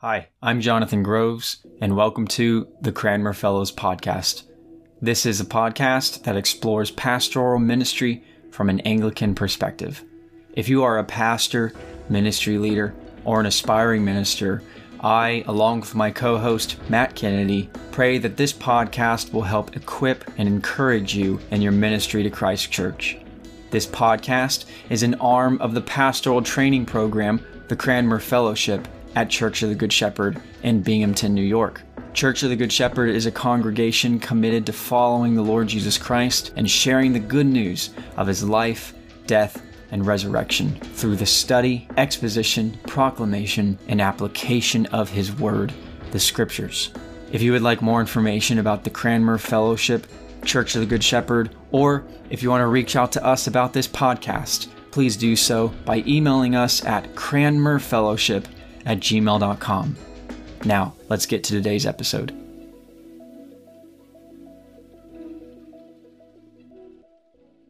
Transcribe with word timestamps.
Hi, 0.00 0.28
I'm 0.40 0.60
Jonathan 0.60 1.02
Groves, 1.02 1.66
and 1.80 1.96
welcome 1.96 2.28
to 2.28 2.68
the 2.80 2.92
Cranmer 2.92 3.32
Fellows 3.32 3.72
Podcast. 3.72 4.44
This 5.02 5.26
is 5.26 5.40
a 5.40 5.44
podcast 5.44 6.22
that 6.22 6.36
explores 6.36 6.92
pastoral 6.92 7.58
ministry 7.58 8.22
from 8.52 8.70
an 8.70 8.78
Anglican 8.82 9.34
perspective. 9.34 10.04
If 10.52 10.68
you 10.68 10.84
are 10.84 10.98
a 10.98 11.04
pastor, 11.04 11.72
ministry 12.08 12.58
leader, 12.58 12.94
or 13.24 13.40
an 13.40 13.46
aspiring 13.46 14.04
minister, 14.04 14.62
I, 15.00 15.42
along 15.48 15.80
with 15.80 15.96
my 15.96 16.12
co 16.12 16.38
host 16.38 16.76
Matt 16.88 17.16
Kennedy, 17.16 17.68
pray 17.90 18.18
that 18.18 18.36
this 18.36 18.52
podcast 18.52 19.32
will 19.32 19.42
help 19.42 19.74
equip 19.74 20.30
and 20.38 20.46
encourage 20.46 21.16
you 21.16 21.40
in 21.50 21.60
your 21.60 21.72
ministry 21.72 22.22
to 22.22 22.30
Christ 22.30 22.70
Church. 22.70 23.18
This 23.72 23.84
podcast 23.84 24.66
is 24.90 25.02
an 25.02 25.16
arm 25.16 25.60
of 25.60 25.74
the 25.74 25.82
pastoral 25.82 26.40
training 26.40 26.86
program, 26.86 27.44
the 27.66 27.74
Cranmer 27.74 28.20
Fellowship 28.20 28.86
at 29.14 29.30
Church 29.30 29.62
of 29.62 29.68
the 29.68 29.74
Good 29.74 29.92
Shepherd 29.92 30.40
in 30.62 30.82
Binghamton, 30.82 31.34
New 31.34 31.42
York. 31.42 31.82
Church 32.14 32.42
of 32.42 32.50
the 32.50 32.56
Good 32.56 32.72
Shepherd 32.72 33.10
is 33.10 33.26
a 33.26 33.30
congregation 33.30 34.18
committed 34.18 34.66
to 34.66 34.72
following 34.72 35.34
the 35.34 35.42
Lord 35.42 35.68
Jesus 35.68 35.98
Christ 35.98 36.52
and 36.56 36.68
sharing 36.68 37.12
the 37.12 37.18
good 37.18 37.46
news 37.46 37.90
of 38.16 38.26
his 38.26 38.42
life, 38.42 38.94
death, 39.26 39.62
and 39.90 40.06
resurrection 40.06 40.74
through 40.74 41.16
the 41.16 41.26
study, 41.26 41.88
exposition, 41.96 42.78
proclamation, 42.86 43.78
and 43.88 44.00
application 44.00 44.86
of 44.86 45.08
his 45.08 45.32
word, 45.38 45.72
the 46.10 46.20
scriptures. 46.20 46.90
If 47.30 47.42
you 47.42 47.52
would 47.52 47.62
like 47.62 47.82
more 47.82 48.00
information 48.00 48.58
about 48.58 48.84
the 48.84 48.90
Cranmer 48.90 49.38
Fellowship, 49.38 50.06
Church 50.44 50.74
of 50.74 50.80
the 50.80 50.86
Good 50.86 51.04
Shepherd, 51.04 51.54
or 51.70 52.04
if 52.30 52.42
you 52.42 52.50
want 52.50 52.62
to 52.62 52.66
reach 52.66 52.96
out 52.96 53.12
to 53.12 53.24
us 53.24 53.46
about 53.46 53.72
this 53.72 53.88
podcast, 53.88 54.68
please 54.90 55.16
do 55.16 55.36
so 55.36 55.68
by 55.84 56.02
emailing 56.06 56.54
us 56.54 56.84
at 56.84 57.14
cranmerfellowship 57.14 58.44
at 58.86 58.98
gmail.com. 58.98 59.96
Now, 60.64 60.94
let's 61.08 61.26
get 61.26 61.44
to 61.44 61.52
today's 61.52 61.86
episode. 61.86 62.32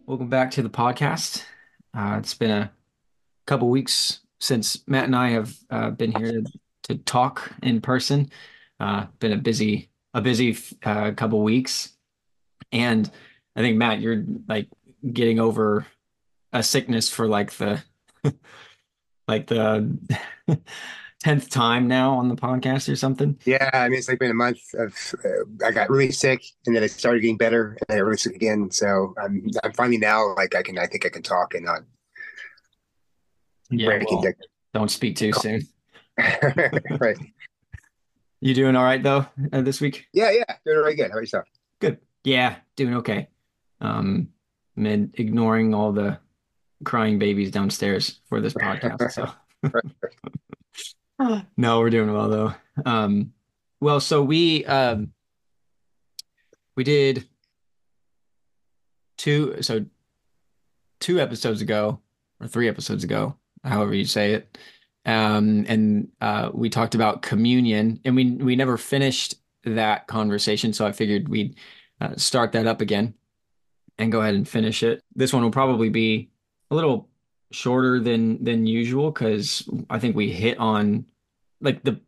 Welcome 0.06 0.28
back 0.30 0.50
to 0.52 0.62
the 0.62 0.70
podcast. 0.70 1.44
Uh, 1.92 2.16
it's 2.18 2.33
been 2.33 2.50
a 2.50 2.70
couple 3.46 3.68
weeks 3.68 4.20
since 4.41 4.83
Matt 4.86 5.05
and 5.05 5.14
I 5.14 5.30
have 5.30 5.55
uh, 5.68 5.91
been 5.91 6.12
here 6.12 6.42
to, 6.84 6.96
talk 7.05 7.52
in 7.62 7.83
person. 7.83 8.30
Uh, 8.80 9.05
been 9.18 9.33
a 9.33 9.36
busy, 9.36 9.90
a 10.14 10.22
busy 10.22 10.56
uh, 10.83 11.11
couple 11.12 11.42
weeks, 11.42 11.90
and 12.72 13.11
I 13.55 13.61
think 13.61 13.77
Matt, 13.77 14.00
you're 14.00 14.24
like 14.48 14.68
getting 15.12 15.38
over 15.38 15.86
a 16.55 16.62
sickness 16.62 17.11
for 17.11 17.28
like 17.28 17.52
the, 17.52 17.83
like 19.28 19.46
the 19.46 19.96
tenth 21.20 21.50
time 21.50 21.86
now 21.86 22.14
on 22.14 22.28
the 22.28 22.34
podcast 22.34 22.90
or 22.90 22.96
something. 22.96 23.38
Yeah, 23.44 23.70
I 23.72 23.88
mean 23.88 23.98
it's 23.98 24.08
like 24.08 24.18
been 24.18 24.30
a 24.30 24.34
month 24.34 24.60
of 24.74 24.94
uh, 25.24 25.66
I 25.66 25.70
got 25.70 25.90
really 25.90 26.10
sick 26.10 26.42
and 26.66 26.74
then 26.74 26.82
I 26.82 26.86
started 26.86 27.20
getting 27.20 27.36
better 27.36 27.76
and 27.80 27.94
I 27.94 27.98
got 27.98 28.04
really 28.04 28.16
sick 28.16 28.34
again. 28.34 28.70
So 28.70 29.14
I'm 29.22 29.46
I'm 29.62 29.72
finally 29.72 29.98
now 29.98 30.34
like 30.34 30.54
I 30.54 30.62
can 30.62 30.78
I 30.78 30.86
think 30.86 31.06
I 31.06 31.10
can 31.10 31.22
talk 31.22 31.54
and 31.54 31.64
not 31.64 31.80
yeah, 33.70 34.02
well, 34.08 34.24
don't 34.72 34.90
speak 34.90 35.16
too 35.16 35.32
soon. 35.32 35.60
right. 36.18 37.18
You 38.40 38.54
doing 38.54 38.76
all 38.76 38.84
right 38.84 39.02
though 39.02 39.26
uh, 39.52 39.60
this 39.60 39.80
week? 39.80 40.06
Yeah, 40.12 40.30
yeah, 40.30 40.44
doing 40.64 40.78
really 40.78 40.94
good. 40.94 41.10
How 41.10 41.12
about 41.12 41.20
yourself? 41.20 41.44
Good. 41.80 41.98
Yeah, 42.24 42.56
doing 42.76 42.94
okay. 42.96 43.28
Um, 43.80 44.28
amid 44.76 45.14
ignoring 45.18 45.74
all 45.74 45.92
the 45.92 46.18
crying 46.84 47.18
babies 47.18 47.50
downstairs 47.50 48.20
for 48.28 48.40
this 48.40 48.54
podcast. 48.54 49.12
So. 49.12 49.30
no, 51.56 51.80
we're 51.80 51.90
doing 51.90 52.12
well 52.12 52.28
though. 52.28 52.54
Um, 52.84 53.32
well, 53.80 54.00
so 54.00 54.22
we 54.22 54.64
um, 54.66 55.12
we 56.76 56.84
did 56.84 57.28
two 59.16 59.62
so 59.62 59.84
two 61.00 61.20
episodes 61.20 61.61
ago 61.61 62.00
or 62.40 62.48
three 62.48 62.68
episodes 62.68 63.05
ago, 63.05 63.36
however 63.64 63.94
you 63.94 64.05
say 64.05 64.34
it. 64.34 64.58
Um, 65.05 65.64
and 65.68 66.08
uh, 66.20 66.50
we 66.52 66.68
talked 66.70 66.94
about 66.94 67.22
communion, 67.22 68.00
and 68.05 68.14
we 68.14 68.33
we 68.33 68.56
never 68.56 68.77
finished 68.77 69.34
that 69.64 70.06
conversation. 70.06 70.72
So 70.72 70.86
I 70.86 70.92
figured 70.92 71.28
we'd 71.28 71.56
uh, 72.00 72.17
start 72.17 72.52
that 72.52 72.67
up 72.67 72.80
again 72.80 73.14
and 73.98 74.12
go 74.12 74.20
ahead 74.20 74.34
and 74.34 74.48
finish 74.48 74.83
it. 74.83 75.02
This 75.14 75.33
one 75.33 75.42
will 75.42 75.50
probably 75.50 75.88
be 75.88 76.30
a 76.70 76.74
little 76.74 77.08
shorter 77.51 77.98
than 78.01 78.42
than 78.45 78.67
usual 78.67 79.11
because 79.11 79.68
I 79.89 79.98
think 79.98 80.14
we 80.14 80.30
hit 80.30 80.58
on 80.58 81.06
like 81.61 81.83
the 81.83 82.01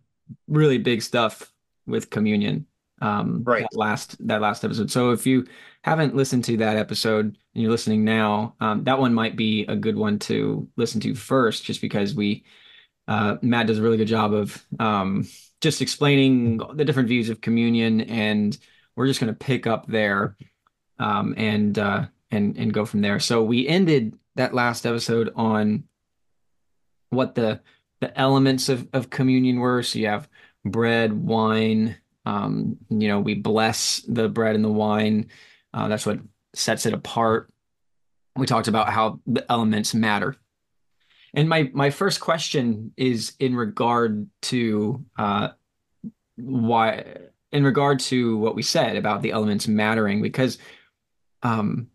really 0.48 0.78
big 0.78 1.02
stuff 1.02 1.52
with 1.86 2.10
communion 2.10 2.66
um 3.00 3.42
right. 3.44 3.62
that 3.62 3.76
last 3.76 4.26
that 4.26 4.40
last 4.40 4.64
episode. 4.64 4.90
So 4.90 5.12
if 5.12 5.26
you 5.26 5.46
haven't 5.82 6.14
listened 6.14 6.44
to 6.44 6.58
that 6.58 6.76
episode 6.76 7.24
and 7.24 7.62
you're 7.62 7.70
listening 7.70 8.04
now 8.04 8.54
um, 8.60 8.84
that 8.84 8.98
one 8.98 9.14
might 9.14 9.36
be 9.36 9.64
a 9.66 9.76
good 9.76 9.96
one 9.96 10.18
to 10.20 10.68
listen 10.76 11.00
to 11.00 11.14
first 11.14 11.64
just 11.64 11.80
because 11.80 12.14
we 12.14 12.44
uh, 13.08 13.36
matt 13.40 13.66
does 13.66 13.78
a 13.78 13.82
really 13.82 13.96
good 13.96 14.06
job 14.06 14.34
of 14.34 14.62
um, 14.78 15.26
just 15.62 15.80
explaining 15.80 16.58
the 16.74 16.84
different 16.84 17.08
views 17.08 17.30
of 17.30 17.40
communion 17.40 18.02
and 18.02 18.58
we're 18.94 19.06
just 19.06 19.20
going 19.20 19.32
to 19.32 19.38
pick 19.38 19.66
up 19.66 19.86
there 19.86 20.36
um, 20.98 21.34
and 21.38 21.78
uh, 21.78 22.04
and 22.30 22.56
and 22.56 22.72
go 22.72 22.84
from 22.84 23.00
there. 23.00 23.18
So 23.18 23.42
we 23.42 23.66
ended 23.66 24.18
that 24.36 24.54
last 24.54 24.86
episode 24.86 25.32
on 25.34 25.84
what 27.10 27.34
the 27.34 27.60
the 28.00 28.18
elements 28.18 28.68
of, 28.68 28.88
of 28.92 29.10
communion 29.10 29.58
were. 29.58 29.82
So 29.82 29.98
you 29.98 30.06
have 30.06 30.28
bread, 30.64 31.12
wine. 31.12 31.96
Um, 32.24 32.78
you 32.88 33.08
know, 33.08 33.20
we 33.20 33.34
bless 33.34 34.00
the 34.08 34.28
bread 34.28 34.54
and 34.54 34.64
the 34.64 34.70
wine. 34.70 35.28
Uh, 35.72 35.88
that's 35.88 36.06
what 36.06 36.20
sets 36.54 36.86
it 36.86 36.94
apart. 36.94 37.50
We 38.36 38.46
talked 38.46 38.68
about 38.68 38.90
how 38.90 39.20
the 39.26 39.44
elements 39.50 39.94
matter. 39.94 40.36
And 41.34 41.48
my 41.48 41.70
my 41.72 41.90
first 41.90 42.20
question 42.20 42.92
is 42.96 43.34
in 43.38 43.54
regard 43.54 44.28
to 44.42 45.04
uh, 45.16 45.48
why, 46.36 47.04
in 47.52 47.64
regard 47.64 48.00
to 48.00 48.36
what 48.38 48.54
we 48.54 48.62
said 48.62 48.96
about 48.96 49.22
the 49.22 49.30
elements 49.32 49.68
mattering, 49.68 50.22
because 50.22 50.58
um, 51.42 51.88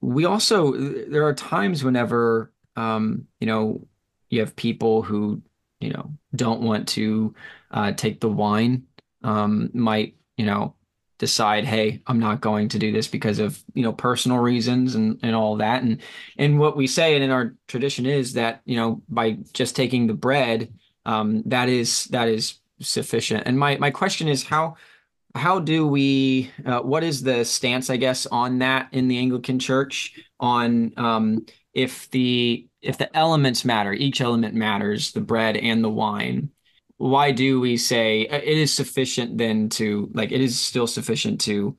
we 0.00 0.24
also 0.24 0.72
there 0.72 1.26
are 1.26 1.34
times 1.34 1.84
whenever 1.84 2.52
um, 2.76 3.26
you 3.40 3.46
know 3.46 3.86
you 4.28 4.40
have 4.40 4.56
people 4.56 5.02
who 5.02 5.42
you 5.80 5.90
know 5.90 6.12
don't 6.34 6.62
want 6.62 6.88
to 6.88 7.34
uh, 7.70 7.92
take 7.92 8.20
the 8.20 8.28
wine 8.28 8.84
um, 9.22 9.70
might 9.72 10.14
you 10.36 10.46
know 10.46 10.74
decide 11.18 11.66
hey 11.66 12.00
i'm 12.06 12.18
not 12.18 12.40
going 12.40 12.66
to 12.66 12.78
do 12.78 12.92
this 12.92 13.06
because 13.06 13.38
of 13.38 13.62
you 13.74 13.82
know 13.82 13.92
personal 13.92 14.38
reasons 14.38 14.94
and 14.94 15.18
and 15.22 15.34
all 15.34 15.56
that. 15.56 15.82
And 15.82 16.00
and 16.38 16.58
what 16.58 16.76
we 16.76 16.86
say 16.86 17.14
and 17.14 17.24
in 17.24 17.30
our 17.30 17.54
tradition 17.68 18.06
is 18.06 18.32
that 18.34 18.62
you 18.64 18.76
know 18.76 19.02
by 19.08 19.32
just 19.52 19.76
taking 19.76 20.06
the 20.06 20.14
bread 20.14 20.72
um, 21.06 21.42
that 21.46 21.68
is 21.68 22.04
that 22.06 22.28
is 22.28 22.58
sufficient. 22.80 23.44
And 23.46 23.58
my 23.58 23.76
my 23.76 23.90
question 23.90 24.28
is 24.28 24.44
how 24.44 24.76
how 25.34 25.60
do 25.60 25.86
we 25.86 26.50
uh, 26.66 26.80
what 26.80 27.04
is 27.04 27.22
the 27.22 27.44
stance 27.44 27.88
i 27.90 27.96
guess 27.96 28.26
on 28.26 28.58
that 28.58 28.88
in 28.92 29.08
the 29.08 29.18
anglican 29.18 29.58
church 29.58 30.18
on 30.40 30.92
um, 30.96 31.44
if 31.74 32.10
the 32.10 32.66
if 32.82 32.98
the 32.98 33.14
elements 33.16 33.64
matter, 33.64 33.92
each 33.92 34.20
element 34.20 34.54
matters, 34.54 35.12
the 35.12 35.20
bread 35.20 35.56
and 35.56 35.84
the 35.84 35.90
wine, 35.90 36.50
why 36.96 37.30
do 37.30 37.60
we 37.60 37.76
say 37.76 38.26
uh, 38.26 38.36
it 38.36 38.58
is 38.58 38.72
sufficient 38.72 39.38
then 39.38 39.68
to 39.70 40.10
like 40.14 40.32
it 40.32 40.40
is 40.40 40.60
still 40.60 40.86
sufficient 40.86 41.40
to 41.42 41.76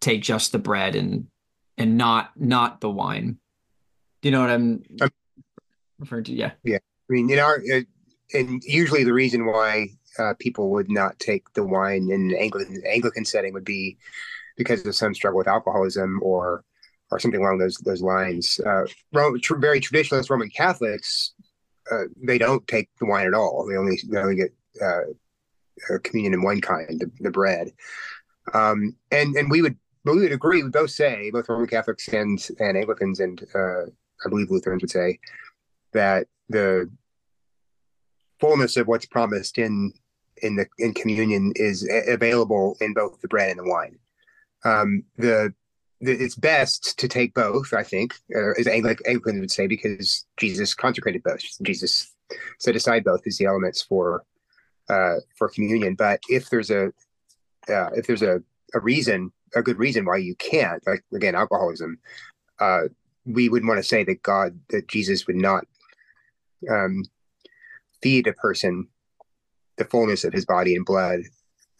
take 0.00 0.22
just 0.22 0.52
the 0.52 0.58
bread 0.58 0.94
and 0.94 1.26
and 1.76 1.96
not 1.96 2.32
not 2.36 2.80
the 2.80 2.90
wine? 2.90 3.38
Do 4.22 4.28
you 4.28 4.32
know 4.32 4.40
what 4.40 4.50
I'm 4.50 4.82
referring 5.98 6.24
to? 6.24 6.32
Yeah. 6.32 6.52
Yeah. 6.64 6.76
I 6.78 7.12
mean, 7.12 7.30
in 7.30 7.38
our 7.38 7.62
uh, 7.72 7.80
and 8.32 8.62
usually 8.64 9.04
the 9.04 9.12
reason 9.12 9.46
why 9.46 9.88
uh, 10.18 10.34
people 10.38 10.70
would 10.70 10.90
not 10.90 11.18
take 11.18 11.52
the 11.54 11.64
wine 11.64 12.10
in 12.10 12.30
an 12.30 12.36
Anglican 12.36 12.82
Anglican 12.86 13.24
setting 13.24 13.52
would 13.52 13.64
be 13.64 13.98
because 14.56 14.84
of 14.84 14.94
some 14.94 15.14
struggle 15.14 15.38
with 15.38 15.48
alcoholism 15.48 16.20
or 16.22 16.64
or 17.10 17.18
something 17.18 17.40
along 17.40 17.58
those 17.58 17.76
those 17.78 18.02
lines. 18.02 18.60
Uh, 18.64 18.84
tr- 19.42 19.56
very 19.56 19.80
traditionalist 19.80 20.30
Roman 20.30 20.50
Catholics, 20.50 21.34
uh, 21.90 22.04
they 22.22 22.38
don't 22.38 22.66
take 22.66 22.88
the 22.98 23.06
wine 23.06 23.26
at 23.26 23.34
all. 23.34 23.66
They 23.66 23.76
only 23.76 23.98
they 24.08 24.18
only 24.18 24.36
get 24.36 24.54
uh, 24.82 25.98
communion 26.02 26.34
in 26.34 26.42
one 26.42 26.60
kind, 26.60 27.00
the, 27.00 27.10
the 27.20 27.30
bread. 27.30 27.72
Um, 28.52 28.96
and 29.10 29.34
and 29.36 29.50
we 29.50 29.62
would 29.62 29.76
we 30.04 30.20
would 30.20 30.32
agree. 30.32 30.62
We 30.62 30.70
both 30.70 30.90
say 30.90 31.30
both 31.30 31.48
Roman 31.48 31.66
Catholics 31.66 32.08
and 32.08 32.46
and 32.58 32.76
Anglicans 32.76 33.20
and 33.20 33.42
uh, 33.54 33.82
I 34.24 34.28
believe 34.28 34.50
Lutherans 34.50 34.82
would 34.82 34.90
say 34.90 35.18
that 35.92 36.26
the 36.48 36.90
fullness 38.40 38.76
of 38.76 38.86
what's 38.88 39.06
promised 39.06 39.58
in 39.58 39.92
in 40.42 40.56
the 40.56 40.66
in 40.78 40.94
communion 40.94 41.52
is 41.56 41.88
available 42.08 42.76
in 42.80 42.94
both 42.94 43.20
the 43.20 43.28
bread 43.28 43.50
and 43.50 43.58
the 43.58 43.70
wine. 43.70 43.98
Um, 44.64 45.04
the 45.16 45.52
it's 46.00 46.34
best 46.34 46.98
to 46.98 47.08
take 47.08 47.34
both, 47.34 47.74
I 47.74 47.82
think, 47.82 48.14
as 48.58 48.66
Anglican 48.66 49.40
would 49.40 49.50
say, 49.50 49.66
because 49.66 50.24
Jesus 50.38 50.72
consecrated 50.74 51.22
both. 51.22 51.40
Jesus 51.62 52.14
set 52.58 52.74
aside 52.74 53.04
both 53.04 53.20
as 53.26 53.36
the 53.36 53.44
elements 53.44 53.82
for 53.82 54.24
uh, 54.88 55.16
for 55.36 55.48
communion. 55.48 55.94
But 55.94 56.20
if 56.28 56.48
there's 56.48 56.70
a 56.70 56.86
uh, 57.68 57.90
if 57.94 58.06
there's 58.06 58.22
a, 58.22 58.42
a 58.74 58.80
reason, 58.80 59.30
a 59.54 59.62
good 59.62 59.78
reason 59.78 60.06
why 60.06 60.16
you 60.16 60.34
can't, 60.36 60.82
like 60.86 61.04
again, 61.14 61.34
alcoholism, 61.34 61.98
uh, 62.60 62.82
we 63.26 63.48
would 63.48 63.66
want 63.66 63.78
to 63.78 63.84
say 63.84 64.02
that 64.04 64.22
God, 64.22 64.58
that 64.70 64.88
Jesus 64.88 65.26
would 65.26 65.36
not 65.36 65.64
um, 66.70 67.04
feed 68.02 68.26
a 68.26 68.32
person 68.34 68.88
the 69.80 69.84
fullness 69.86 70.24
of 70.24 70.32
his 70.32 70.44
body 70.44 70.76
and 70.76 70.84
blood 70.84 71.20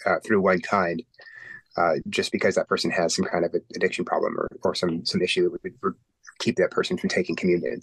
uh, 0.07 0.17
through 0.25 0.41
one 0.41 0.61
kind, 0.61 1.03
uh, 1.77 1.95
just 2.09 2.33
because 2.33 2.55
that 2.55 2.67
person 2.67 2.91
has 2.91 3.15
some 3.15 3.27
kind 3.27 3.45
of 3.45 3.55
addiction 3.77 4.05
problem 4.05 4.37
or, 4.37 4.49
or 4.63 4.75
some 4.75 5.05
some 5.05 5.23
issue 5.23 5.51
that 5.51 5.73
would, 5.83 5.95
keep 6.39 6.57
that 6.57 6.71
person 6.71 6.97
from 6.97 7.11
taking 7.11 7.37
communion. 7.37 7.83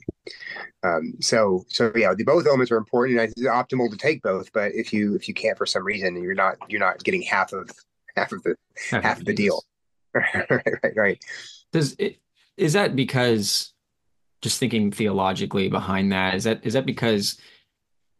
Um, 0.83 1.13
so 1.21 1.63
so 1.67 1.91
yeah, 1.95 2.15
the 2.15 2.23
both 2.23 2.47
elements 2.47 2.71
are 2.71 2.77
important. 2.77 3.19
and 3.19 3.29
It's 3.29 3.43
optimal 3.43 3.91
to 3.91 3.97
take 3.97 4.23
both, 4.23 4.51
but 4.51 4.71
if 4.73 4.91
you 4.91 5.15
if 5.15 5.27
you 5.27 5.35
can't 5.35 5.57
for 5.57 5.67
some 5.67 5.85
reason, 5.85 6.21
you're 6.21 6.33
not 6.33 6.57
you're 6.67 6.79
not 6.79 7.03
getting 7.03 7.21
half 7.21 7.53
of 7.53 7.69
half 8.15 8.31
of 8.31 8.41
the 8.41 8.55
half, 8.89 9.03
half 9.03 9.19
of 9.19 9.25
the 9.25 9.33
deal. 9.33 9.63
right, 10.13 10.49
right, 10.49 10.93
right. 10.95 11.25
Does 11.71 11.95
it 11.99 12.19
is 12.57 12.73
that 12.73 12.95
because 12.95 13.73
just 14.41 14.59
thinking 14.59 14.91
theologically 14.91 15.69
behind 15.69 16.11
that 16.11 16.33
is 16.33 16.45
that 16.45 16.65
is 16.65 16.73
that 16.73 16.87
because 16.87 17.37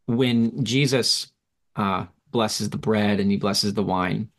when 0.07 0.63
Jesus 0.63 1.31
uh, 1.75 2.07
blesses 2.31 2.69
the 2.69 2.77
bread 2.77 3.19
and 3.19 3.29
he 3.29 3.37
blesses 3.37 3.73
the 3.73 3.83
wine, 3.83 4.29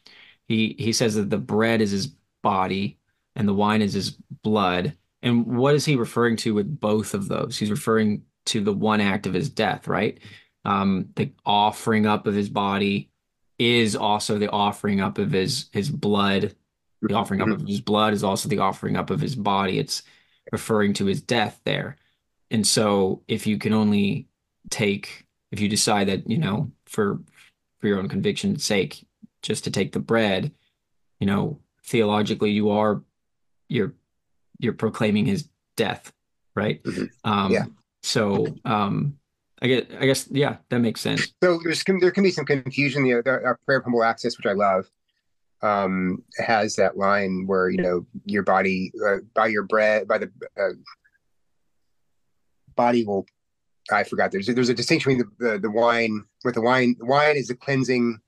he 0.48 0.74
he 0.78 0.92
says 0.92 1.14
that 1.14 1.30
the 1.30 1.38
bread 1.38 1.80
is 1.80 1.92
his 1.92 2.08
body 2.42 2.98
and 3.36 3.46
the 3.46 3.54
wine 3.54 3.82
is 3.82 3.92
his 3.92 4.10
blood. 4.42 4.96
And 5.22 5.46
what 5.46 5.74
is 5.74 5.84
he 5.84 5.96
referring 5.96 6.36
to 6.38 6.54
with 6.54 6.80
both 6.80 7.14
of 7.14 7.28
those? 7.28 7.58
He's 7.58 7.70
referring 7.70 8.22
to 8.46 8.62
the 8.62 8.72
one 8.72 9.00
act 9.00 9.26
of 9.26 9.34
his 9.34 9.50
death, 9.50 9.86
right? 9.86 10.18
Um, 10.64 11.10
the 11.16 11.32
offering 11.44 12.06
up 12.06 12.26
of 12.26 12.34
his 12.34 12.48
body 12.48 13.10
is 13.58 13.94
also 13.96 14.38
the 14.38 14.50
offering 14.50 15.00
up 15.00 15.18
of 15.18 15.32
his 15.32 15.68
his 15.72 15.90
blood. 15.90 16.54
The 17.02 17.14
offering 17.14 17.42
up 17.42 17.48
of 17.48 17.66
his 17.66 17.80
blood 17.80 18.12
is 18.12 18.24
also 18.24 18.48
the 18.48 18.58
offering 18.58 18.96
up 18.96 19.10
of 19.10 19.20
his 19.20 19.36
body. 19.36 19.78
It's 19.78 20.02
referring 20.50 20.94
to 20.94 21.04
his 21.04 21.20
death 21.20 21.60
there. 21.64 21.96
And 22.50 22.66
so 22.66 23.22
if 23.28 23.46
you 23.46 23.58
can 23.58 23.72
only 23.72 24.28
take 24.70 25.27
if 25.50 25.60
you 25.60 25.68
decide 25.68 26.08
that, 26.08 26.28
you 26.28 26.38
know, 26.38 26.70
for 26.86 27.20
for 27.80 27.86
your 27.86 27.98
own 27.98 28.08
conviction's 28.08 28.64
sake, 28.64 29.06
just 29.42 29.64
to 29.64 29.70
take 29.70 29.92
the 29.92 30.00
bread, 30.00 30.52
you 31.20 31.26
know, 31.26 31.60
theologically 31.84 32.50
you 32.50 32.70
are 32.70 33.02
you're 33.68 33.94
you're 34.58 34.72
proclaiming 34.72 35.26
his 35.26 35.48
death, 35.76 36.12
right? 36.54 36.82
Mm-hmm. 36.82 37.30
Um, 37.30 37.52
yeah. 37.52 37.66
So 38.02 38.46
um, 38.64 39.18
I 39.60 39.66
guess 39.66 39.84
I 39.98 40.06
guess 40.06 40.28
yeah, 40.30 40.56
that 40.68 40.80
makes 40.80 41.00
sense. 41.00 41.32
So 41.42 41.60
there's 41.62 41.82
there 41.84 42.10
can 42.10 42.24
be 42.24 42.30
some 42.30 42.44
confusion. 42.44 43.06
You 43.06 43.16
know, 43.16 43.22
the, 43.22 43.30
our 43.44 43.58
prayer 43.64 43.78
of 43.78 43.84
humble 43.84 44.04
access, 44.04 44.36
which 44.36 44.46
I 44.46 44.52
love, 44.52 44.90
um, 45.62 46.22
has 46.36 46.76
that 46.76 46.96
line 46.96 47.44
where 47.46 47.68
you 47.68 47.82
know 47.82 48.06
your 48.24 48.42
body 48.42 48.92
uh, 49.06 49.18
by 49.34 49.46
your 49.48 49.64
bread 49.64 50.06
by 50.06 50.18
the 50.18 50.30
uh, 50.60 50.74
body 52.76 53.04
will 53.04 53.26
I 53.90 54.04
forgot. 54.04 54.32
There's 54.32 54.46
there's 54.46 54.68
a 54.68 54.74
distinction 54.74 55.16
between 55.16 55.30
the, 55.38 55.52
the, 55.52 55.58
the 55.58 55.70
wine 55.70 56.24
with 56.44 56.54
the 56.54 56.60
wine. 56.60 56.96
The 56.98 57.06
Wine 57.06 57.36
is 57.36 57.48
the 57.48 57.54
cleansing 57.54 58.20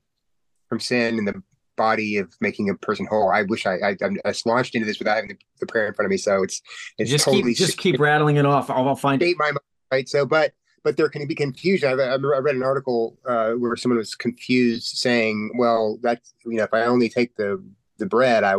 from 0.69 0.79
sin, 0.79 1.17
and 1.17 1.27
the 1.27 1.41
body 1.77 2.17
of 2.17 2.33
making 2.41 2.69
a 2.69 2.75
person 2.75 3.05
whole. 3.05 3.29
I 3.31 3.43
wish 3.43 3.65
I 3.65 3.75
I, 3.75 3.97
I 4.25 4.33
launched 4.45 4.75
into 4.75 4.85
this 4.85 4.99
without 4.99 5.15
having 5.15 5.29
the, 5.29 5.37
the, 5.59 5.65
prayer 5.65 5.87
in 5.87 5.93
front 5.93 6.05
of 6.05 6.11
me, 6.11 6.17
so 6.17 6.43
it's 6.43 6.61
it's 6.97 7.09
just 7.09 7.25
totally 7.25 7.51
keep, 7.51 7.57
just 7.57 7.77
keep 7.77 7.99
rattling 7.99 8.37
it 8.37 8.45
off. 8.45 8.69
I'll, 8.69 8.89
I'll 8.89 8.95
find 8.95 9.21
it. 9.21 9.35
My 9.37 9.45
mind, 9.45 9.59
right. 9.91 10.09
So, 10.09 10.25
but 10.25 10.53
but 10.83 10.97
there 10.97 11.09
can 11.09 11.27
be 11.27 11.35
confusion. 11.35 11.99
I, 11.99 12.03
I 12.03 12.15
read 12.17 12.55
an 12.55 12.63
article 12.63 13.17
uh, 13.27 13.51
where 13.51 13.75
someone 13.75 13.97
was 13.97 14.15
confused, 14.15 14.97
saying, 14.97 15.51
"Well, 15.57 15.99
that's 16.01 16.33
you 16.45 16.57
know, 16.57 16.63
if 16.63 16.73
I 16.73 16.83
only 16.83 17.09
take 17.09 17.35
the 17.35 17.63
the 17.97 18.05
bread, 18.05 18.43
I 18.43 18.55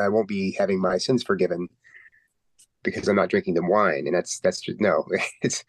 I 0.00 0.08
won't 0.08 0.28
be 0.28 0.52
having 0.52 0.80
my 0.80 0.98
sins 0.98 1.22
forgiven." 1.22 1.68
Because 2.84 3.08
I'm 3.08 3.16
not 3.16 3.30
drinking 3.30 3.54
the 3.54 3.64
wine, 3.64 4.06
and 4.06 4.14
that's 4.14 4.38
that's 4.38 4.60
just 4.60 4.80
no. 4.80 5.04
It's 5.42 5.64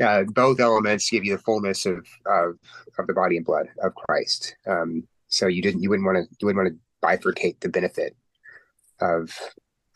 uh, 0.00 0.24
both 0.24 0.58
elements 0.58 1.10
give 1.10 1.24
you 1.24 1.36
the 1.36 1.42
fullness 1.42 1.86
of 1.86 2.06
of, 2.26 2.58
of 2.98 3.06
the 3.06 3.14
body 3.14 3.36
and 3.36 3.46
blood 3.46 3.68
of 3.82 3.94
Christ. 3.94 4.56
Um, 4.66 5.06
so 5.28 5.46
you 5.46 5.62
didn't 5.62 5.82
you 5.82 5.90
wouldn't 5.90 6.06
want 6.06 6.18
to 6.18 6.36
you 6.40 6.46
wouldn't 6.46 6.64
want 6.64 6.74
to 6.74 7.06
bifurcate 7.06 7.60
the 7.60 7.68
benefit 7.68 8.16
of 9.00 9.38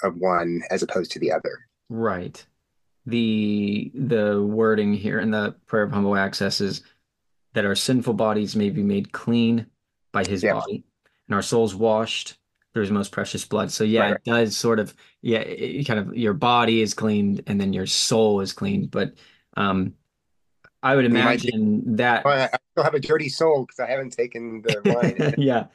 of 0.03 0.17
one 0.17 0.63
as 0.71 0.83
opposed 0.83 1.11
to 1.13 1.19
the 1.19 1.33
other. 1.33 1.67
Right. 1.89 2.45
The 3.07 3.91
the 3.95 4.43
wording 4.43 4.95
here 4.95 5.19
in 5.19 5.31
the 5.31 5.57
prayer 5.67 5.85
of 5.85 5.93
humble 5.93 6.17
access 6.17 6.61
is 6.61 6.83
that 7.55 7.65
our 7.65 7.75
sinful 7.75 8.15
bodies 8.15 8.55
may 8.55 8.71
be 8.71 8.83
made 8.83 9.13
clean 9.13 9.67
by 10.13 10.25
His 10.25 10.43
yep. 10.43 10.55
body, 10.55 10.85
and 11.27 11.35
our 11.35 11.43
souls 11.43 11.75
washed 11.75 12.37
through 12.73 12.83
his 12.83 12.91
most 12.91 13.13
precious 13.13 13.45
blood. 13.45 13.73
So 13.73 13.85
yeah, 13.85 14.01
right. 14.01 14.13
it 14.13 14.25
does 14.25 14.57
sort 14.57 14.79
of 14.79 14.95
yeah, 15.23 15.41
it, 15.41 15.85
kind 15.85 16.01
of 16.01 16.17
your 16.17 16.35
body 16.35 16.81
is 16.83 16.95
cleaned 16.95 17.43
and 17.47 17.61
then 17.61 17.73
your 17.73 17.87
soul 17.87 18.41
is 18.41 18.53
cleaned. 18.53 18.91
But 18.91 19.15
um, 19.57 19.95
I 20.83 20.97
would 20.97 21.05
imagine 21.05 21.81
be, 21.81 21.97
that 21.97 22.25
I 22.25 22.49
still 22.73 22.85
have 22.85 22.95
a 22.95 23.01
dirty 23.01 23.29
soul 23.29 23.65
because 23.65 23.81
I 23.81 23.91
haven't 23.91 24.11
taken 24.11 24.63
the 24.63 24.81
wine. 25.21 25.35
yeah, 25.39 25.67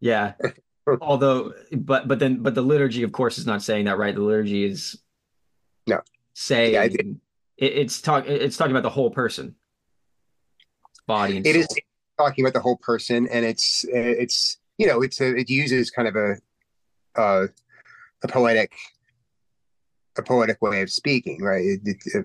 yeah. 0.00 0.34
Although, 1.02 1.52
but 1.72 2.08
but 2.08 2.18
then 2.18 2.42
but 2.42 2.54
the 2.54 2.62
liturgy, 2.62 3.02
of 3.02 3.12
course, 3.12 3.36
is 3.36 3.46
not 3.46 3.62
saying 3.62 3.84
that, 3.84 3.98
right? 3.98 4.14
The 4.14 4.22
liturgy 4.22 4.64
is 4.64 4.98
no 5.86 6.00
saying 6.32 6.74
yeah, 6.74 6.84
it, 6.84 7.16
it's 7.58 8.00
talk 8.00 8.26
it's 8.26 8.56
talking 8.56 8.70
about 8.70 8.84
the 8.84 8.90
whole 8.90 9.10
person, 9.10 9.54
body 11.06 11.36
and 11.36 11.46
it 11.46 11.56
is 11.56 11.68
talking 12.16 12.44
about 12.44 12.54
the 12.54 12.60
whole 12.60 12.78
person, 12.78 13.28
and 13.28 13.44
it's 13.44 13.84
it's 13.84 14.57
you 14.78 14.86
know, 14.86 15.02
it's 15.02 15.20
a, 15.20 15.36
it 15.36 15.50
uses 15.50 15.90
kind 15.90 16.08
of 16.08 16.16
a, 16.16 16.36
uh, 17.20 17.46
a 18.22 18.28
poetic, 18.28 18.72
a 20.16 20.22
poetic 20.22 20.62
way 20.62 20.82
of 20.82 20.90
speaking, 20.90 21.42
right? 21.42 21.64
It, 21.64 21.80
it, 21.84 21.96
it, 22.06 22.24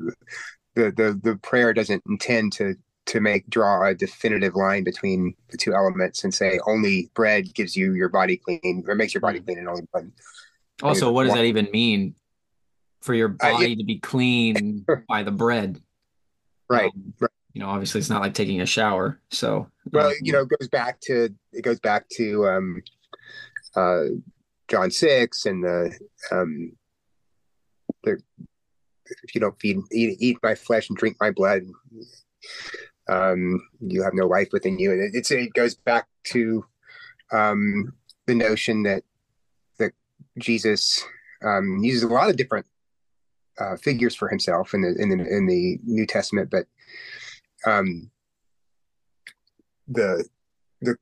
the, 0.75 0.91
the, 0.91 1.19
the 1.21 1.35
prayer 1.37 1.73
doesn't 1.73 2.03
intend 2.07 2.53
to, 2.53 2.75
to 3.07 3.19
make, 3.19 3.49
draw 3.49 3.85
a 3.85 3.93
definitive 3.93 4.55
line 4.55 4.83
between 4.83 5.35
the 5.49 5.57
two 5.57 5.73
elements 5.73 6.23
and 6.23 6.33
say 6.33 6.59
only 6.67 7.09
bread 7.15 7.53
gives 7.53 7.75
you 7.75 7.93
your 7.93 8.09
body 8.09 8.37
clean 8.37 8.85
or 8.87 8.95
makes 8.95 9.13
your 9.13 9.21
body 9.21 9.39
mm. 9.39 9.45
clean 9.45 9.57
and 9.57 9.67
only 9.67 9.83
bread. 9.91 10.11
Also, 10.81 11.11
what 11.11 11.25
does 11.25 11.33
that 11.33 11.45
even 11.45 11.69
mean 11.71 12.15
for 13.01 13.13
your 13.13 13.29
body 13.29 13.73
uh, 13.73 13.75
to 13.75 13.83
be 13.83 13.99
clean 13.99 14.85
by 15.09 15.23
the 15.23 15.31
bread? 15.31 15.81
Right. 16.69 16.91
Um, 16.95 17.13
right 17.19 17.29
you 17.53 17.61
know, 17.61 17.69
obviously 17.69 17.99
it's 17.99 18.09
not 18.09 18.21
like 18.21 18.33
taking 18.33 18.61
a 18.61 18.65
shower. 18.65 19.19
So, 19.29 19.69
well, 19.91 20.07
um, 20.07 20.13
you 20.21 20.33
know, 20.33 20.41
it 20.41 20.49
goes 20.49 20.67
back 20.67 20.99
to, 21.01 21.29
it 21.51 21.61
goes 21.63 21.79
back 21.79 22.09
to, 22.17 22.47
um, 22.47 22.83
uh, 23.75 24.03
John 24.67 24.89
6 24.89 25.45
and 25.45 25.63
the, 25.63 25.97
um, 26.31 26.71
the, 28.03 28.17
if 29.23 29.35
you 29.35 29.41
don't 29.41 29.59
feed, 29.59 29.77
eat, 29.91 30.17
eat 30.19 30.37
my 30.41 30.55
flesh 30.55 30.89
and 30.89 30.97
drink 30.97 31.17
my 31.21 31.29
blood, 31.29 31.61
um, 33.07 33.61
you 33.79 34.01
have 34.01 34.13
no 34.15 34.25
life 34.25 34.49
within 34.51 34.79
you. 34.79 34.91
And 34.91 35.01
it, 35.01 35.11
it's, 35.13 35.29
it 35.29 35.53
goes 35.53 35.75
back 35.75 36.07
to, 36.29 36.65
um, 37.31 37.93
the 38.25 38.33
notion 38.33 38.83
that, 38.83 39.03
that 39.77 39.91
Jesus, 40.39 41.03
um, 41.45 41.79
uses 41.83 42.03
a 42.03 42.07
lot 42.07 42.29
of 42.31 42.35
different, 42.35 42.65
uh, 43.59 43.75
figures 43.77 44.15
for 44.15 44.27
himself 44.27 44.73
in 44.73 44.81
the, 44.81 44.95
in 44.99 45.09
the, 45.09 45.37
in 45.37 45.45
the 45.45 45.79
New 45.83 46.07
Testament, 46.07 46.49
but, 46.49 46.65
um, 47.65 48.09
the 49.87 50.25
the 50.81 50.95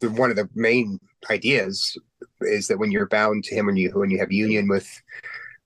the 0.00 0.10
one 0.10 0.30
of 0.30 0.36
the 0.36 0.48
main 0.54 0.98
ideas 1.30 1.96
is 2.40 2.66
that 2.68 2.78
when 2.78 2.90
you're 2.90 3.06
bound 3.06 3.44
to 3.44 3.54
him 3.54 3.66
when 3.66 3.76
you 3.76 3.90
when 3.94 4.10
you 4.10 4.18
have 4.18 4.32
union 4.32 4.68
with 4.68 4.88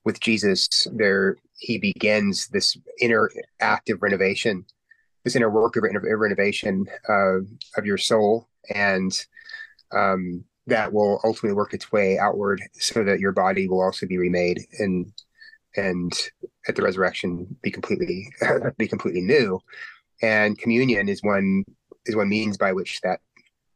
with 0.05 0.19
Jesus 0.19 0.87
there 0.93 1.37
he 1.59 1.77
begins 1.77 2.47
this 2.49 2.77
inner 3.01 3.31
active 3.59 4.01
renovation 4.01 4.65
this 5.27 5.35
inner 5.35 5.49
work 5.49 5.75
of 5.75 5.83
renovation 5.83 6.87
uh, 7.09 7.39
of 7.75 7.85
your 7.85 7.97
soul. 7.97 8.47
And 8.73 9.11
um, 9.91 10.45
that 10.67 10.93
will 10.93 11.19
ultimately 11.25 11.53
work 11.53 11.73
its 11.73 11.91
way 11.91 12.17
outward 12.17 12.61
so 12.73 13.03
that 13.03 13.19
your 13.19 13.33
body 13.33 13.67
will 13.67 13.81
also 13.81 14.05
be 14.05 14.17
remade 14.17 14.65
and 14.79 15.11
and 15.75 16.13
at 16.67 16.75
the 16.75 16.81
resurrection 16.81 17.57
be 17.61 17.69
completely 17.69 18.31
be 18.77 18.87
completely 18.87 19.21
new 19.21 19.59
and 20.21 20.57
communion 20.57 21.09
is 21.09 21.21
one 21.23 21.63
is 22.05 22.15
one 22.15 22.29
means 22.29 22.57
by 22.57 22.73
which 22.73 23.01
that 23.01 23.19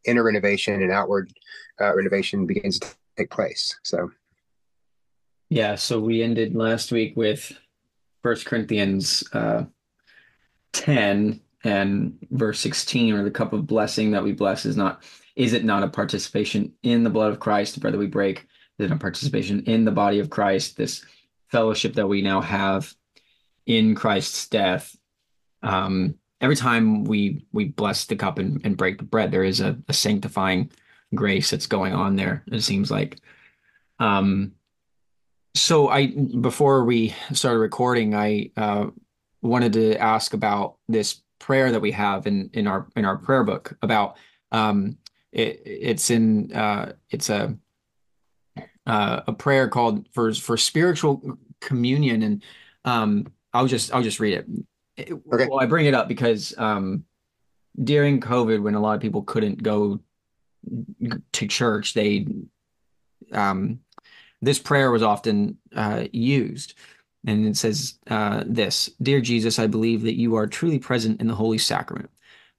inner 0.05 0.23
renovation 0.23 0.81
and 0.81 0.91
outward 0.91 1.31
uh, 1.79 1.95
renovation 1.95 2.45
begins 2.45 2.79
to 2.79 2.87
take 3.17 3.29
place. 3.29 3.79
So, 3.83 4.11
yeah. 5.49 5.75
So 5.75 5.99
we 5.99 6.23
ended 6.23 6.55
last 6.55 6.91
week 6.91 7.15
with 7.15 7.51
First 8.23 8.45
Corinthians 8.45 9.23
uh, 9.33 9.65
ten 10.73 11.41
and 11.63 12.17
verse 12.31 12.59
sixteen, 12.59 13.13
or 13.13 13.23
the 13.23 13.31
cup 13.31 13.53
of 13.53 13.67
blessing 13.67 14.11
that 14.11 14.23
we 14.23 14.31
bless 14.31 14.65
is 14.65 14.77
not 14.77 15.03
is 15.35 15.53
it 15.53 15.63
not 15.63 15.83
a 15.83 15.87
participation 15.87 16.73
in 16.83 17.03
the 17.03 17.09
blood 17.09 17.31
of 17.31 17.39
Christ, 17.39 17.79
brother? 17.79 17.97
We 17.97 18.07
break 18.07 18.47
is 18.79 18.89
it 18.89 18.91
a 18.91 18.97
participation 18.97 19.63
in 19.65 19.85
the 19.85 19.91
body 19.91 20.19
of 20.19 20.29
Christ? 20.29 20.77
This 20.77 21.05
fellowship 21.49 21.93
that 21.95 22.07
we 22.07 22.21
now 22.21 22.41
have 22.41 22.93
in 23.65 23.93
Christ's 23.93 24.47
death. 24.47 24.95
Um, 25.61 26.15
every 26.41 26.55
time 26.55 27.03
we 27.03 27.45
we 27.53 27.65
bless 27.65 28.05
the 28.05 28.15
cup 28.15 28.39
and, 28.39 28.59
and 28.65 28.75
break 28.75 28.97
the 28.97 29.03
bread, 29.03 29.31
there 29.31 29.43
is 29.43 29.61
a, 29.61 29.77
a 29.87 29.93
sanctifying 29.93 30.71
grace 31.15 31.51
that's 31.51 31.67
going 31.67 31.93
on 31.93 32.15
there. 32.15 32.43
It 32.51 32.61
seems 32.61 32.91
like. 32.91 33.19
Um, 33.99 34.53
so 35.53 35.89
I 35.89 36.07
before 36.07 36.83
we 36.83 37.15
started 37.31 37.59
recording, 37.59 38.15
I 38.15 38.51
uh, 38.57 38.87
wanted 39.41 39.73
to 39.73 39.95
ask 39.97 40.33
about 40.33 40.77
this 40.87 41.21
prayer 41.39 41.71
that 41.71 41.81
we 41.81 41.91
have 41.91 42.27
in 42.27 42.49
in 42.53 42.67
our 42.67 42.87
in 42.95 43.05
our 43.05 43.17
prayer 43.17 43.43
book 43.43 43.77
about 43.81 44.17
um, 44.51 44.97
it, 45.31 45.61
it's 45.65 46.09
in 46.09 46.51
uh, 46.53 46.93
it's 47.09 47.29
a 47.29 47.55
uh, 48.87 49.21
a 49.27 49.33
prayer 49.33 49.67
called 49.67 50.07
for 50.13 50.33
for 50.33 50.57
spiritual 50.57 51.37
communion 51.59 52.23
and 52.23 52.43
um, 52.85 53.27
I'll 53.53 53.67
just 53.67 53.93
I'll 53.93 54.01
just 54.01 54.19
read 54.19 54.33
it. 54.33 54.47
Okay. 55.01 55.47
Well, 55.49 55.59
I 55.59 55.65
bring 55.65 55.85
it 55.85 55.93
up 55.93 56.07
because 56.07 56.53
um, 56.57 57.05
during 57.83 58.19
COVID, 58.19 58.61
when 58.61 58.75
a 58.75 58.79
lot 58.79 58.95
of 58.95 59.01
people 59.01 59.23
couldn't 59.23 59.63
go 59.63 59.99
to 61.31 61.47
church, 61.47 61.93
they 61.93 62.27
um, 63.31 63.79
this 64.41 64.59
prayer 64.59 64.91
was 64.91 65.03
often 65.03 65.57
uh, 65.75 66.05
used. 66.11 66.75
And 67.25 67.45
it 67.45 67.55
says 67.55 67.99
uh, 68.07 68.43
this 68.45 68.89
Dear 69.01 69.21
Jesus, 69.21 69.59
I 69.59 69.67
believe 69.67 70.01
that 70.03 70.17
you 70.17 70.35
are 70.35 70.47
truly 70.47 70.79
present 70.79 71.21
in 71.21 71.27
the 71.27 71.35
Holy 71.35 71.57
Sacrament. 71.57 72.09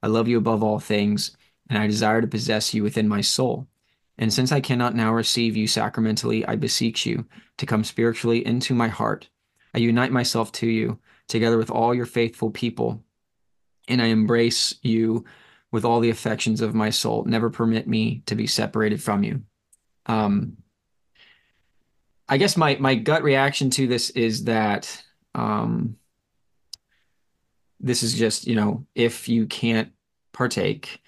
I 0.01 0.07
love 0.07 0.27
you 0.27 0.37
above 0.37 0.63
all 0.63 0.79
things, 0.79 1.35
and 1.69 1.77
I 1.77 1.87
desire 1.87 2.21
to 2.21 2.27
possess 2.27 2.73
you 2.73 2.83
within 2.83 3.07
my 3.07 3.21
soul. 3.21 3.67
And 4.17 4.31
since 4.31 4.51
I 4.51 4.61
cannot 4.61 4.95
now 4.95 5.13
receive 5.13 5.57
you 5.57 5.67
sacramentally, 5.67 6.45
I 6.45 6.55
beseech 6.55 7.05
you 7.05 7.25
to 7.57 7.65
come 7.65 7.83
spiritually 7.83 8.45
into 8.45 8.73
my 8.73 8.87
heart. 8.87 9.29
I 9.73 9.79
unite 9.79 10.11
myself 10.11 10.51
to 10.53 10.67
you, 10.67 10.99
together 11.27 11.57
with 11.57 11.71
all 11.71 11.93
your 11.93 12.05
faithful 12.05 12.51
people, 12.51 13.03
and 13.87 14.01
I 14.01 14.07
embrace 14.07 14.75
you 14.81 15.25
with 15.71 15.85
all 15.85 15.99
the 15.99 16.11
affections 16.11 16.61
of 16.61 16.75
my 16.75 16.91
soul. 16.91 17.25
Never 17.25 17.49
permit 17.49 17.87
me 17.87 18.21
to 18.27 18.35
be 18.35 18.47
separated 18.47 19.01
from 19.01 19.23
you. 19.23 19.41
Um, 20.05 20.57
I 22.29 22.37
guess 22.37 22.55
my 22.55 22.77
my 22.79 22.95
gut 22.95 23.23
reaction 23.23 23.69
to 23.71 23.87
this 23.87 24.09
is 24.11 24.45
that 24.45 25.03
um, 25.35 25.97
this 27.79 28.03
is 28.03 28.13
just 28.13 28.47
you 28.47 28.55
know 28.55 28.85
if 28.95 29.27
you 29.27 29.45
can't 29.47 29.91
partake, 30.31 31.01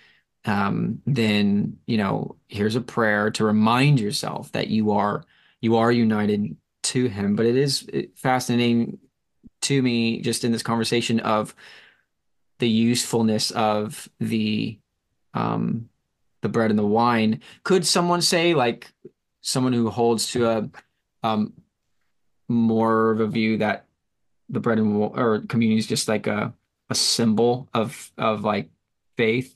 um, 0.46 1.02
then 1.06 1.78
you 1.86 1.98
know 1.98 2.36
here's 2.48 2.76
a 2.76 2.82
prayer 2.82 3.32
to 3.32 3.46
remind 3.46 4.00
yourself 4.00 4.52
that 4.52 4.68
you 4.68 4.92
are 4.92 5.24
you 5.62 5.78
are 5.78 5.92
united 5.92 6.58
to 6.84 7.08
Him. 7.08 7.36
But 7.36 7.46
it 7.46 7.56
is 7.56 7.88
fascinating 8.16 8.98
to 9.66 9.82
me 9.82 10.22
just 10.22 10.44
in 10.44 10.52
this 10.52 10.64
conversation 10.64 11.20
of 11.20 11.56
the 12.60 12.70
usefulness 12.70 13.52
of 13.52 14.10
the 14.20 14.80
um, 15.34 15.90
the 16.42 16.50
bread 16.50 16.70
and 16.70 16.80
the 16.80 16.86
wine. 16.86 17.42
Could 17.64 17.86
someone 17.86 18.22
say 18.22 18.54
like 18.54 18.92
someone 19.42 19.74
who 19.74 19.90
holds 19.90 20.32
to 20.32 20.48
a 20.48 20.70
um, 21.24 21.54
more 22.48 23.12
of 23.12 23.20
a 23.20 23.28
view 23.28 23.58
that 23.58 23.86
the 24.50 24.60
bread 24.60 24.78
and 24.78 24.96
or 24.96 25.42
communion 25.48 25.80
is 25.80 25.88
just 25.88 26.08
like 26.08 26.28
a 26.28 26.54
a 26.90 26.96
symbol 26.96 27.68
of 27.74 28.12
of 28.18 28.44
like 28.44 28.70
faith. 29.18 29.56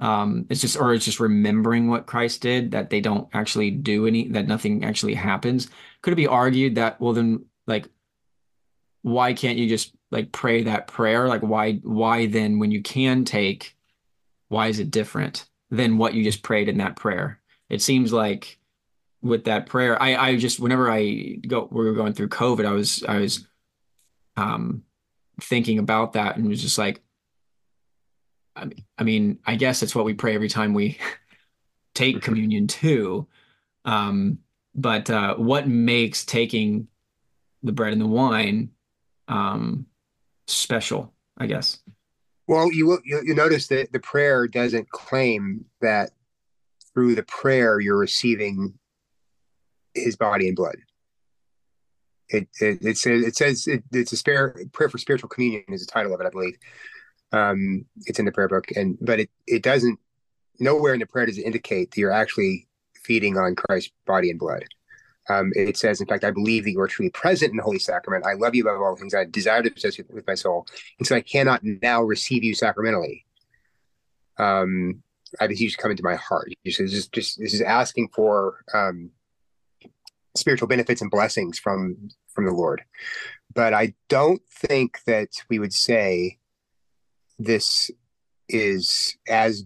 Um, 0.00 0.46
it's 0.48 0.60
just 0.60 0.76
or 0.76 0.94
it's 0.94 1.04
just 1.04 1.20
remembering 1.20 1.88
what 1.88 2.06
Christ 2.06 2.40
did 2.40 2.72
that 2.72 2.90
they 2.90 3.00
don't 3.00 3.28
actually 3.32 3.70
do 3.70 4.06
any 4.06 4.28
that 4.28 4.46
nothing 4.46 4.84
actually 4.84 5.14
happens. 5.14 5.68
Could 6.02 6.12
it 6.12 6.16
be 6.16 6.26
argued 6.26 6.76
that 6.76 7.00
well 7.00 7.12
then 7.12 7.44
like 7.66 7.88
why 9.08 9.32
can't 9.32 9.58
you 9.58 9.68
just 9.68 9.94
like 10.10 10.32
pray 10.32 10.64
that 10.64 10.86
prayer? 10.86 11.28
Like 11.28 11.42
why 11.42 11.74
why 11.82 12.26
then 12.26 12.58
when 12.58 12.70
you 12.70 12.82
can 12.82 13.24
take 13.24 13.76
why 14.48 14.68
is 14.68 14.78
it 14.78 14.90
different 14.90 15.46
than 15.70 15.98
what 15.98 16.14
you 16.14 16.24
just 16.24 16.42
prayed 16.42 16.68
in 16.68 16.78
that 16.78 16.96
prayer? 16.96 17.40
It 17.68 17.82
seems 17.82 18.12
like 18.12 18.58
with 19.22 19.44
that 19.44 19.66
prayer. 19.66 20.00
I 20.00 20.16
I 20.16 20.36
just 20.36 20.60
whenever 20.60 20.90
I 20.90 21.38
go 21.46 21.68
we 21.70 21.84
were 21.84 21.94
going 21.94 22.12
through 22.12 22.28
COVID, 22.28 22.66
I 22.66 22.72
was 22.72 23.02
I 23.06 23.18
was 23.18 23.46
um 24.36 24.82
thinking 25.40 25.78
about 25.78 26.14
that 26.14 26.36
and 26.36 26.48
was 26.48 26.62
just 26.62 26.78
like 26.78 27.02
I, 28.98 29.04
mean, 29.04 29.38
I 29.46 29.54
guess 29.54 29.82
it's 29.82 29.94
what 29.94 30.04
we 30.04 30.14
pray 30.14 30.34
every 30.34 30.48
time 30.48 30.74
we 30.74 30.98
take 31.94 32.22
communion 32.22 32.66
too. 32.66 33.28
Um, 33.84 34.38
but 34.74 35.10
uh, 35.10 35.36
what 35.36 35.68
makes 35.68 36.24
taking 36.24 36.88
the 37.62 37.72
bread 37.72 37.92
and 37.92 38.02
the 38.02 38.06
wine 38.06 38.70
um, 39.28 39.86
special, 40.46 41.12
I 41.36 41.46
guess? 41.46 41.78
Well, 42.46 42.72
you 42.72 42.86
will 42.86 43.00
you, 43.04 43.20
you 43.24 43.34
notice 43.34 43.68
that 43.68 43.92
the 43.92 44.00
prayer 44.00 44.48
doesn't 44.48 44.90
claim 44.90 45.66
that 45.80 46.10
through 46.94 47.14
the 47.14 47.22
prayer 47.22 47.78
you're 47.78 47.98
receiving 47.98 48.74
his 49.94 50.16
body 50.16 50.48
and 50.48 50.56
blood. 50.56 50.76
It 52.30 52.48
it, 52.60 52.78
it 52.82 52.98
says 52.98 53.22
it 53.22 53.36
says 53.36 53.66
it, 53.66 53.84
it's 53.92 54.12
a 54.12 54.16
spare 54.16 54.56
prayer 54.72 54.88
for 54.88 54.98
spiritual 54.98 55.28
communion 55.28 55.64
is 55.68 55.84
the 55.86 55.92
title 55.92 56.14
of 56.14 56.20
it, 56.20 56.26
I 56.26 56.30
believe. 56.30 56.56
Um, 57.30 57.84
it's 58.06 58.18
in 58.18 58.24
the 58.24 58.32
prayer 58.32 58.48
book, 58.48 58.70
and 58.74 58.96
but 59.00 59.20
it 59.20 59.30
it 59.46 59.62
doesn't 59.62 59.98
nowhere 60.58 60.94
in 60.94 61.00
the 61.00 61.06
prayer 61.06 61.26
does 61.26 61.38
it 61.38 61.42
indicate 61.42 61.90
that 61.90 62.00
you're 62.00 62.10
actually 62.10 62.66
feeding 63.04 63.36
on 63.36 63.54
Christ's 63.54 63.92
body 64.06 64.30
and 64.30 64.38
blood. 64.38 64.64
Um, 65.28 65.52
it 65.54 65.76
says, 65.76 66.00
in 66.00 66.06
fact, 66.06 66.24
I 66.24 66.30
believe 66.30 66.64
that 66.64 66.70
you 66.70 66.80
are 66.80 66.88
truly 66.88 67.10
present 67.10 67.50
in 67.50 67.56
the 67.56 67.62
Holy 67.62 67.78
Sacrament. 67.78 68.24
I 68.24 68.32
love 68.32 68.54
you 68.54 68.62
above 68.62 68.80
all 68.80 68.96
things. 68.96 69.14
I 69.14 69.24
desire 69.24 69.62
to 69.62 69.70
possess 69.70 69.98
you 69.98 70.04
with 70.08 70.26
my 70.26 70.34
soul, 70.34 70.66
and 70.98 71.06
so 71.06 71.16
I 71.16 71.20
cannot 71.20 71.62
now 71.62 72.02
receive 72.02 72.44
you 72.44 72.54
sacramentally. 72.54 73.26
Um, 74.38 75.02
I 75.40 75.46
beseech 75.46 75.64
you 75.64 75.70
to 75.70 75.76
come 75.76 75.90
into 75.90 76.04
my 76.04 76.14
heart. 76.14 76.52
This 76.64 76.80
is 76.80 76.92
just, 76.92 77.12
just 77.12 77.38
this 77.38 77.52
is 77.52 77.60
asking 77.60 78.08
for 78.14 78.64
um, 78.72 79.10
spiritual 80.36 80.68
benefits 80.68 81.02
and 81.02 81.10
blessings 81.10 81.58
from 81.58 82.08
from 82.32 82.46
the 82.46 82.52
Lord. 82.52 82.82
But 83.54 83.74
I 83.74 83.94
don't 84.08 84.42
think 84.48 85.00
that 85.06 85.30
we 85.48 85.58
would 85.58 85.72
say 85.72 86.38
this 87.38 87.90
is 88.48 89.16
as 89.28 89.64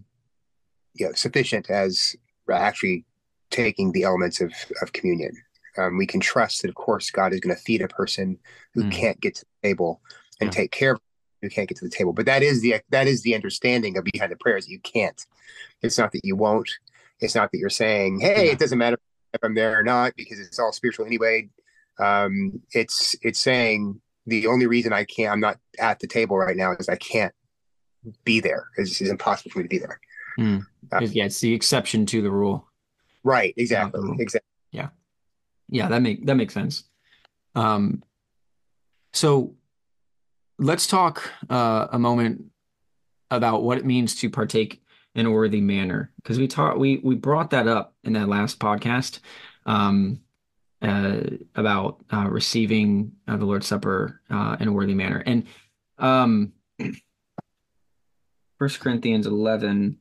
you 0.95 1.07
know 1.07 1.13
sufficient 1.13 1.69
as 1.69 2.15
actually 2.51 3.05
taking 3.49 3.91
the 3.91 4.03
elements 4.03 4.41
of 4.41 4.51
of 4.81 4.93
communion. 4.93 5.31
Um, 5.77 5.97
we 5.97 6.05
can 6.05 6.19
trust 6.19 6.61
that, 6.61 6.69
of 6.69 6.75
course, 6.75 7.09
God 7.11 7.33
is 7.33 7.39
going 7.39 7.55
to 7.55 7.61
feed 7.61 7.81
a 7.81 7.87
person 7.87 8.37
who 8.73 8.83
mm. 8.83 8.91
can't 8.91 9.19
get 9.19 9.35
to 9.35 9.45
the 9.45 9.69
table 9.69 10.01
and 10.39 10.47
yeah. 10.47 10.61
take 10.61 10.71
care 10.71 10.93
of 10.93 10.99
who 11.41 11.49
can't 11.49 11.67
get 11.67 11.77
to 11.77 11.85
the 11.85 11.91
table. 11.91 12.13
But 12.13 12.25
that 12.25 12.41
is 12.41 12.61
the 12.61 12.75
that 12.89 13.07
is 13.07 13.21
the 13.23 13.35
understanding 13.35 13.97
of 13.97 14.05
behind 14.05 14.31
the 14.31 14.37
prayers. 14.37 14.67
You 14.67 14.79
can't. 14.79 15.25
It's 15.81 15.97
not 15.97 16.11
that 16.13 16.23
you 16.23 16.35
won't. 16.35 16.69
It's 17.19 17.35
not 17.35 17.51
that 17.51 17.57
you're 17.57 17.69
saying, 17.69 18.19
"Hey, 18.19 18.45
yeah. 18.45 18.51
it 18.53 18.59
doesn't 18.59 18.77
matter 18.77 18.97
if 19.33 19.43
I'm 19.43 19.55
there 19.55 19.79
or 19.79 19.83
not 19.83 20.15
because 20.15 20.39
it's 20.39 20.59
all 20.59 20.71
spiritual 20.71 21.05
anyway. 21.05 21.49
Um, 21.99 22.61
it's 22.71 23.15
it's 23.21 23.39
saying 23.39 23.99
the 24.25 24.47
only 24.47 24.67
reason 24.67 24.93
I 24.93 25.03
can't 25.03 25.31
I'm 25.31 25.39
not 25.39 25.57
at 25.79 25.99
the 25.99 26.07
table 26.07 26.37
right 26.37 26.55
now 26.55 26.73
is 26.79 26.89
I 26.89 26.95
can't 26.95 27.33
be 28.23 28.39
there. 28.39 28.67
It's, 28.77 29.01
it's 29.01 29.09
impossible 29.09 29.51
for 29.51 29.59
me 29.59 29.63
to 29.63 29.69
be 29.69 29.79
there. 29.79 29.99
Mm. 30.39 30.65
Uh, 30.91 30.99
yeah, 31.01 31.25
it's 31.25 31.39
the 31.39 31.53
exception 31.53 32.05
to 32.07 32.21
the 32.21 32.31
rule. 32.31 32.67
Right. 33.23 33.53
Exactly. 33.57 34.01
Exactly. 34.19 34.49
Yeah. 34.71 34.89
Yeah. 35.69 35.89
That 35.89 36.01
make 36.01 36.25
that 36.25 36.35
makes 36.35 36.53
sense. 36.53 36.83
Um, 37.55 38.03
so 39.13 39.55
let's 40.57 40.87
talk 40.87 41.29
uh, 41.49 41.87
a 41.91 41.99
moment 41.99 42.45
about 43.31 43.63
what 43.63 43.77
it 43.77 43.85
means 43.85 44.15
to 44.15 44.29
partake 44.29 44.81
in 45.15 45.25
a 45.25 45.31
worthy 45.31 45.61
manner 45.61 46.11
because 46.17 46.39
we 46.39 46.47
taught 46.47 46.79
we 46.79 46.97
we 47.03 47.15
brought 47.15 47.51
that 47.51 47.67
up 47.67 47.93
in 48.03 48.13
that 48.13 48.27
last 48.27 48.59
podcast 48.59 49.19
um, 49.65 50.19
uh, 50.81 51.21
about 51.55 52.03
uh, 52.11 52.27
receiving 52.29 53.11
uh, 53.27 53.37
the 53.37 53.45
Lord's 53.45 53.67
Supper 53.67 54.21
uh, 54.29 54.57
in 54.59 54.67
a 54.67 54.71
worthy 54.71 54.95
manner 54.95 55.23
and 55.25 55.45
um, 55.99 56.53
First 58.57 58.79
Corinthians 58.79 59.27
11 59.27 59.99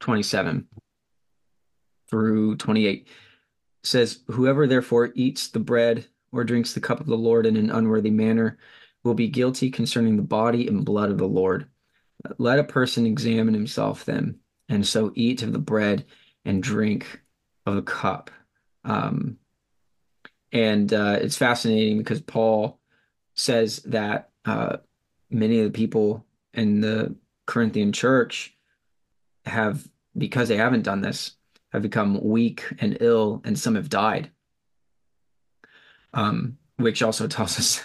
27 0.00 0.68
through 2.08 2.56
28 2.56 3.08
says 3.82 4.20
whoever 4.28 4.66
therefore 4.66 5.12
eats 5.14 5.48
the 5.48 5.60
bread 5.60 6.06
or 6.32 6.44
drinks 6.44 6.74
the 6.74 6.80
cup 6.80 7.00
of 7.00 7.06
the 7.06 7.16
Lord 7.16 7.46
in 7.46 7.56
an 7.56 7.70
unworthy 7.70 8.10
manner 8.10 8.58
will 9.04 9.14
be 9.14 9.28
guilty 9.28 9.70
concerning 9.70 10.16
the 10.16 10.22
body 10.22 10.66
and 10.66 10.84
blood 10.84 11.10
of 11.10 11.18
the 11.18 11.26
Lord. 11.26 11.66
Let 12.38 12.58
a 12.58 12.64
person 12.64 13.06
examine 13.06 13.54
himself 13.54 14.04
then, 14.04 14.40
and 14.68 14.86
so 14.86 15.12
eat 15.14 15.42
of 15.42 15.52
the 15.52 15.58
bread 15.58 16.04
and 16.44 16.62
drink 16.62 17.22
of 17.64 17.76
the 17.76 17.82
cup. 17.82 18.30
Um, 18.84 19.38
and 20.52 20.92
uh, 20.92 21.18
it's 21.20 21.36
fascinating 21.36 21.98
because 21.98 22.20
Paul 22.20 22.80
says 23.34 23.80
that 23.80 24.30
uh, 24.44 24.78
many 25.30 25.60
of 25.60 25.66
the 25.66 25.76
people 25.76 26.24
in 26.54 26.80
the 26.80 27.14
Corinthian 27.46 27.92
church 27.92 28.56
have, 29.44 29.86
because 30.16 30.48
they 30.48 30.56
haven't 30.56 30.82
done 30.82 31.00
this, 31.00 31.35
have 31.76 31.82
become 31.82 32.18
weak 32.22 32.64
and 32.80 32.96
ill, 33.00 33.42
and 33.44 33.58
some 33.58 33.74
have 33.74 33.90
died. 33.90 34.30
Um, 36.14 36.56
which 36.76 37.02
also 37.02 37.26
tells 37.28 37.58
us 37.58 37.82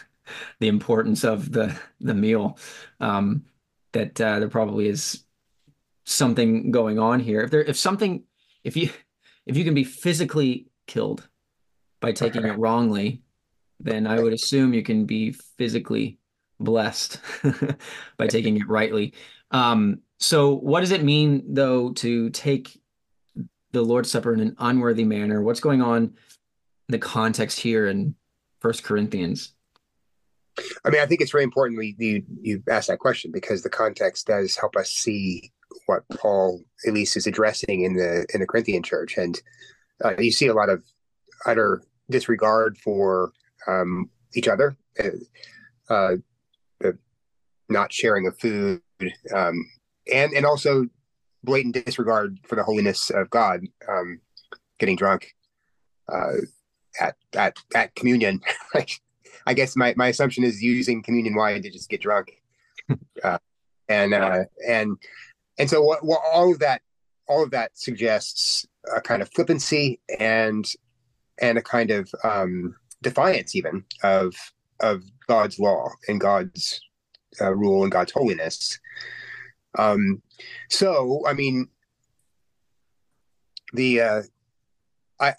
the 0.60 0.70
importance 0.70 1.24
of 1.24 1.52
the 1.52 1.78
the 2.00 2.14
meal. 2.14 2.58
Um, 3.00 3.44
that 3.92 4.20
uh, 4.22 4.40
there 4.40 4.48
probably 4.48 4.88
is 4.88 5.26
something 6.06 6.72
going 6.72 7.00
on 7.00 7.20
here. 7.20 7.42
If 7.42 7.52
there, 7.52 7.62
if 7.62 7.78
something, 7.78 8.24
if 8.64 8.78
you, 8.78 8.90
if 9.46 9.58
you 9.58 9.66
can 9.66 9.74
be 9.74 9.84
physically 9.84 10.68
killed 10.88 11.28
by 12.00 12.14
taking 12.14 12.46
it 12.46 12.58
wrongly, 12.58 13.22
then 13.82 14.08
I 14.08 14.22
would 14.22 14.32
assume 14.32 14.74
you 14.74 14.84
can 14.84 15.06
be 15.06 15.34
physically 15.58 16.20
blessed 16.58 17.20
by 18.18 18.28
taking 18.28 18.56
it 18.56 18.68
rightly. 18.70 19.14
Um, 19.52 20.00
so, 20.20 20.56
what 20.56 20.80
does 20.80 20.92
it 20.92 21.04
mean 21.04 21.54
though 21.54 21.92
to 21.94 22.30
take 22.30 22.81
the 23.72 23.82
Lord's 23.82 24.12
Supper 24.12 24.34
in 24.34 24.40
an 24.40 24.56
unworthy 24.60 25.04
manner? 25.04 25.42
What's 25.42 25.60
going 25.60 25.82
on 25.82 26.04
in 26.04 26.14
the 26.90 27.00
context 27.00 27.60
here 27.60 27.88
in 27.88 28.16
First 28.60 28.84
Corinthians? 28.84 29.54
I 30.86 30.90
mean, 30.90 31.02
I 31.02 31.06
think 31.06 31.22
it's 31.22 31.32
very 31.32 31.44
important 31.44 31.78
we 31.78 31.96
you 31.98 32.24
you 32.42 32.64
ask 32.70 32.88
that 32.88 33.00
question 33.00 33.32
because 33.32 33.64
the 33.64 33.70
context 33.70 34.28
does 34.28 34.56
help 34.56 34.76
us 34.76 34.90
see 34.90 35.52
what 35.86 36.04
Paul 36.10 36.62
at 36.86 36.94
least 36.94 37.16
is 37.16 37.28
addressing 37.28 37.84
in 37.84 37.96
the 37.96 38.26
in 38.34 38.42
the 38.42 38.48
Corinthian 38.48 38.84
church, 38.84 39.18
and 39.18 39.40
uh, 40.04 40.14
you 40.18 40.32
see 40.32 40.48
a 40.48 40.54
lot 40.54 40.70
of 40.70 40.84
utter 41.46 41.82
disregard 42.10 42.78
for 42.78 43.32
um, 43.68 44.10
each 44.36 44.48
other, 44.48 44.76
uh, 45.00 45.94
uh, 45.94 46.16
the 46.80 46.98
not 47.70 47.94
sharing 47.94 48.28
of 48.28 48.38
food, 48.38 48.82
um, 49.34 49.66
and 50.12 50.34
and 50.34 50.46
also 50.46 50.86
blatant 51.44 51.84
disregard 51.86 52.40
for 52.46 52.56
the 52.56 52.64
holiness 52.64 53.10
of 53.10 53.30
God, 53.30 53.62
um, 53.88 54.20
getting 54.80 54.96
drunk 54.96 55.34
uh, 56.12 56.34
at 57.00 57.16
at 57.34 57.58
at 57.76 57.96
communion. 57.96 58.42
I 59.48 59.54
guess 59.54 59.76
my, 59.76 59.94
my 59.98 60.10
assumption 60.10 60.44
is 60.44 60.62
using 60.62 61.02
communion 61.02 61.36
wine 61.36 61.64
to 61.64 61.72
just 61.72 61.90
get 61.90 62.02
drunk, 62.02 62.42
uh, 63.24 63.40
and 63.90 64.14
uh, 64.14 64.44
and 64.68 64.98
and 65.58 65.70
so 65.70 65.82
what, 65.82 66.04
what 66.06 66.22
all 66.32 66.52
of 66.52 66.60
that 66.60 66.82
all 67.28 67.44
of 67.44 67.52
that 67.52 67.72
suggests 67.78 68.68
a 68.96 69.02
kind 69.02 69.22
of 69.22 69.32
flippancy 69.34 70.00
and 70.20 70.72
and 71.40 71.58
a 71.58 71.62
kind 71.62 71.92
of 71.92 72.10
um, 72.24 72.76
defiance 73.02 73.56
even 73.56 73.84
of 74.04 74.36
of 74.80 75.04
God's 75.28 75.60
law 75.60 75.90
and 76.08 76.20
God's 76.20 76.82
uh, 77.40 77.54
rule 77.54 77.84
and 77.84 77.92
God's 77.92 78.12
holiness. 78.12 78.80
Um, 79.78 80.22
so 80.70 81.24
I 81.28 81.34
mean, 81.34 81.68
the 83.74 84.02
uh, 84.02 84.22
I, 85.20 85.34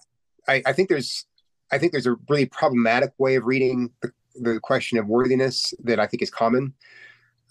I 0.49 0.62
I 0.67 0.73
think 0.73 0.89
there's 0.89 1.27
I 1.71 1.79
think 1.79 1.93
there's 1.93 2.07
a 2.07 2.17
really 2.29 2.47
problematic 2.47 3.12
way 3.19 3.37
of 3.37 3.45
reading 3.45 3.91
the, 4.03 4.12
the 4.41 4.61
question 4.61 4.99
of 4.99 5.07
worthiness 5.07 5.75
that 5.85 5.99
I 5.99 6.07
think 6.07 6.23
is 6.23 6.31
common. 6.31 6.75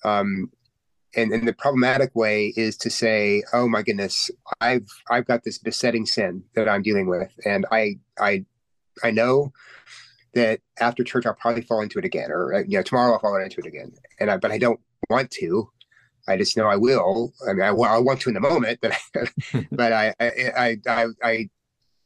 Um, 0.04 0.52
and, 1.16 1.32
and 1.34 1.48
the 1.48 1.54
problematic 1.54 2.16
way 2.16 2.54
is 2.56 2.78
to 2.78 2.90
say, 2.90 3.44
"Oh 3.54 3.68
my 3.68 3.82
goodness, 3.82 4.32
I've 4.62 4.88
I've 5.10 5.26
got 5.26 5.44
this 5.44 5.58
besetting 5.58 6.06
sin 6.06 6.44
that 6.56 6.70
I'm 6.70 6.82
dealing 6.82 7.08
with, 7.08 7.32
and 7.46 7.66
I 7.72 8.00
I 8.18 8.46
I 9.04 9.12
know 9.12 9.52
that 10.34 10.62
after 10.80 11.04
church 11.04 11.26
I'll 11.26 11.34
probably 11.34 11.64
fall 11.64 11.82
into 11.82 12.00
it 12.00 12.06
again, 12.06 12.32
or 12.32 12.64
you 12.68 12.78
know 12.78 12.84
tomorrow 12.84 13.14
I'll 13.14 13.20
fall 13.20 13.36
into 13.36 13.60
it 13.60 13.66
again, 13.66 13.92
and 14.20 14.32
I 14.32 14.38
but 14.38 14.52
I 14.52 14.58
don't 14.58 14.80
want 15.10 15.32
to. 15.32 15.70
I 16.28 16.38
just 16.38 16.56
know 16.56 16.68
I 16.68 16.76
will. 16.76 17.34
I 17.48 17.54
mean, 17.54 17.64
I, 17.64 17.70
I 17.70 17.98
want 18.00 18.22
to 18.22 18.30
in 18.30 18.36
the 18.36 18.40
moment, 18.40 18.80
but 18.82 18.98
but 19.72 19.94
I 19.94 20.14
I 20.20 20.78
I 20.88 21.06
I 21.24 21.50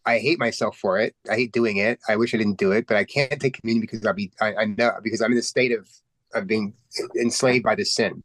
I 0.05 0.19
hate 0.19 0.39
myself 0.39 0.77
for 0.77 0.99
it. 0.99 1.15
I 1.29 1.35
hate 1.35 1.51
doing 1.51 1.77
it. 1.77 1.99
I 2.07 2.15
wish 2.15 2.33
I 2.33 2.37
didn't 2.37 2.57
do 2.57 2.71
it, 2.71 2.87
but 2.87 2.97
I 2.97 3.03
can't 3.03 3.39
take 3.39 3.59
communion 3.59 3.81
because 3.81 4.05
I'll 4.05 4.13
be 4.13 4.31
I, 4.39 4.55
I 4.55 4.65
know 4.65 4.91
because 5.03 5.21
I'm 5.21 5.31
in 5.31 5.37
a 5.37 5.43
state 5.43 5.71
of 5.71 5.89
of 6.33 6.47
being 6.47 6.73
enslaved 7.19 7.63
by 7.63 7.75
the 7.75 7.85
sin. 7.85 8.23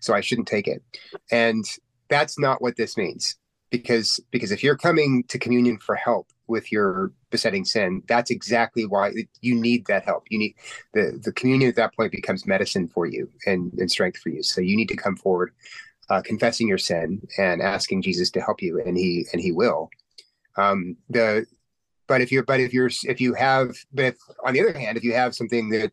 So 0.00 0.14
I 0.14 0.20
shouldn't 0.20 0.48
take 0.48 0.66
it. 0.66 0.82
And 1.30 1.64
that's 2.08 2.38
not 2.38 2.60
what 2.60 2.76
this 2.76 2.96
means. 2.96 3.36
Because 3.70 4.20
because 4.30 4.52
if 4.52 4.62
you're 4.62 4.76
coming 4.76 5.24
to 5.28 5.38
communion 5.38 5.78
for 5.78 5.94
help 5.94 6.28
with 6.46 6.70
your 6.72 7.12
besetting 7.30 7.64
sin, 7.64 8.02
that's 8.08 8.30
exactly 8.30 8.84
why 8.84 9.12
you 9.40 9.54
need 9.54 9.86
that 9.86 10.04
help. 10.04 10.24
You 10.30 10.38
need 10.38 10.54
the 10.94 11.20
the 11.22 11.32
communion 11.32 11.68
at 11.68 11.76
that 11.76 11.94
point 11.94 12.12
becomes 12.12 12.46
medicine 12.46 12.88
for 12.88 13.06
you 13.06 13.30
and, 13.46 13.72
and 13.74 13.90
strength 13.90 14.18
for 14.18 14.28
you. 14.28 14.42
So 14.42 14.60
you 14.60 14.76
need 14.76 14.88
to 14.88 14.96
come 14.96 15.16
forward 15.16 15.52
uh, 16.10 16.20
confessing 16.22 16.68
your 16.68 16.78
sin 16.78 17.26
and 17.38 17.62
asking 17.62 18.02
Jesus 18.02 18.30
to 18.32 18.40
help 18.40 18.60
you, 18.60 18.80
and 18.84 18.96
he 18.96 19.26
and 19.32 19.40
he 19.40 19.52
will. 19.52 19.90
Um, 20.56 20.96
the 21.08 21.46
but 22.06 22.20
if 22.20 22.30
you're 22.30 22.42
but 22.42 22.60
if 22.60 22.74
you're 22.74 22.90
if 23.04 23.20
you 23.20 23.34
have 23.34 23.74
but 23.92 24.04
if, 24.06 24.16
on 24.44 24.52
the 24.52 24.60
other 24.60 24.78
hand 24.78 24.98
if 24.98 25.04
you 25.04 25.14
have 25.14 25.34
something 25.34 25.70
that 25.70 25.92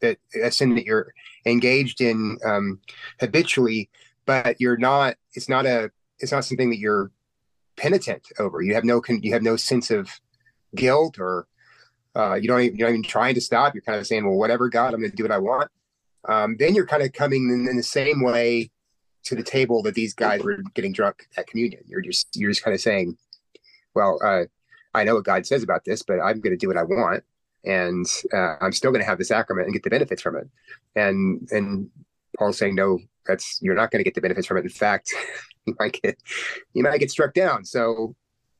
that 0.00 0.18
a 0.42 0.50
sin 0.50 0.74
that 0.74 0.84
you're 0.84 1.14
engaged 1.46 2.00
in 2.00 2.38
um, 2.44 2.80
habitually 3.20 3.88
but 4.26 4.60
you're 4.60 4.76
not 4.76 5.16
it's 5.34 5.48
not 5.48 5.64
a 5.64 5.90
it's 6.18 6.32
not 6.32 6.44
something 6.44 6.70
that 6.70 6.78
you're 6.78 7.10
penitent 7.78 8.28
over 8.38 8.60
you 8.62 8.74
have 8.74 8.84
no 8.84 9.00
you 9.08 9.32
have 9.32 9.42
no 9.42 9.56
sense 9.56 9.90
of 9.90 10.20
guilt 10.74 11.18
or 11.18 11.46
uh, 12.16 12.34
you 12.34 12.48
don't 12.48 12.60
even, 12.60 12.76
you're 12.76 12.88
not 12.88 12.94
even 12.94 13.02
trying 13.02 13.34
to 13.34 13.40
stop 13.40 13.74
you're 13.74 13.82
kind 13.82 13.98
of 13.98 14.06
saying 14.06 14.24
well 14.24 14.36
whatever 14.36 14.68
god 14.68 14.92
i'm 14.92 15.00
going 15.00 15.10
to 15.10 15.16
do 15.16 15.24
what 15.24 15.32
i 15.32 15.38
want 15.38 15.70
um, 16.28 16.56
then 16.58 16.74
you're 16.74 16.86
kind 16.86 17.02
of 17.02 17.12
coming 17.12 17.48
in, 17.48 17.68
in 17.68 17.76
the 17.76 17.82
same 17.82 18.22
way 18.22 18.70
to 19.22 19.34
the 19.34 19.42
table 19.42 19.82
that 19.82 19.94
these 19.94 20.14
guys 20.14 20.42
were 20.42 20.58
getting 20.74 20.92
drunk 20.92 21.26
at 21.36 21.46
communion 21.46 21.82
you're 21.86 22.00
just 22.00 22.28
you're 22.34 22.50
just 22.50 22.62
kind 22.62 22.74
of 22.74 22.80
saying 22.80 23.16
well, 23.98 24.18
uh, 24.24 24.44
I 24.94 25.04
know 25.04 25.16
what 25.16 25.24
God 25.24 25.44
says 25.44 25.62
about 25.62 25.84
this, 25.84 26.02
but 26.02 26.20
I'm 26.20 26.40
going 26.40 26.52
to 26.52 26.56
do 26.56 26.68
what 26.68 26.76
I 26.76 26.84
want, 26.84 27.24
and 27.64 28.06
uh, 28.32 28.54
I'm 28.60 28.72
still 28.72 28.92
going 28.92 29.02
to 29.02 29.08
have 29.08 29.18
the 29.18 29.24
sacrament 29.24 29.66
and 29.66 29.74
get 29.74 29.82
the 29.82 29.90
benefits 29.90 30.22
from 30.22 30.36
it. 30.36 30.48
And 30.94 31.48
and 31.50 31.90
Paul's 32.38 32.58
saying, 32.58 32.74
no, 32.74 33.00
that's 33.26 33.58
you're 33.60 33.74
not 33.74 33.90
going 33.90 34.00
to 34.00 34.04
get 34.04 34.14
the 34.14 34.20
benefits 34.20 34.46
from 34.46 34.58
it. 34.58 34.64
In 34.64 34.70
fact, 34.70 35.12
you 35.68 35.76
might 35.80 36.00
get 36.02 36.18
you 36.74 36.82
might 36.82 37.00
get 37.00 37.10
struck 37.10 37.34
down. 37.34 37.64
So 37.64 38.14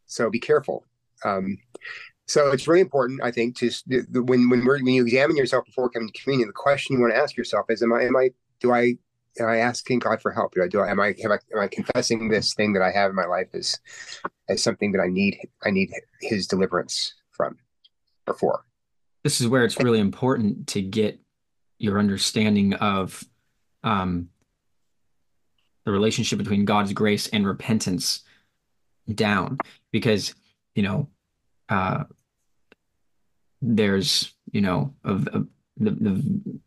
so 0.06 0.30
be 0.30 0.40
careful. 0.40 0.84
Um, 1.24 1.58
so 2.26 2.52
it's 2.52 2.68
really 2.68 2.82
important, 2.82 3.22
I 3.22 3.30
think, 3.30 3.56
to 3.58 3.70
when 4.12 4.50
when 4.50 4.64
when 4.66 4.86
you 4.86 5.02
examine 5.02 5.36
yourself 5.36 5.64
before 5.64 5.88
coming 5.88 6.10
to 6.10 6.22
communion, 6.22 6.48
the 6.48 6.52
question 6.52 6.94
you 6.94 7.00
want 7.00 7.14
to 7.14 7.18
ask 7.18 7.36
yourself 7.36 7.66
is, 7.70 7.82
am 7.82 7.92
I 7.92 8.02
am 8.02 8.16
I 8.16 8.30
do 8.60 8.72
I 8.72 8.96
am 9.40 9.48
I 9.48 9.58
asking 9.58 10.00
God 10.00 10.20
for 10.20 10.30
help? 10.30 10.54
Do 10.54 10.62
I 10.62 10.68
do 10.68 10.80
I 10.80 10.90
am 10.90 11.00
I, 11.00 11.14
I 11.18 11.38
am 11.54 11.58
I 11.58 11.68
confessing 11.68 12.28
this 12.28 12.52
thing 12.52 12.74
that 12.74 12.82
I 12.82 12.90
have 12.90 13.10
in 13.10 13.16
my 13.16 13.24
life 13.24 13.48
as 13.54 13.78
as 14.48 14.62
something 14.62 14.92
that 14.92 15.00
I 15.00 15.08
need 15.08 15.38
I 15.64 15.70
need 15.70 15.90
His 16.20 16.46
deliverance 16.46 17.14
from 17.30 17.56
or 18.26 18.34
for? 18.34 18.64
This 19.24 19.40
is 19.40 19.48
where 19.48 19.64
it's 19.64 19.78
really 19.78 20.00
important 20.00 20.66
to 20.68 20.82
get 20.82 21.18
your 21.78 21.98
understanding 21.98 22.74
of 22.74 23.24
um, 23.84 24.28
the 25.88 25.92
relationship 25.92 26.38
between 26.38 26.66
God's 26.66 26.92
grace 26.92 27.28
and 27.28 27.46
repentance 27.46 28.20
down, 29.14 29.56
because 29.90 30.34
you 30.74 30.82
know 30.82 31.08
uh, 31.70 32.04
there's 33.62 34.34
you 34.52 34.60
know 34.60 34.94
of, 35.02 35.24
the, 35.24 35.90
the 35.90 36.60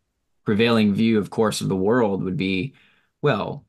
prevailing 0.44 0.92
view, 0.92 1.18
of 1.18 1.30
course, 1.30 1.60
of 1.60 1.68
the 1.68 1.76
world 1.76 2.24
would 2.24 2.36
be, 2.36 2.74
well, 3.22 3.64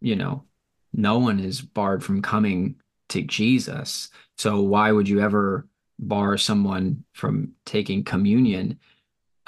you 0.00 0.14
know, 0.14 0.44
no 0.92 1.18
one 1.18 1.40
is 1.40 1.60
barred 1.60 2.04
from 2.04 2.22
coming 2.22 2.76
to 3.08 3.22
Jesus. 3.22 4.08
So 4.38 4.60
why 4.60 4.92
would 4.92 5.08
you 5.08 5.20
ever 5.20 5.66
bar 5.98 6.38
someone 6.38 7.02
from 7.12 7.54
taking 7.66 8.04
communion? 8.04 8.78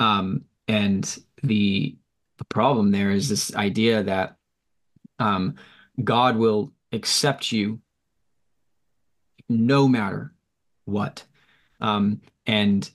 Um, 0.00 0.46
and 0.66 1.16
the 1.44 1.94
the 2.38 2.44
problem 2.46 2.90
there 2.90 3.12
is 3.12 3.28
this 3.28 3.54
idea 3.54 4.02
that 4.02 4.36
um, 5.18 5.56
God 6.02 6.36
will 6.36 6.72
accept 6.92 7.52
you 7.52 7.80
no 9.48 9.88
matter 9.88 10.32
what. 10.84 11.24
Um, 11.80 12.20
and 12.46 12.88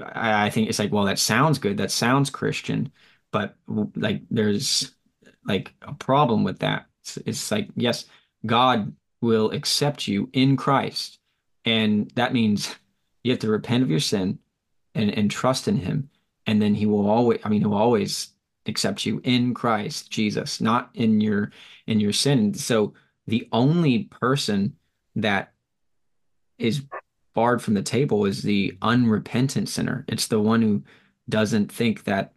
I, 0.00 0.46
I 0.46 0.50
think 0.50 0.68
it's 0.68 0.78
like, 0.78 0.92
well, 0.92 1.04
that 1.04 1.18
sounds 1.18 1.58
good. 1.58 1.78
That 1.78 1.90
sounds 1.90 2.30
Christian 2.30 2.92
but 3.36 3.54
like 3.96 4.22
there's 4.30 4.94
like 5.44 5.74
a 5.82 5.92
problem 5.92 6.42
with 6.42 6.60
that. 6.60 6.86
It's, 7.02 7.16
it's 7.18 7.50
like 7.50 7.68
yes, 7.76 8.06
God 8.46 8.94
will 9.20 9.50
accept 9.50 10.08
you 10.08 10.30
in 10.32 10.56
Christ, 10.56 11.18
and 11.66 12.10
that 12.14 12.32
means 12.32 12.74
you 13.24 13.32
have 13.32 13.40
to 13.40 13.50
repent 13.50 13.82
of 13.82 13.90
your 13.90 14.00
sin 14.00 14.38
and 14.94 15.10
and 15.10 15.30
trust 15.30 15.68
in 15.68 15.76
Him, 15.76 16.08
and 16.46 16.62
then 16.62 16.74
He 16.74 16.86
will 16.86 17.08
always. 17.08 17.40
I 17.44 17.50
mean, 17.50 17.60
He 17.60 17.66
will 17.66 17.76
always 17.76 18.28
accept 18.66 19.06
you 19.06 19.20
in 19.24 19.54
Christ 19.54 20.10
Jesus, 20.10 20.60
not 20.60 20.90
in 20.94 21.20
your 21.20 21.50
in 21.86 22.00
your 22.00 22.12
sin. 22.12 22.54
So 22.54 22.94
the 23.26 23.48
only 23.52 24.04
person 24.04 24.76
that 25.16 25.52
is 26.58 26.82
barred 27.34 27.62
from 27.62 27.74
the 27.74 27.82
table 27.82 28.24
is 28.24 28.42
the 28.42 28.76
unrepentant 28.82 29.68
sinner. 29.68 30.04
It's 30.08 30.26
the 30.26 30.40
one 30.40 30.62
who 30.62 30.82
doesn't 31.28 31.70
think 31.70 32.04
that 32.04 32.32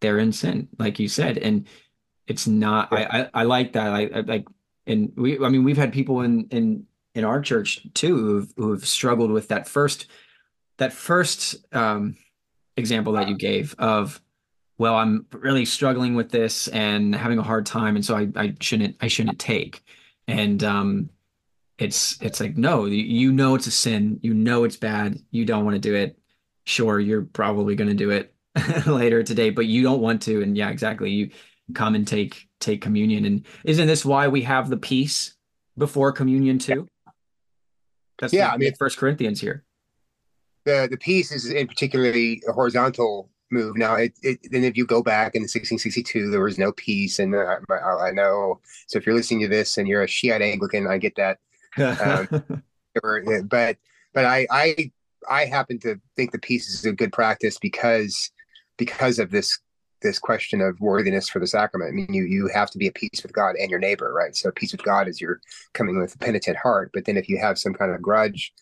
they're 0.00 0.18
in 0.18 0.32
sin, 0.32 0.68
like 0.78 0.98
you 0.98 1.08
said, 1.08 1.38
and 1.38 1.66
it's 2.26 2.46
not. 2.46 2.92
I, 2.92 3.04
I, 3.04 3.30
I 3.34 3.42
like 3.44 3.72
that. 3.72 3.88
I, 3.88 4.02
I, 4.14 4.20
like, 4.20 4.46
and 4.86 5.12
we. 5.16 5.42
I 5.42 5.48
mean, 5.48 5.64
we've 5.64 5.76
had 5.76 5.92
people 5.92 6.20
in 6.20 6.46
in 6.50 6.86
in 7.14 7.24
our 7.24 7.40
church 7.40 7.86
too 7.94 8.16
who've 8.16 8.52
who've 8.56 8.86
struggled 8.86 9.30
with 9.30 9.48
that 9.48 9.66
first 9.66 10.06
that 10.76 10.92
first 10.92 11.56
um, 11.74 12.16
example 12.76 13.14
that 13.14 13.28
you 13.28 13.36
gave 13.36 13.74
of, 13.78 14.20
well, 14.78 14.94
I'm 14.94 15.26
really 15.32 15.64
struggling 15.64 16.14
with 16.14 16.30
this 16.30 16.68
and 16.68 17.14
having 17.14 17.38
a 17.38 17.42
hard 17.42 17.66
time, 17.66 17.96
and 17.96 18.04
so 18.04 18.16
I, 18.16 18.28
I 18.36 18.54
shouldn't 18.60 18.96
I 19.00 19.08
shouldn't 19.08 19.40
take. 19.40 19.82
And 20.28 20.62
um, 20.62 21.10
it's 21.78 22.20
it's 22.22 22.40
like 22.40 22.56
no, 22.56 22.84
you 22.86 23.32
know 23.32 23.56
it's 23.56 23.66
a 23.66 23.72
sin, 23.72 24.20
you 24.22 24.32
know 24.34 24.62
it's 24.64 24.76
bad, 24.76 25.18
you 25.32 25.44
don't 25.44 25.64
want 25.64 25.74
to 25.74 25.80
do 25.80 25.94
it. 25.94 26.16
Sure, 26.64 27.00
you're 27.00 27.22
probably 27.22 27.74
going 27.74 27.88
to 27.88 27.94
do 27.94 28.10
it 28.10 28.34
later 28.86 29.22
today, 29.24 29.50
but 29.50 29.66
you 29.66 29.82
don't 29.82 30.00
want 30.00 30.22
to. 30.22 30.42
And 30.42 30.56
yeah, 30.56 30.70
exactly. 30.70 31.10
You 31.10 31.30
come 31.74 31.96
and 31.96 32.06
take 32.06 32.48
take 32.60 32.80
communion. 32.80 33.24
And 33.24 33.46
isn't 33.64 33.86
this 33.86 34.04
why 34.04 34.28
we 34.28 34.42
have 34.42 34.70
the 34.70 34.76
peace 34.76 35.34
before 35.76 36.12
communion 36.12 36.58
too? 36.60 36.88
That's 38.20 38.32
yeah, 38.32 38.50
I 38.50 38.56
mean, 38.56 38.74
First 38.74 38.96
Corinthians 38.96 39.40
here. 39.40 39.64
The 40.64 40.86
the 40.88 40.98
peace 40.98 41.32
is 41.32 41.50
in 41.50 41.66
particularly 41.66 42.42
horizontal 42.46 43.30
move. 43.50 43.76
Now, 43.76 43.94
it, 43.94 44.12
it 44.22 44.40
then 44.50 44.64
if 44.64 44.76
you 44.76 44.86
go 44.86 45.02
back 45.02 45.34
in 45.34 45.42
1662, 45.42 46.30
there 46.30 46.40
was 46.40 46.58
no 46.58 46.72
peace, 46.72 47.18
and 47.18 47.34
uh, 47.34 47.56
I, 47.70 48.08
I, 48.08 48.10
know. 48.10 48.60
So 48.86 48.98
if 48.98 49.06
you're 49.06 49.14
listening 49.14 49.40
to 49.42 49.48
this 49.48 49.78
and 49.78 49.88
you're 49.88 50.02
a 50.02 50.08
Shiite 50.08 50.42
Anglican, 50.42 50.86
I 50.86 50.98
get 50.98 51.16
that. 51.16 51.38
Um, 51.78 52.62
but 53.48 53.76
but 54.14 54.24
I 54.24 54.46
I 54.50 54.92
I 55.28 55.44
happen 55.44 55.78
to 55.80 56.00
think 56.16 56.32
the 56.32 56.38
peace 56.38 56.68
is 56.68 56.84
a 56.84 56.92
good 56.92 57.12
practice 57.12 57.58
because 57.58 58.30
because 58.76 59.18
of 59.18 59.30
this 59.30 59.58
this 60.02 60.18
question 60.18 60.60
of 60.60 60.80
worthiness 60.80 61.28
for 61.28 61.40
the 61.40 61.46
sacrament. 61.46 61.90
I 61.90 61.92
mean, 61.92 62.12
you 62.12 62.24
you 62.24 62.48
have 62.48 62.70
to 62.70 62.78
be 62.78 62.86
at 62.86 62.94
peace 62.94 63.22
with 63.22 63.32
God 63.32 63.56
and 63.56 63.70
your 63.70 63.80
neighbor, 63.80 64.12
right? 64.12 64.34
So 64.34 64.50
peace 64.50 64.72
with 64.72 64.82
God 64.82 65.08
is 65.08 65.20
you're 65.20 65.40
coming 65.72 65.98
with 65.98 66.14
a 66.14 66.18
penitent 66.18 66.56
heart. 66.56 66.90
But 66.94 67.04
then 67.04 67.16
if 67.16 67.28
you 67.28 67.38
have 67.38 67.58
some 67.58 67.74
kind 67.74 67.92
of 67.92 68.02
grudge 68.02 68.52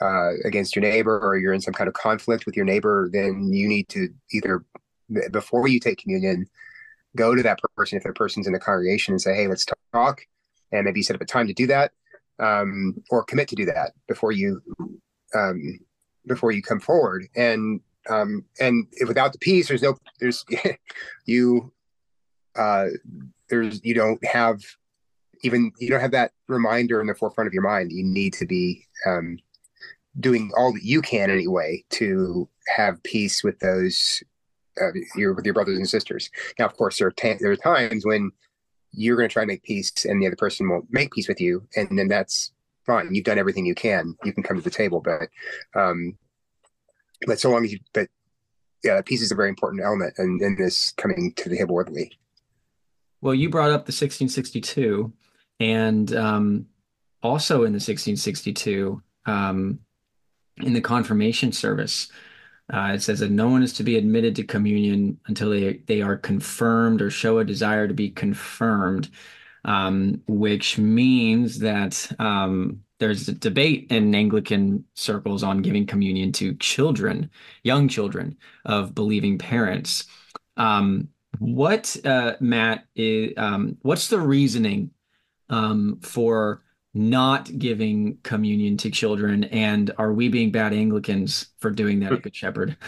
uh, 0.00 0.30
against 0.44 0.76
your 0.76 0.82
neighbor 0.82 1.18
or 1.18 1.36
you're 1.36 1.52
in 1.52 1.60
some 1.60 1.74
kind 1.74 1.88
of 1.88 1.94
conflict 1.94 2.46
with 2.46 2.56
your 2.56 2.64
neighbor, 2.64 3.08
then 3.12 3.52
you 3.52 3.68
need 3.68 3.88
to 3.88 4.08
either 4.32 4.64
before 5.30 5.68
you 5.68 5.80
take 5.80 5.98
communion, 5.98 6.46
go 7.16 7.34
to 7.34 7.42
that 7.42 7.58
person 7.76 7.96
if 7.96 8.04
that 8.04 8.14
person's 8.14 8.46
in 8.46 8.52
the 8.52 8.58
congregation 8.58 9.12
and 9.12 9.20
say, 9.20 9.34
"Hey, 9.34 9.46
let's 9.48 9.66
talk," 9.92 10.20
and 10.72 10.84
maybe 10.84 11.02
set 11.02 11.16
up 11.16 11.22
a 11.22 11.26
time 11.26 11.46
to 11.46 11.54
do 11.54 11.66
that, 11.66 11.92
um, 12.38 13.02
or 13.10 13.24
commit 13.24 13.48
to 13.48 13.56
do 13.56 13.64
that 13.66 13.92
before 14.06 14.32
you 14.32 14.62
um, 15.34 15.80
before 16.26 16.52
you 16.52 16.62
come 16.62 16.80
forward. 16.80 17.26
And 17.34 17.80
um, 18.08 18.44
and 18.60 18.86
without 19.06 19.32
the 19.32 19.38
peace, 19.38 19.68
there's 19.68 19.82
no 19.82 19.96
there's 20.20 20.44
you 21.26 21.72
uh, 22.56 22.86
there's 23.48 23.80
you 23.84 23.94
don't 23.94 24.24
have 24.24 24.60
even 25.42 25.72
you 25.78 25.88
don't 25.88 26.00
have 26.00 26.12
that 26.12 26.32
reminder 26.48 27.00
in 27.00 27.06
the 27.06 27.14
forefront 27.14 27.46
of 27.48 27.54
your 27.54 27.62
mind. 27.62 27.92
You 27.92 28.04
need 28.04 28.34
to 28.34 28.46
be 28.46 28.86
um, 29.06 29.38
doing 30.20 30.50
all 30.56 30.72
that 30.72 30.82
you 30.82 31.00
can 31.00 31.30
anyway 31.30 31.84
to 31.90 32.48
have 32.76 33.02
peace 33.02 33.44
with 33.44 33.58
those 33.60 34.22
uh, 34.80 34.90
your 35.16 35.34
with 35.34 35.44
your 35.44 35.54
brothers 35.54 35.78
and 35.78 35.88
sisters. 35.88 36.30
Now, 36.58 36.66
of 36.66 36.76
course, 36.76 36.98
there 36.98 37.08
are 37.08 37.12
ta- 37.12 37.36
there 37.40 37.50
are 37.50 37.56
times 37.56 38.04
when 38.04 38.30
you're 38.92 39.16
going 39.16 39.28
to 39.28 39.32
try 39.32 39.42
to 39.42 39.46
make 39.46 39.62
peace, 39.62 39.92
and 40.04 40.22
the 40.22 40.26
other 40.26 40.36
person 40.36 40.68
won't 40.68 40.86
make 40.90 41.12
peace 41.12 41.28
with 41.28 41.40
you, 41.40 41.66
and 41.76 41.98
then 41.98 42.08
that's 42.08 42.52
fine. 42.86 43.14
You've 43.14 43.24
done 43.24 43.38
everything 43.38 43.66
you 43.66 43.74
can. 43.74 44.16
You 44.24 44.32
can 44.32 44.42
come 44.42 44.56
to 44.56 44.62
the 44.62 44.70
table, 44.70 45.00
but 45.00 45.28
um, 45.74 46.16
but 47.26 47.38
so 47.38 47.50
long 47.50 47.64
as 47.64 47.72
you 47.72 47.78
but 47.92 48.08
yeah, 48.84 49.00
peace 49.04 49.22
is 49.22 49.32
a 49.32 49.36
very 49.36 49.48
important 49.48 49.82
element 49.82 50.14
in, 50.18 50.38
in 50.42 50.56
this 50.56 50.92
coming 50.96 51.32
to 51.36 51.48
the 51.48 51.56
table 51.56 51.74
worthily. 51.74 52.12
Well, 53.20 53.34
you 53.34 53.50
brought 53.50 53.70
up 53.70 53.86
the 53.86 53.90
1662, 53.90 55.12
and 55.58 56.14
um, 56.14 56.66
also 57.22 57.64
in 57.64 57.72
the 57.72 57.82
1662, 57.82 59.02
um, 59.26 59.80
in 60.62 60.72
the 60.72 60.80
confirmation 60.80 61.52
service, 61.52 62.08
uh, 62.72 62.92
it 62.94 63.02
says 63.02 63.20
that 63.20 63.30
no 63.30 63.48
one 63.48 63.62
is 63.62 63.72
to 63.74 63.82
be 63.82 63.96
admitted 63.96 64.36
to 64.36 64.44
communion 64.44 65.18
until 65.26 65.50
they 65.50 65.78
they 65.86 66.02
are 66.02 66.16
confirmed 66.16 67.00
or 67.00 67.10
show 67.10 67.38
a 67.38 67.44
desire 67.44 67.88
to 67.88 67.94
be 67.94 68.10
confirmed, 68.10 69.10
um, 69.64 70.22
which 70.26 70.78
means 70.78 71.58
that 71.60 72.10
um, 72.18 72.82
there's 72.98 73.28
a 73.28 73.32
debate 73.32 73.86
in 73.90 74.14
Anglican 74.14 74.84
circles 74.94 75.42
on 75.42 75.62
giving 75.62 75.86
communion 75.86 76.32
to 76.32 76.54
children, 76.56 77.30
young 77.62 77.88
children 77.88 78.36
of 78.64 78.94
believing 78.94 79.38
parents. 79.38 80.06
Um, 80.56 81.08
what, 81.38 81.96
uh, 82.04 82.34
Matt, 82.40 82.86
is, 82.96 83.32
um, 83.36 83.78
what's 83.82 84.08
the 84.08 84.18
reasoning 84.18 84.90
um, 85.48 86.00
for 86.02 86.62
not 86.94 87.58
giving 87.58 88.18
communion 88.22 88.76
to 88.78 88.90
children? 88.90 89.44
And 89.44 89.92
are 89.98 90.12
we 90.12 90.28
being 90.28 90.50
bad 90.50 90.72
Anglicans 90.72 91.48
for 91.58 91.70
doing 91.70 92.00
that 92.00 92.12
at 92.12 92.22
Good 92.22 92.36
Shepherd? 92.36 92.76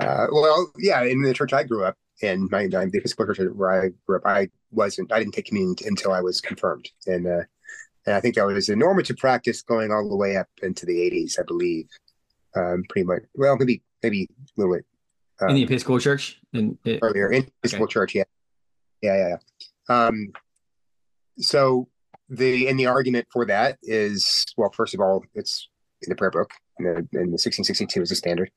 Uh, 0.00 0.28
well, 0.30 0.70
yeah, 0.78 1.02
in 1.02 1.22
the 1.22 1.34
church 1.34 1.52
I 1.52 1.64
grew 1.64 1.84
up 1.84 1.96
in, 2.22 2.48
my, 2.52 2.68
my 2.68 2.84
the 2.86 2.98
Episcopal 2.98 3.34
church 3.34 3.50
where 3.52 3.82
I 3.82 3.88
grew 4.06 4.18
up, 4.18 4.22
I 4.24 4.48
wasn't, 4.70 5.12
I 5.12 5.18
didn't 5.18 5.34
take 5.34 5.46
communion 5.46 5.74
until 5.86 6.12
I 6.12 6.20
was 6.20 6.40
confirmed. 6.40 6.88
And 7.08 7.26
uh, 7.26 7.42
and 8.08 8.16
I 8.16 8.20
think 8.20 8.36
that 8.36 8.46
was 8.46 8.70
a 8.70 8.76
normative 8.76 9.18
practice 9.18 9.60
going 9.60 9.92
all 9.92 10.08
the 10.08 10.16
way 10.16 10.36
up 10.38 10.48
into 10.62 10.86
the 10.86 10.94
80s, 10.94 11.38
I 11.38 11.42
believe. 11.42 11.88
Um, 12.56 12.82
pretty 12.88 13.06
much, 13.06 13.22
well, 13.34 13.56
maybe 13.58 13.82
maybe 14.02 14.28
a 14.32 14.60
little 14.60 14.76
bit. 14.76 14.86
Um, 15.40 15.50
in 15.50 15.56
the 15.56 15.62
Episcopal 15.64 16.00
Church? 16.00 16.40
In, 16.54 16.78
it, 16.84 17.00
earlier, 17.02 17.30
in 17.30 17.46
Episcopal 17.58 17.84
okay. 17.84 17.92
Church, 17.92 18.14
yeah. 18.14 18.24
Yeah, 19.02 19.16
yeah, 19.16 19.36
yeah. 19.90 20.06
Um, 20.06 20.32
so 21.36 21.88
the 22.28 22.68
and 22.68 22.78
the 22.78 22.86
argument 22.86 23.26
for 23.32 23.44
that 23.46 23.78
is 23.82 24.44
well, 24.56 24.70
first 24.70 24.94
of 24.94 25.00
all, 25.00 25.24
it's 25.34 25.68
in 26.02 26.10
the 26.10 26.16
prayer 26.16 26.30
book, 26.30 26.50
and 26.78 26.86
the, 26.86 26.92
the 27.12 27.18
1662 27.18 28.02
is 28.02 28.08
the 28.10 28.14
standard. 28.14 28.50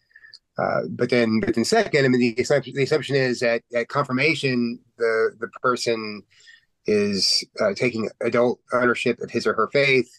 Uh, 0.58 0.82
but 0.90 1.10
then, 1.10 1.40
but 1.40 1.56
then, 1.56 1.64
second, 1.64 2.06
I 2.06 2.08
mean, 2.10 2.36
the 2.36 2.42
assumption, 2.42 2.74
the 2.76 2.84
assumption 2.84 3.16
is 3.16 3.40
that 3.40 3.64
at 3.74 3.88
confirmation, 3.88 4.80
the 4.98 5.32
the 5.40 5.48
person 5.62 6.24
is 6.86 7.44
uh, 7.60 7.74
taking 7.76 8.10
adult 8.22 8.60
ownership 8.74 9.20
of 9.22 9.32
his 9.32 9.48
or 9.48 9.54
her 9.54 9.70
faith. 9.72 10.10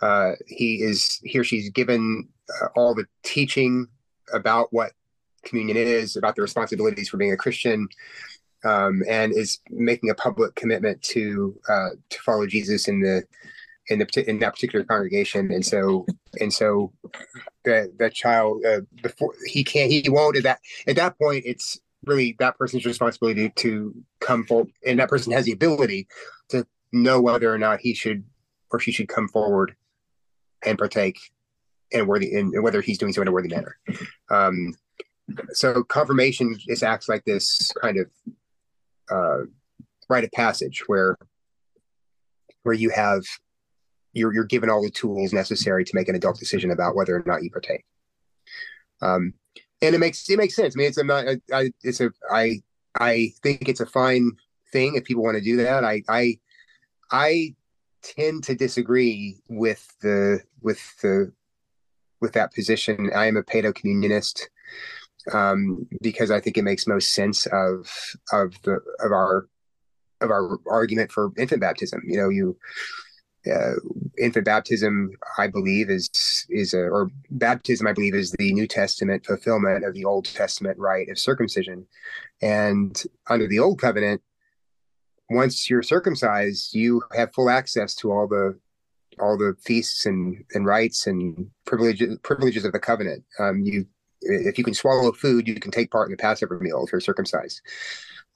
Uh, 0.00 0.32
he 0.46 0.80
is 0.82 1.20
he 1.24 1.38
or 1.38 1.44
she's 1.44 1.70
given 1.70 2.28
uh, 2.62 2.68
all 2.76 2.94
the 2.94 3.06
teaching 3.22 3.86
about 4.32 4.72
what 4.72 4.92
communion 5.44 5.76
is, 5.76 6.16
about 6.16 6.36
the 6.36 6.42
responsibilities 6.42 7.08
for 7.08 7.16
being 7.16 7.32
a 7.32 7.36
Christian, 7.36 7.88
um, 8.64 9.02
and 9.08 9.32
is 9.32 9.58
making 9.70 10.10
a 10.10 10.14
public 10.14 10.54
commitment 10.54 11.00
to 11.02 11.58
uh, 11.68 11.90
to 12.10 12.18
follow 12.20 12.46
Jesus 12.46 12.88
in 12.88 13.00
the 13.00 13.24
in 13.88 13.98
the 13.98 14.24
in 14.28 14.38
that 14.40 14.54
particular 14.54 14.84
congregation. 14.84 15.52
And 15.52 15.64
so 15.64 16.06
and 16.40 16.52
so 16.52 16.92
that 17.64 17.98
that 17.98 18.14
child 18.14 18.64
uh, 18.64 18.80
before 19.02 19.34
he 19.46 19.64
can't 19.64 19.90
he 19.90 20.04
won't 20.08 20.36
at 20.36 20.42
that 20.44 20.60
at 20.86 20.96
that 20.96 21.18
point 21.18 21.44
it's 21.46 21.78
really 22.04 22.36
that 22.38 22.56
person's 22.56 22.86
responsibility 22.86 23.50
to 23.56 23.94
come 24.20 24.44
forward, 24.44 24.70
and 24.86 24.98
that 24.98 25.08
person 25.08 25.32
has 25.32 25.44
the 25.44 25.52
ability 25.52 26.08
to 26.48 26.66
know 26.92 27.20
whether 27.20 27.52
or 27.52 27.58
not 27.58 27.80
he 27.80 27.94
should 27.94 28.24
or 28.70 28.80
she 28.80 28.92
should 28.92 29.08
come 29.08 29.28
forward 29.28 29.74
and 30.64 30.78
partake 30.78 31.18
in 31.90 32.06
worthy 32.06 32.32
in 32.34 32.62
whether 32.62 32.80
he's 32.80 32.98
doing 32.98 33.12
so 33.12 33.22
in 33.22 33.28
a 33.28 33.32
worthy 33.32 33.48
manner. 33.48 33.78
Um, 34.30 34.74
so 35.52 35.84
confirmation 35.84 36.56
is 36.68 36.82
acts 36.82 37.08
like 37.08 37.24
this 37.24 37.70
kind 37.80 37.98
of 37.98 38.06
uh, 39.10 39.38
rite 40.08 40.24
of 40.24 40.32
passage 40.32 40.84
where 40.86 41.16
where 42.62 42.74
you 42.74 42.90
have 42.90 43.22
you're 44.12 44.32
you're 44.32 44.44
given 44.44 44.70
all 44.70 44.82
the 44.82 44.90
tools 44.90 45.32
necessary 45.32 45.84
to 45.84 45.94
make 45.94 46.08
an 46.08 46.14
adult 46.14 46.38
decision 46.38 46.70
about 46.70 46.96
whether 46.96 47.16
or 47.16 47.22
not 47.26 47.42
you 47.42 47.50
partake. 47.50 47.84
Um, 49.00 49.34
and 49.80 49.94
it 49.94 49.98
makes 49.98 50.28
it 50.28 50.38
makes 50.38 50.56
sense. 50.56 50.74
I 50.74 50.78
mean, 50.78 50.88
it's 50.88 50.98
a 50.98 51.04
not 51.04 51.26
I, 51.52 51.70
it's 51.82 52.00
a 52.00 52.10
I 52.30 52.62
I 52.98 53.32
think 53.42 53.68
it's 53.68 53.80
a 53.80 53.86
fine 53.86 54.32
thing 54.72 54.96
if 54.96 55.04
people 55.04 55.22
want 55.22 55.36
to 55.36 55.44
do 55.44 55.56
that. 55.58 55.84
I 55.84 56.02
I 56.08 56.38
I 57.10 57.54
tend 58.02 58.44
to 58.44 58.54
disagree 58.54 59.38
with 59.48 59.86
the 60.00 60.40
with 60.60 60.80
the 61.00 61.32
with 62.20 62.32
that 62.32 62.52
position. 62.54 63.10
I 63.14 63.26
am 63.26 63.36
a 63.36 63.42
paedo 63.42 63.74
communionist 63.74 64.50
um, 65.32 65.86
because 66.00 66.30
I 66.30 66.40
think 66.40 66.56
it 66.56 66.62
makes 66.62 66.86
most 66.86 67.12
sense 67.12 67.46
of 67.46 67.90
of 68.32 68.60
the 68.62 68.80
of 69.00 69.12
our 69.12 69.48
of 70.20 70.30
our 70.30 70.58
argument 70.68 71.12
for 71.12 71.30
infant 71.36 71.60
baptism. 71.60 72.02
You 72.06 72.18
know, 72.18 72.28
you 72.28 72.56
uh, 73.50 73.74
infant 74.18 74.44
baptism, 74.44 75.10
I 75.38 75.46
believe, 75.46 75.90
is 75.90 76.46
is 76.50 76.74
a 76.74 76.80
or 76.80 77.10
baptism, 77.30 77.86
I 77.86 77.92
believe, 77.92 78.14
is 78.14 78.32
the 78.32 78.52
New 78.52 78.66
Testament 78.66 79.24
fulfillment 79.24 79.84
of 79.84 79.94
the 79.94 80.04
Old 80.04 80.26
Testament 80.26 80.78
rite 80.78 81.08
of 81.08 81.18
circumcision. 81.18 81.86
And 82.42 83.00
under 83.28 83.46
the 83.46 83.58
Old 83.58 83.80
Covenant, 83.80 84.22
once 85.30 85.68
you're 85.70 85.82
circumcised, 85.82 86.74
you 86.74 87.02
have 87.14 87.32
full 87.34 87.50
access 87.50 87.94
to 87.96 88.12
all 88.12 88.26
the 88.26 88.58
all 89.20 89.36
the 89.36 89.56
feasts 89.64 90.06
and, 90.06 90.44
and 90.54 90.64
rights 90.64 91.06
and 91.06 91.50
privileges 91.64 92.18
privileges 92.22 92.64
of 92.64 92.72
the 92.72 92.78
covenant. 92.78 93.24
Um, 93.38 93.62
you 93.62 93.86
if 94.20 94.58
you 94.58 94.64
can 94.64 94.74
swallow 94.74 95.12
food, 95.12 95.48
you 95.48 95.54
can 95.56 95.70
take 95.70 95.90
part 95.90 96.08
in 96.08 96.12
the 96.12 96.16
Passover 96.16 96.58
meal 96.60 96.84
if 96.84 96.92
you're 96.92 97.00
circumcised. 97.00 97.60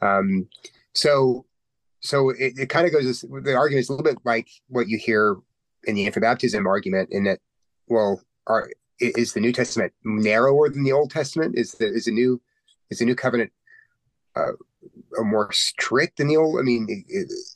Um, 0.00 0.48
so 0.94 1.46
so 2.00 2.30
it, 2.30 2.54
it 2.58 2.68
kind 2.68 2.86
of 2.86 2.92
goes 2.92 3.22
the 3.22 3.54
argument 3.54 3.80
is 3.80 3.88
a 3.88 3.92
little 3.92 4.04
bit 4.04 4.18
like 4.24 4.48
what 4.68 4.88
you 4.88 4.98
hear 4.98 5.36
in 5.84 5.94
the 5.94 6.04
infant 6.04 6.22
baptism 6.22 6.66
argument 6.66 7.08
in 7.12 7.24
that 7.24 7.38
well 7.88 8.20
are 8.46 8.68
is 8.98 9.32
the 9.32 9.40
New 9.40 9.52
Testament 9.52 9.92
narrower 10.04 10.68
than 10.68 10.84
the 10.84 10.92
Old 10.92 11.10
Testament? 11.10 11.56
Is 11.58 11.72
the 11.72 11.86
is 11.86 12.04
the 12.04 12.12
new 12.12 12.40
is 12.90 12.98
the 12.98 13.04
new 13.04 13.14
covenant 13.14 13.52
uh, 14.36 14.52
more 15.18 15.50
strict 15.52 16.18
than 16.18 16.28
the 16.28 16.36
old? 16.36 16.58
I 16.58 16.62
mean, 16.62 17.04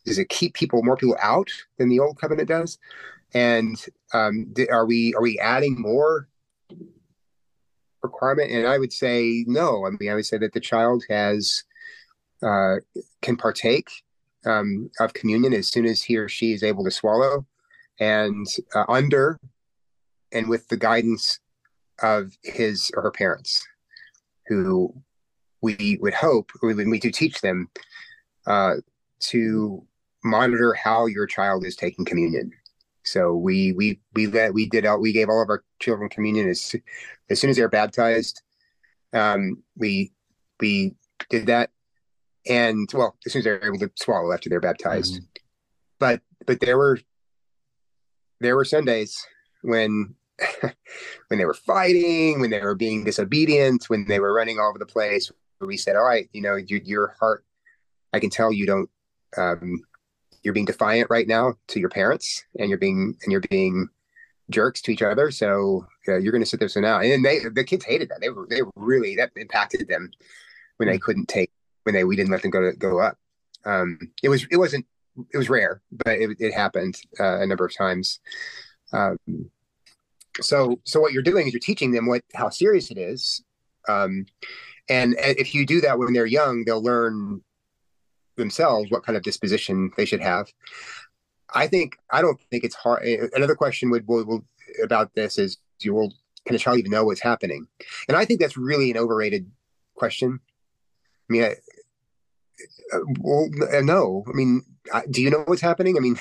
does 0.04 0.18
it 0.18 0.28
keep 0.28 0.54
people 0.54 0.82
more 0.82 0.96
people 0.96 1.16
out 1.20 1.50
than 1.78 1.88
the 1.88 2.00
old 2.00 2.20
covenant 2.20 2.48
does? 2.48 2.78
And 3.34 3.84
um, 4.12 4.54
are 4.70 4.86
we 4.86 5.14
are 5.14 5.22
we 5.22 5.38
adding 5.38 5.80
more 5.80 6.28
requirement? 8.06 8.50
And 8.50 8.66
I 8.66 8.78
would 8.78 8.92
say 8.92 9.44
no. 9.46 9.86
I 9.86 9.90
mean, 9.90 10.10
I 10.10 10.14
would 10.14 10.26
say 10.26 10.38
that 10.38 10.52
the 10.52 10.60
child 10.60 11.04
has 11.08 11.64
uh, 12.42 12.76
can 13.22 13.36
partake 13.36 13.88
um, 14.44 14.90
of 15.00 15.14
communion 15.14 15.52
as 15.52 15.68
soon 15.68 15.86
as 15.86 16.02
he 16.02 16.16
or 16.16 16.28
she 16.28 16.52
is 16.52 16.62
able 16.62 16.84
to 16.84 16.90
swallow, 16.90 17.46
and 18.00 18.46
uh, 18.74 18.84
under 18.88 19.38
and 20.32 20.48
with 20.48 20.68
the 20.68 20.76
guidance 20.76 21.40
of 22.02 22.36
his 22.42 22.90
or 22.94 23.02
her 23.02 23.10
parents, 23.10 23.66
who 24.46 24.94
we 25.62 25.98
would 26.00 26.14
hope 26.14 26.50
we 26.62 26.74
need 26.74 27.02
to 27.02 27.10
teach 27.10 27.40
them 27.40 27.68
uh, 28.46 28.74
to 29.18 29.84
monitor 30.24 30.74
how 30.74 31.06
your 31.06 31.26
child 31.26 31.64
is 31.64 31.76
taking 31.76 32.04
communion. 32.04 32.52
So 33.06 33.34
we 33.34 33.72
we 33.72 34.00
we 34.14 34.26
let 34.26 34.52
we 34.52 34.68
did 34.68 34.84
out 34.84 35.00
we 35.00 35.12
gave 35.12 35.28
all 35.28 35.42
of 35.42 35.48
our 35.48 35.64
children 35.80 36.08
communion 36.08 36.48
as 36.48 36.74
as 37.30 37.40
soon 37.40 37.50
as 37.50 37.56
they 37.56 37.62
were 37.62 37.68
baptized. 37.68 38.42
Um, 39.12 39.62
we 39.76 40.12
we 40.60 40.94
did 41.30 41.46
that, 41.46 41.70
and 42.46 42.88
well, 42.92 43.16
as 43.24 43.32
soon 43.32 43.40
as 43.40 43.44
they 43.44 43.52
were 43.52 43.66
able 43.66 43.78
to 43.78 43.90
swallow 43.96 44.32
after 44.32 44.48
they're 44.48 44.60
baptized. 44.60 45.14
Mm-hmm. 45.14 45.24
But 45.98 46.20
but 46.46 46.60
there 46.60 46.76
were 46.76 46.98
there 48.40 48.56
were 48.56 48.64
Sundays 48.64 49.24
when 49.62 50.14
when 50.60 51.38
they 51.38 51.44
were 51.44 51.54
fighting, 51.54 52.40
when 52.40 52.50
they 52.50 52.60
were 52.60 52.74
being 52.74 53.04
disobedient, 53.04 53.88
when 53.88 54.06
they 54.06 54.20
were 54.20 54.34
running 54.34 54.58
all 54.58 54.68
over 54.68 54.78
the 54.78 54.86
place. 54.86 55.30
We 55.60 55.76
said, 55.76 55.96
"All 55.96 56.04
right, 56.04 56.28
you 56.32 56.42
know, 56.42 56.56
your, 56.56 56.80
your 56.80 57.16
heart. 57.18 57.44
I 58.12 58.20
can 58.20 58.30
tell 58.30 58.52
you 58.52 58.66
don't. 58.66 58.90
Um, 59.36 59.82
you're 60.46 60.54
being 60.54 60.64
defiant 60.64 61.10
right 61.10 61.26
now 61.26 61.54
to 61.66 61.80
your 61.80 61.88
parents, 61.88 62.44
and 62.56 62.68
you're 62.68 62.78
being 62.78 63.16
and 63.24 63.32
you're 63.32 63.40
being 63.50 63.88
jerks 64.48 64.80
to 64.82 64.92
each 64.92 65.02
other. 65.02 65.32
So 65.32 65.84
uh, 66.06 66.18
you're 66.18 66.30
going 66.30 66.44
to 66.44 66.48
sit 66.48 66.60
there 66.60 66.68
so 66.68 66.80
now." 66.80 67.00
And 67.00 67.24
they 67.24 67.40
the 67.40 67.64
kids 67.64 67.84
hated 67.84 68.10
that. 68.10 68.20
They 68.20 68.30
were 68.30 68.46
they 68.48 68.62
were 68.62 68.70
really 68.76 69.16
that 69.16 69.32
impacted 69.34 69.88
them 69.88 70.12
when 70.76 70.88
they 70.88 70.98
couldn't 70.98 71.26
take 71.26 71.50
when 71.82 71.96
they 71.96 72.04
we 72.04 72.14
didn't 72.14 72.30
let 72.30 72.42
them 72.42 72.52
go 72.52 72.60
to 72.60 72.76
go 72.76 73.00
up. 73.00 73.18
Um, 73.64 73.98
it 74.22 74.28
was 74.28 74.46
it 74.48 74.56
wasn't 74.56 74.86
it 75.34 75.36
was 75.36 75.50
rare, 75.50 75.82
but 75.90 76.14
it, 76.14 76.36
it 76.38 76.54
happened 76.54 76.96
uh, 77.18 77.40
a 77.40 77.46
number 77.46 77.66
of 77.66 77.74
times. 77.74 78.20
Um, 78.92 79.18
so 80.40 80.78
so 80.84 81.00
what 81.00 81.12
you're 81.12 81.22
doing 81.24 81.48
is 81.48 81.52
you're 81.52 81.60
teaching 81.60 81.90
them 81.90 82.06
what 82.06 82.22
how 82.34 82.50
serious 82.50 82.92
it 82.92 82.98
is 82.98 83.42
um, 83.88 84.26
and 84.88 85.16
if 85.18 85.54
you 85.54 85.66
do 85.66 85.80
that 85.80 85.98
when 85.98 86.12
they're 86.12 86.26
young 86.26 86.64
they'll 86.64 86.82
learn 86.82 87.40
themselves 88.36 88.90
what 88.90 89.04
kind 89.04 89.16
of 89.16 89.22
disposition 89.22 89.90
they 89.96 90.04
should 90.04 90.20
have 90.20 90.46
i 91.54 91.66
think 91.66 91.96
i 92.10 92.20
don't 92.20 92.40
think 92.50 92.64
it's 92.64 92.74
hard 92.74 93.02
another 93.34 93.54
question 93.54 93.90
would, 93.90 94.06
would, 94.06 94.26
would 94.26 94.42
about 94.82 95.14
this 95.14 95.38
is 95.38 95.58
you 95.80 95.94
will 95.94 96.12
can 96.46 96.54
a 96.54 96.58
child 96.58 96.78
even 96.78 96.90
know 96.90 97.04
what's 97.04 97.20
happening 97.20 97.66
and 98.08 98.16
i 98.16 98.24
think 98.24 98.40
that's 98.40 98.56
really 98.56 98.90
an 98.90 98.96
overrated 98.96 99.50
question 99.94 100.40
i 101.28 101.32
mean 101.32 101.44
I, 101.44 101.54
uh, 102.92 103.00
well, 103.18 103.48
uh, 103.72 103.80
no. 103.80 104.24
I 104.28 104.32
mean, 104.32 104.62
do 105.10 105.20
you 105.22 105.30
know 105.30 105.42
what's 105.46 105.60
happening? 105.60 105.96
I 105.96 106.00
mean, 106.00 106.16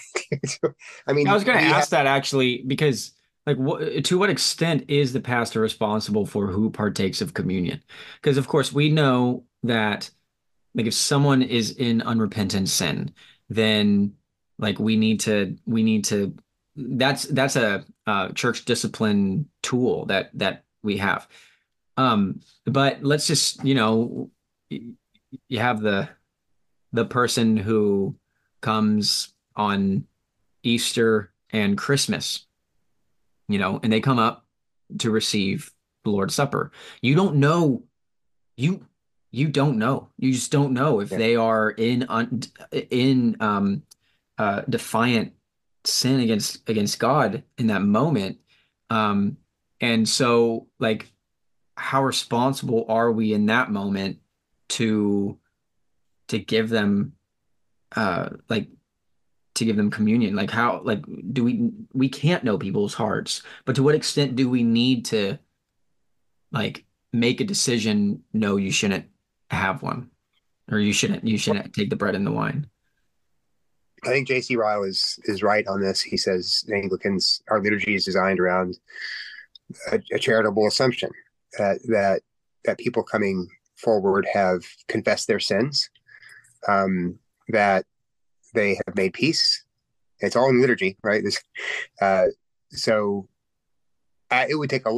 I 1.07 1.13
mean, 1.13 1.27
I 1.27 1.33
was 1.33 1.43
going 1.43 1.57
to 1.57 1.63
ask 1.63 1.91
have... 1.91 2.05
that 2.05 2.07
actually 2.07 2.63
because 2.65 3.13
like 3.45 3.57
what 3.57 4.03
to 4.05 4.17
what 4.17 4.29
extent 4.29 4.85
is 4.87 5.13
the 5.13 5.19
pastor 5.19 5.61
responsible 5.61 6.25
for 6.25 6.47
who 6.47 6.69
partakes 6.69 7.21
of 7.21 7.33
communion 7.33 7.81
because 8.21 8.37
of 8.37 8.47
course 8.47 8.73
we 8.73 8.89
know 8.89 9.43
that 9.63 10.09
like 10.75 10.85
if 10.85 10.93
someone 10.93 11.41
is 11.41 11.71
in 11.71 12.01
unrepentant 12.01 12.69
sin 12.69 13.11
then 13.49 14.13
like 14.59 14.79
we 14.79 14.95
need 14.95 15.19
to 15.19 15.57
we 15.65 15.83
need 15.83 16.05
to 16.05 16.35
that's 16.75 17.23
that's 17.25 17.55
a 17.55 17.83
uh, 18.05 18.29
church 18.29 18.65
discipline 18.65 19.47
tool 19.63 20.05
that 20.05 20.29
that 20.33 20.63
we 20.83 20.97
have 20.97 21.27
um 21.97 22.39
but 22.65 23.01
let's 23.01 23.25
just 23.25 23.63
you 23.63 23.73
know 23.73 24.29
you 24.69 25.59
have 25.59 25.81
the 25.81 26.07
the 26.93 27.05
person 27.05 27.57
who 27.57 28.15
comes 28.61 29.33
on 29.55 30.05
easter 30.63 31.31
and 31.51 31.77
christmas 31.77 32.45
you 33.47 33.59
know, 33.59 33.79
and 33.83 33.91
they 33.91 34.01
come 34.01 34.19
up 34.19 34.45
to 34.99 35.11
receive 35.11 35.71
the 36.03 36.09
Lord's 36.09 36.35
Supper. 36.35 36.71
You 37.01 37.15
don't 37.15 37.35
know, 37.35 37.83
you 38.57 38.85
you 39.35 39.49
don't 39.49 39.77
know. 39.77 40.07
You 40.17 40.31
just 40.31 40.49
don't 40.49 40.71
know 40.71 41.01
if 41.01 41.11
yeah. 41.11 41.17
they 41.17 41.35
are 41.35 41.69
in 41.69 42.05
un, 42.07 42.41
in 42.71 43.35
um, 43.41 43.83
uh, 44.37 44.61
defiant 44.69 45.33
sin 45.83 46.21
against 46.21 46.67
against 46.69 46.99
God 46.99 47.43
in 47.57 47.67
that 47.67 47.81
moment. 47.81 48.37
Um, 48.89 49.35
and 49.81 50.07
so, 50.07 50.67
like, 50.79 51.11
how 51.75 52.03
responsible 52.03 52.85
are 52.87 53.11
we 53.11 53.33
in 53.33 53.47
that 53.47 53.69
moment 53.69 54.19
to 54.69 55.37
to 56.29 56.39
give 56.39 56.69
them 56.69 57.13
uh, 57.93 58.29
like 58.47 58.69
to 59.55 59.65
give 59.65 59.75
them 59.75 59.91
communion 59.91 60.35
like 60.35 60.51
how 60.51 60.81
like 60.83 61.03
do 61.31 61.43
we 61.43 61.71
we 61.93 62.09
can't 62.09 62.43
know 62.43 62.57
people's 62.57 62.93
hearts 62.93 63.41
but 63.63 63.75
to 63.75 63.83
what 63.83 63.95
extent 63.95 64.35
do 64.35 64.49
we 64.49 64.63
need 64.63 65.05
to 65.05 65.37
like 66.51 66.83
make 67.13 67.39
a 67.39 67.45
decision 67.45 68.21
no 68.33 68.57
you 68.57 68.69
shouldn't 68.69 69.05
have 69.49 69.81
one 69.81 70.09
or 70.71 70.79
you 70.79 70.93
shouldn't 70.93 71.25
you 71.25 71.37
shouldn't 71.37 71.73
take 71.73 71.89
the 71.89 71.95
bread 71.95 72.15
and 72.15 72.25
the 72.25 72.31
wine 72.31 72.67
i 74.03 74.09
think 74.09 74.27
jc 74.27 74.55
ryle 74.57 74.83
is 74.83 75.19
is 75.25 75.43
right 75.43 75.67
on 75.67 75.81
this 75.81 76.01
he 76.01 76.17
says 76.17 76.63
anglicans 76.73 77.41
our 77.49 77.61
liturgy 77.61 77.95
is 77.95 78.05
designed 78.05 78.39
around 78.39 78.77
a, 79.91 79.99
a 80.13 80.19
charitable 80.19 80.67
assumption 80.67 81.09
that 81.57 81.79
that 81.87 82.21
that 82.65 82.77
people 82.77 83.03
coming 83.03 83.47
forward 83.75 84.27
have 84.31 84.63
confessed 84.87 85.27
their 85.27 85.39
sins 85.39 85.89
um, 86.67 87.19
that 87.49 87.85
they 88.53 88.79
have 88.85 88.95
made 88.95 89.13
peace. 89.13 89.63
It's 90.19 90.35
all 90.35 90.49
in 90.49 90.61
liturgy, 90.61 90.97
right? 91.03 91.23
This, 91.23 91.41
uh, 92.01 92.27
so 92.71 93.27
I, 94.31 94.47
it 94.49 94.55
would 94.55 94.69
take 94.69 94.85
a. 94.85 94.97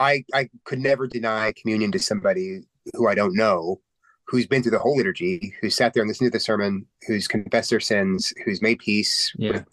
I 0.00 0.24
I 0.34 0.50
could 0.64 0.80
never 0.80 1.06
deny 1.06 1.52
communion 1.52 1.92
to 1.92 1.98
somebody 2.00 2.62
who 2.92 3.08
I 3.08 3.14
don't 3.14 3.36
know, 3.36 3.80
who's 4.26 4.46
been 4.46 4.62
through 4.62 4.72
the 4.72 4.78
whole 4.78 4.96
liturgy, 4.96 5.54
who 5.60 5.70
sat 5.70 5.94
there 5.94 6.02
and 6.02 6.08
listened 6.08 6.30
to 6.30 6.36
the 6.36 6.40
sermon, 6.40 6.86
who's 7.06 7.28
confessed 7.28 7.70
their 7.70 7.80
sins, 7.80 8.32
who's 8.44 8.62
made 8.62 8.78
peace 8.78 9.32
yeah. 9.36 9.52
with 9.52 9.64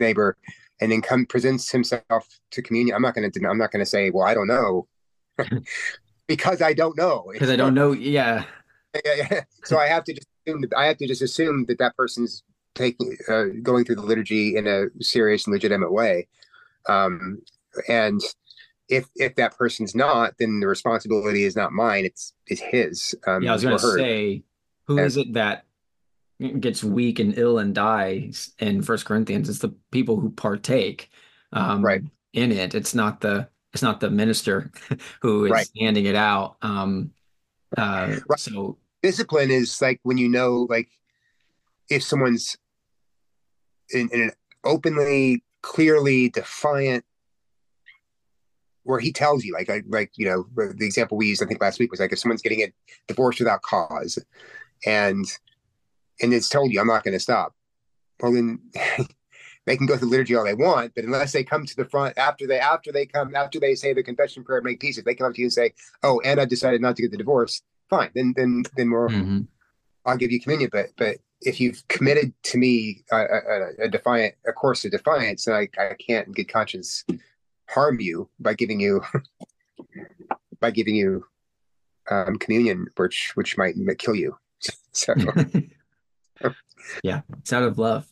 neighbor, 0.00 0.36
and 0.80 0.92
then 0.92 1.02
come 1.02 1.26
presents 1.26 1.70
himself 1.70 2.28
to 2.50 2.62
communion. 2.62 2.94
I'm 2.94 3.02
not 3.02 3.14
going 3.14 3.30
to. 3.30 3.48
I'm 3.48 3.58
not 3.58 3.70
going 3.70 3.84
to 3.84 3.90
say, 3.90 4.10
well, 4.10 4.26
I 4.26 4.34
don't 4.34 4.48
know, 4.48 4.86
because 6.26 6.62
I 6.62 6.72
don't 6.72 6.96
know. 6.96 7.28
Because 7.32 7.50
I 7.50 7.56
don't 7.56 7.74
know. 7.74 7.92
Yeah. 7.92 8.44
yeah, 9.04 9.14
yeah. 9.30 9.40
So 9.64 9.78
I 9.78 9.86
have 9.86 10.04
to 10.04 10.14
just 10.14 10.28
assume 10.46 10.64
I 10.76 10.86
have 10.86 10.98
to 10.98 11.06
just 11.06 11.22
assume 11.22 11.66
that 11.66 11.78
that 11.78 11.96
person's 11.96 12.42
taking 12.74 13.16
uh, 13.28 13.44
going 13.62 13.84
through 13.84 13.96
the 13.96 14.02
liturgy 14.02 14.56
in 14.56 14.66
a 14.66 14.86
serious 15.02 15.46
and 15.46 15.52
legitimate 15.52 15.92
way. 15.92 16.26
Um, 16.88 17.40
and 17.88 18.20
if 18.88 19.06
if 19.16 19.34
that 19.36 19.56
person's 19.56 19.94
not, 19.94 20.34
then 20.38 20.60
the 20.60 20.66
responsibility 20.66 21.44
is 21.44 21.56
not 21.56 21.72
mine; 21.72 22.04
it's 22.04 22.34
it's 22.46 22.60
his. 22.60 23.14
Um, 23.26 23.42
yeah, 23.42 23.50
I 23.50 23.52
was 23.54 23.62
going 23.62 23.78
to 23.78 23.92
say, 23.92 24.42
who 24.86 24.98
and, 24.98 25.06
is 25.06 25.16
it 25.16 25.32
that 25.34 25.64
gets 26.60 26.84
weak 26.84 27.18
and 27.18 27.36
ill 27.38 27.58
and 27.58 27.74
dies 27.74 28.52
in 28.58 28.82
First 28.82 29.06
Corinthians? 29.06 29.48
It's 29.48 29.60
the 29.60 29.74
people 29.90 30.20
who 30.20 30.30
partake, 30.30 31.10
um, 31.52 31.82
right, 31.82 32.02
in 32.32 32.52
it. 32.52 32.74
It's 32.74 32.94
not 32.94 33.20
the 33.20 33.48
it's 33.72 33.82
not 33.82 34.00
the 34.00 34.10
minister 34.10 34.70
who 35.22 35.46
is 35.46 35.50
right. 35.50 35.68
handing 35.78 36.04
it 36.04 36.16
out. 36.16 36.56
Um, 36.62 37.12
uh, 37.76 38.16
right. 38.28 38.38
So 38.38 38.78
discipline 39.02 39.50
is 39.50 39.80
like 39.80 40.00
when 40.02 40.18
you 40.18 40.28
know 40.28 40.66
like 40.68 40.90
if 41.90 42.02
someone's 42.02 42.56
in, 43.90 44.08
in 44.12 44.22
an 44.22 44.32
openly 44.64 45.42
clearly 45.62 46.28
defiant 46.28 47.04
where 48.84 49.00
he 49.00 49.12
tells 49.12 49.44
you 49.44 49.52
like 49.52 49.70
I, 49.70 49.82
like 49.88 50.12
you 50.16 50.26
know 50.26 50.46
the 50.56 50.86
example 50.86 51.16
we 51.16 51.26
used 51.26 51.42
I 51.42 51.46
think 51.46 51.60
last 51.60 51.78
week 51.78 51.90
was 51.90 52.00
like 52.00 52.12
if 52.12 52.18
someone's 52.18 52.42
getting 52.42 52.62
a 52.62 52.72
divorce 53.08 53.38
without 53.38 53.62
cause 53.62 54.18
and 54.86 55.24
and 56.20 56.32
it's 56.32 56.48
told 56.48 56.72
you 56.72 56.80
I'm 56.80 56.86
not 56.86 57.04
going 57.04 57.14
to 57.14 57.20
stop 57.20 57.54
well 58.20 58.32
then 58.32 58.60
they 59.66 59.76
can 59.76 59.86
go 59.86 59.96
through 59.96 60.10
liturgy 60.10 60.34
all 60.34 60.44
they 60.44 60.54
want 60.54 60.92
but 60.94 61.04
unless 61.04 61.32
they 61.32 61.44
come 61.44 61.66
to 61.66 61.76
the 61.76 61.86
front 61.86 62.16
after 62.18 62.46
they 62.46 62.58
after 62.58 62.92
they 62.92 63.06
come 63.06 63.34
after 63.34 63.58
they 63.58 63.74
say 63.74 63.92
the 63.92 64.02
confession 64.02 64.44
prayer 64.44 64.60
make 64.60 64.80
peace 64.80 64.98
if 64.98 65.04
they 65.04 65.14
come 65.14 65.28
up 65.28 65.34
to 65.34 65.40
you 65.40 65.46
and 65.46 65.52
say 65.52 65.72
oh 66.02 66.20
and 66.24 66.40
I 66.40 66.44
decided 66.44 66.80
not 66.80 66.96
to 66.96 67.02
get 67.02 67.10
the 67.10 67.18
divorce 67.18 67.62
fine. 67.94 68.10
Then 68.14 68.34
then 68.36 68.64
then 68.76 68.90
we're 68.90 69.08
mm-hmm. 69.08 69.40
I'll 70.06 70.16
give 70.16 70.30
you 70.30 70.40
communion. 70.40 70.70
But 70.72 70.90
but 70.96 71.18
if 71.40 71.60
you've 71.60 71.86
committed 71.88 72.32
to 72.44 72.58
me 72.58 73.04
a, 73.12 73.16
a, 73.16 73.68
a, 73.84 73.88
defiant 73.88 74.34
a 74.46 74.52
course 74.52 74.84
of 74.84 74.92
defiance, 74.92 75.44
then 75.44 75.54
I, 75.54 75.68
I 75.78 75.94
can't 75.94 76.26
in 76.26 76.32
good 76.32 76.48
conscience 76.48 77.04
harm 77.68 78.00
you 78.00 78.28
by 78.38 78.54
giving 78.54 78.80
you 78.80 79.02
by 80.60 80.70
giving 80.70 80.94
you 80.94 81.24
um, 82.10 82.36
communion, 82.36 82.86
which 82.96 83.32
which 83.34 83.56
might 83.56 83.74
kill 83.98 84.14
you. 84.14 84.36
So 84.96 85.12
yeah, 87.02 87.22
it's 87.38 87.52
out 87.52 87.64
of 87.64 87.78
love, 87.78 88.06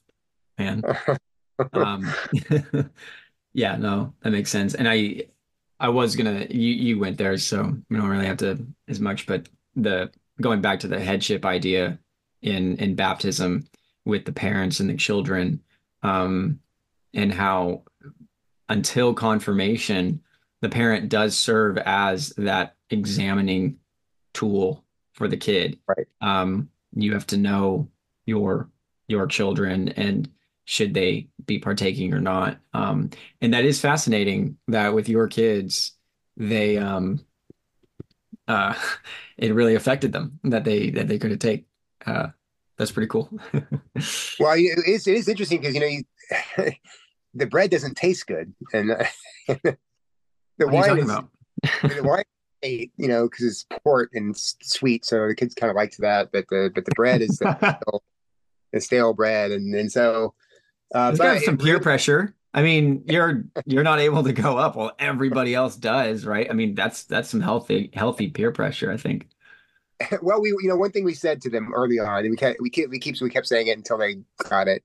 man. 0.58 0.82
um, 1.74 2.12
yeah, 3.52 3.76
no, 3.76 4.14
that 4.20 4.32
makes 4.32 4.50
sense. 4.50 4.74
And 4.74 4.88
I 4.88 5.26
I 5.78 5.90
was 5.90 6.16
gonna 6.16 6.46
you 6.50 6.72
you 6.72 6.98
went 6.98 7.18
there, 7.18 7.38
so 7.38 7.76
we 7.88 7.96
don't 7.96 8.08
really 8.08 8.26
have 8.26 8.38
to 8.38 8.66
as 8.88 8.98
much, 8.98 9.26
but 9.26 9.48
the 9.76 10.10
going 10.40 10.60
back 10.60 10.80
to 10.80 10.88
the 10.88 10.98
headship 10.98 11.44
idea 11.44 12.00
in 12.42 12.76
in 12.78 12.96
baptism 12.96 13.68
with 14.04 14.24
the 14.24 14.32
parents 14.32 14.80
and 14.80 14.90
the 14.90 14.96
children, 14.96 15.62
um, 16.02 16.58
and 17.14 17.32
how 17.32 17.84
until 18.72 19.12
confirmation, 19.12 20.22
the 20.62 20.68
parent 20.70 21.10
does 21.10 21.36
serve 21.36 21.76
as 21.76 22.30
that 22.38 22.74
examining 22.88 23.76
tool 24.32 24.82
for 25.12 25.28
the 25.28 25.36
kid. 25.36 25.78
Right. 25.86 26.06
Um, 26.22 26.70
you 26.94 27.12
have 27.12 27.26
to 27.28 27.36
know 27.36 27.90
your 28.24 28.70
your 29.08 29.26
children 29.26 29.90
and 29.90 30.30
should 30.64 30.94
they 30.94 31.28
be 31.44 31.58
partaking 31.58 32.14
or 32.14 32.20
not. 32.20 32.56
Um, 32.72 33.10
and 33.42 33.52
that 33.52 33.66
is 33.66 33.78
fascinating 33.78 34.56
that 34.68 34.94
with 34.94 35.06
your 35.06 35.28
kids, 35.28 35.92
they 36.38 36.78
um, 36.78 37.22
uh, 38.48 38.74
it 39.36 39.54
really 39.54 39.74
affected 39.74 40.12
them 40.12 40.40
that 40.44 40.64
they 40.64 40.88
that 40.90 41.08
they 41.08 41.18
couldn't 41.18 41.40
take. 41.40 41.66
Uh, 42.06 42.28
that's 42.78 42.92
pretty 42.92 43.08
cool. 43.08 43.28
well, 44.40 44.54
it 44.56 44.78
is 44.86 45.06
it 45.06 45.14
is 45.14 45.28
interesting 45.28 45.60
because 45.60 45.74
you 45.74 45.80
know 45.80 45.86
you, 45.86 46.04
the 47.34 47.46
bread 47.46 47.70
doesn't 47.70 47.96
taste 47.96 48.26
good, 48.26 48.52
and 48.72 48.92
uh, 48.92 49.04
the 50.58 50.68
wine 50.68 50.98
is 50.98 51.06
the 51.06 52.02
wine 52.02 52.24
you 52.62 53.08
know 53.08 53.28
because 53.28 53.46
it's 53.46 53.66
port 53.82 54.10
and 54.14 54.36
sweet, 54.36 55.04
so 55.04 55.28
the 55.28 55.34
kids 55.34 55.54
kind 55.54 55.70
of 55.70 55.76
liked 55.76 55.98
that. 55.98 56.30
But 56.32 56.46
the 56.48 56.70
but 56.74 56.84
the 56.84 56.92
bread 56.94 57.22
is 57.22 57.38
the, 57.38 57.56
stale, 57.56 58.02
the 58.72 58.80
stale 58.80 59.14
bread, 59.14 59.50
and 59.50 59.74
and 59.74 59.90
so 59.90 60.34
uh, 60.94 61.10
it's 61.12 61.18
got 61.18 61.40
some 61.42 61.58
peer 61.58 61.80
pressure. 61.80 62.34
I 62.54 62.62
mean, 62.62 63.04
you're 63.06 63.44
you're 63.66 63.82
not 63.82 64.00
able 64.00 64.22
to 64.24 64.32
go 64.32 64.58
up 64.58 64.76
while 64.76 64.92
everybody 64.98 65.54
else 65.54 65.76
does, 65.76 66.24
right? 66.24 66.48
I 66.48 66.52
mean, 66.52 66.74
that's 66.74 67.04
that's 67.04 67.30
some 67.30 67.40
healthy 67.40 67.90
healthy 67.94 68.28
peer 68.28 68.52
pressure, 68.52 68.90
I 68.90 68.96
think. 68.96 69.28
Well, 70.20 70.40
we 70.42 70.48
you 70.48 70.68
know 70.68 70.76
one 70.76 70.90
thing 70.90 71.04
we 71.04 71.14
said 71.14 71.40
to 71.42 71.50
them 71.50 71.72
early 71.72 72.00
on, 72.00 72.24
and 72.24 72.30
we 72.30 72.36
kept 72.36 72.60
we 72.60 72.70
kept 72.70 72.90
we 72.90 72.98
keep 72.98 73.20
we 73.20 73.30
kept 73.30 73.46
saying 73.46 73.68
it 73.68 73.76
until 73.76 73.98
they 73.98 74.16
got 74.48 74.66
it, 74.66 74.82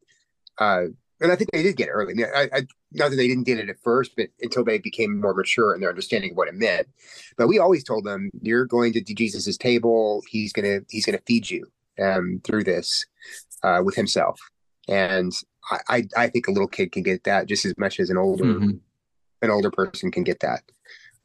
uh, 0.60 0.84
and 1.20 1.32
I 1.32 1.36
think 1.36 1.52
they 1.52 1.64
did 1.64 1.78
get 1.78 1.88
it 1.88 1.92
early. 1.92 2.14
I, 2.14 2.16
mean, 2.16 2.26
I, 2.34 2.50
I, 2.54 2.68
not 2.92 3.10
that 3.10 3.16
they 3.16 3.28
didn't 3.28 3.46
get 3.46 3.60
it 3.60 3.70
at 3.70 3.80
first, 3.84 4.12
but 4.16 4.28
until 4.42 4.64
they 4.64 4.78
became 4.78 5.20
more 5.20 5.34
mature 5.34 5.74
in 5.74 5.82
their 5.82 5.90
understanding 5.90 6.32
of 6.32 6.38
what 6.38 6.48
it 6.48 6.54
meant. 6.54 6.88
But 7.38 7.48
we 7.48 7.60
always 7.60 7.84
told 7.84 8.06
them, 8.06 8.30
"You're 8.42 8.66
going 8.66 8.94
to 8.94 9.02
Jesus's 9.02 9.58
table. 9.58 10.22
He's 10.30 10.54
gonna 10.54 10.82
he's 10.90 11.06
gonna 11.06 11.22
feed 11.26 11.50
you 11.50 11.66
um, 12.02 12.42
through 12.44 12.64
this 12.66 13.06
uh, 13.64 13.82
with 13.84 13.96
himself." 13.96 14.40
And 14.88 15.34
I, 15.90 16.08
I 16.16 16.28
think 16.28 16.48
a 16.48 16.52
little 16.52 16.68
kid 16.68 16.92
can 16.92 17.04
get 17.04 17.26
that 17.26 17.48
just 17.48 17.66
as 17.66 17.78
much 17.78 18.00
as 18.00 18.10
an 18.10 18.18
older 18.18 18.46
mm-hmm. 18.46 18.78
an 19.42 19.50
older 19.50 19.72
person 19.72 20.12
can 20.12 20.24
get 20.24 20.40
that. 20.42 20.62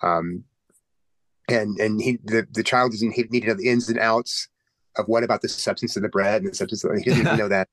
Um, 0.02 0.44
and 1.48 1.78
and 1.78 2.00
he 2.00 2.18
the, 2.24 2.46
the 2.50 2.62
child 2.62 2.92
doesn't 2.92 3.16
need 3.30 3.40
to 3.42 3.48
know 3.48 3.54
the 3.54 3.68
ins 3.68 3.88
and 3.88 3.98
outs 3.98 4.48
of 4.96 5.06
what 5.06 5.24
about 5.24 5.42
the 5.42 5.48
substance 5.48 5.96
of 5.96 6.02
the 6.02 6.08
bread 6.08 6.42
and 6.42 6.50
the 6.50 6.54
substance 6.54 6.84
of, 6.84 6.92
he 6.96 7.04
doesn't 7.04 7.26
even 7.26 7.38
know 7.38 7.48
that. 7.56 7.68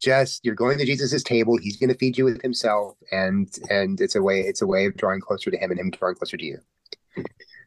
Just 0.00 0.44
you're 0.44 0.54
going 0.54 0.78
to 0.78 0.84
Jesus's 0.84 1.24
table, 1.24 1.58
he's 1.58 1.76
going 1.76 1.90
to 1.90 1.96
feed 1.96 2.16
you 2.16 2.24
with 2.24 2.40
himself, 2.42 2.96
and 3.10 3.48
and 3.70 4.00
it's 4.00 4.14
a 4.14 4.22
way 4.22 4.40
it's 4.40 4.62
a 4.62 4.66
way 4.66 4.86
of 4.86 4.96
drawing 4.96 5.20
closer 5.20 5.50
to 5.50 5.56
him 5.56 5.70
and 5.70 5.80
him 5.80 5.90
drawing 5.90 6.14
closer 6.14 6.36
to 6.36 6.44
you. 6.44 6.58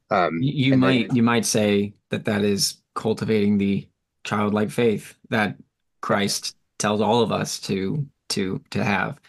Um, 0.10 0.39
you 0.41 0.78
might 0.78 1.08
then, 1.08 1.15
you 1.15 1.24
might 1.24 1.46
say 1.46 1.94
that 2.10 2.26
that 2.26 2.44
is 2.44 2.78
cultivating 2.96 3.58
the 3.58 3.88
childlike 4.24 4.70
faith 4.70 5.15
that 5.30 5.56
Christ 6.02 6.56
tells 6.80 7.02
all 7.02 7.22
of 7.22 7.32
us 7.32 7.60
to 7.62 8.06
to 8.30 8.62
to 8.72 8.84
have. 8.84 9.20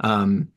Um, 0.00 0.48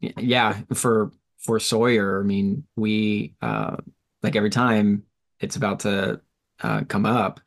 yeah, 0.00 0.60
for 0.74 1.12
for 1.38 1.60
Sawyer, 1.60 2.20
I 2.20 2.24
mean, 2.24 2.64
we 2.76 3.34
uh, 3.42 3.76
like 4.22 4.36
every 4.36 4.50
time 4.50 5.04
it's 5.40 5.56
about 5.56 5.80
to 5.80 6.20
uh, 6.62 6.82
come 6.88 7.06
up, 7.06 7.40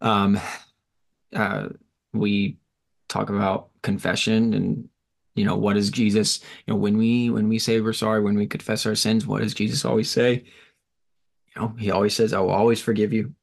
um, 0.00 0.38
uh, 1.34 1.68
we 2.12 2.58
talk 3.14 3.30
about 3.30 3.68
confession 3.82 4.54
and 4.54 4.88
you 5.34 5.44
know 5.44 5.56
what 5.56 5.74
does 5.74 5.90
Jesus 5.90 6.40
you 6.66 6.72
know 6.72 6.78
when 6.78 6.96
we 6.98 7.30
when 7.30 7.48
we 7.48 7.58
say 7.58 7.80
we're 7.80 7.92
sorry 7.92 8.20
when 8.20 8.36
we 8.36 8.46
confess 8.46 8.86
our 8.86 8.94
sins 8.94 9.26
what 9.26 9.42
does 9.42 9.54
Jesus 9.54 9.84
always 9.84 10.10
say 10.10 10.44
you 11.54 11.62
know 11.62 11.68
he 11.78 11.90
always 11.90 12.14
says 12.14 12.32
I 12.32 12.40
will 12.40 12.50
always 12.50 12.80
forgive 12.80 13.12
you 13.12 13.34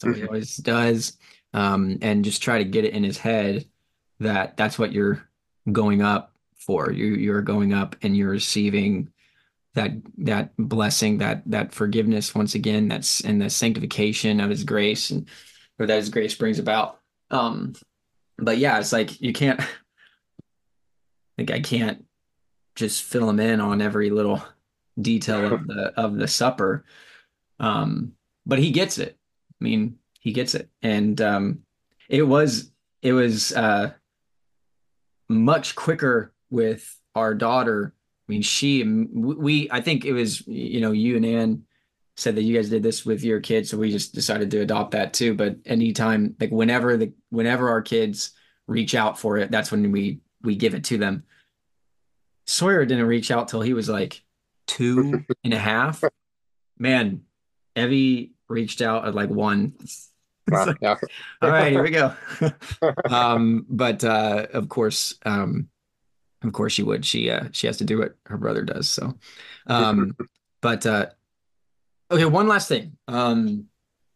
so 0.00 0.12
he 0.12 0.20
mm-hmm. 0.20 0.28
always 0.28 0.56
does 0.56 1.16
um, 1.52 1.98
and 2.02 2.24
just 2.24 2.42
try 2.42 2.58
to 2.58 2.64
get 2.64 2.84
it 2.84 2.94
in 2.94 3.04
his 3.04 3.18
head 3.18 3.66
that 4.20 4.56
that's 4.56 4.78
what 4.78 4.92
you're 4.92 5.28
going 5.70 6.02
up 6.02 6.32
for. 6.56 6.90
You 6.90 7.06
you're 7.06 7.42
going 7.42 7.72
up 7.72 7.96
and 8.02 8.16
you're 8.16 8.30
receiving 8.30 9.10
that 9.74 9.92
that 10.18 10.56
blessing, 10.56 11.18
that 11.18 11.42
that 11.46 11.72
forgiveness 11.72 12.34
once 12.34 12.54
again. 12.54 12.88
That's 12.88 13.20
in 13.20 13.38
the 13.38 13.50
sanctification 13.50 14.40
of 14.40 14.50
His 14.50 14.64
grace 14.64 15.10
and 15.10 15.28
or 15.78 15.86
that 15.86 15.96
His 15.96 16.10
grace 16.10 16.34
brings 16.34 16.58
about. 16.58 17.00
Um, 17.30 17.74
but 18.38 18.58
yeah, 18.58 18.78
it's 18.78 18.92
like 18.92 19.20
you 19.20 19.32
can't. 19.32 19.60
Like 21.36 21.50
I 21.50 21.58
can't 21.58 22.04
just 22.76 23.02
fill 23.02 23.28
him 23.28 23.40
in 23.40 23.60
on 23.60 23.82
every 23.82 24.08
little 24.08 24.40
detail 25.00 25.52
of 25.52 25.66
the 25.66 25.92
of 25.96 26.14
the 26.14 26.28
supper. 26.28 26.84
Um, 27.58 28.12
but 28.46 28.60
he 28.60 28.70
gets 28.70 28.98
it. 28.98 29.18
I 29.50 29.64
mean, 29.64 29.98
he 30.20 30.30
gets 30.30 30.54
it, 30.54 30.70
and 30.80 31.20
um, 31.20 31.62
it 32.08 32.22
was 32.22 32.70
it 33.02 33.12
was 33.12 33.52
uh, 33.52 33.92
much 35.28 35.74
quicker 35.74 36.32
with 36.50 36.98
our 37.14 37.34
daughter. 37.34 37.92
I 37.96 38.32
mean, 38.32 38.42
she, 38.42 38.82
we, 38.82 39.68
I 39.70 39.82
think 39.82 40.04
it 40.06 40.14
was, 40.14 40.46
you 40.46 40.80
know, 40.80 40.92
you 40.92 41.16
and 41.16 41.26
Ann 41.26 41.64
said 42.16 42.36
that 42.36 42.42
you 42.42 42.54
guys 42.54 42.70
did 42.70 42.82
this 42.82 43.04
with 43.04 43.24
your 43.24 43.40
kids. 43.40 43.70
So 43.70 43.78
we 43.78 43.90
just 43.90 44.14
decided 44.14 44.50
to 44.52 44.60
adopt 44.60 44.92
that 44.92 45.12
too. 45.12 45.34
But 45.34 45.56
anytime, 45.66 46.36
like 46.40 46.50
whenever 46.50 46.96
the, 46.96 47.12
whenever 47.30 47.68
our 47.68 47.82
kids 47.82 48.32
reach 48.66 48.94
out 48.94 49.18
for 49.18 49.36
it, 49.38 49.50
that's 49.50 49.70
when 49.70 49.90
we, 49.90 50.20
we 50.42 50.56
give 50.56 50.74
it 50.74 50.84
to 50.84 50.98
them. 50.98 51.24
Sawyer 52.46 52.84
didn't 52.84 53.06
reach 53.06 53.30
out 53.30 53.48
till 53.48 53.62
he 53.62 53.72
was 53.72 53.88
like 53.88 54.22
two 54.66 55.24
and 55.42 55.54
a 55.54 55.58
half. 55.58 56.04
Man, 56.78 57.22
Evie 57.74 58.32
reached 58.48 58.82
out 58.82 59.06
at 59.06 59.14
like 59.14 59.30
one. 59.30 59.74
Wow. 60.46 60.74
All 60.82 60.98
right, 61.48 61.72
here 61.72 61.82
we 61.82 61.88
go. 61.88 62.14
um, 63.10 63.64
but 63.66 64.04
uh, 64.04 64.46
of 64.52 64.68
course, 64.68 65.14
um, 65.24 65.70
of 66.42 66.52
course 66.52 66.74
she 66.74 66.82
would. 66.82 67.06
She 67.06 67.30
uh, 67.30 67.44
she 67.52 67.66
has 67.66 67.78
to 67.78 67.84
do 67.84 68.00
what 68.00 68.16
her 68.26 68.36
brother 68.36 68.62
does. 68.62 68.90
So, 68.90 69.14
um, 69.68 70.14
but 70.60 70.84
uh, 70.84 71.06
okay, 72.14 72.24
one 72.24 72.48
last 72.48 72.68
thing. 72.68 72.96
Um, 73.08 73.66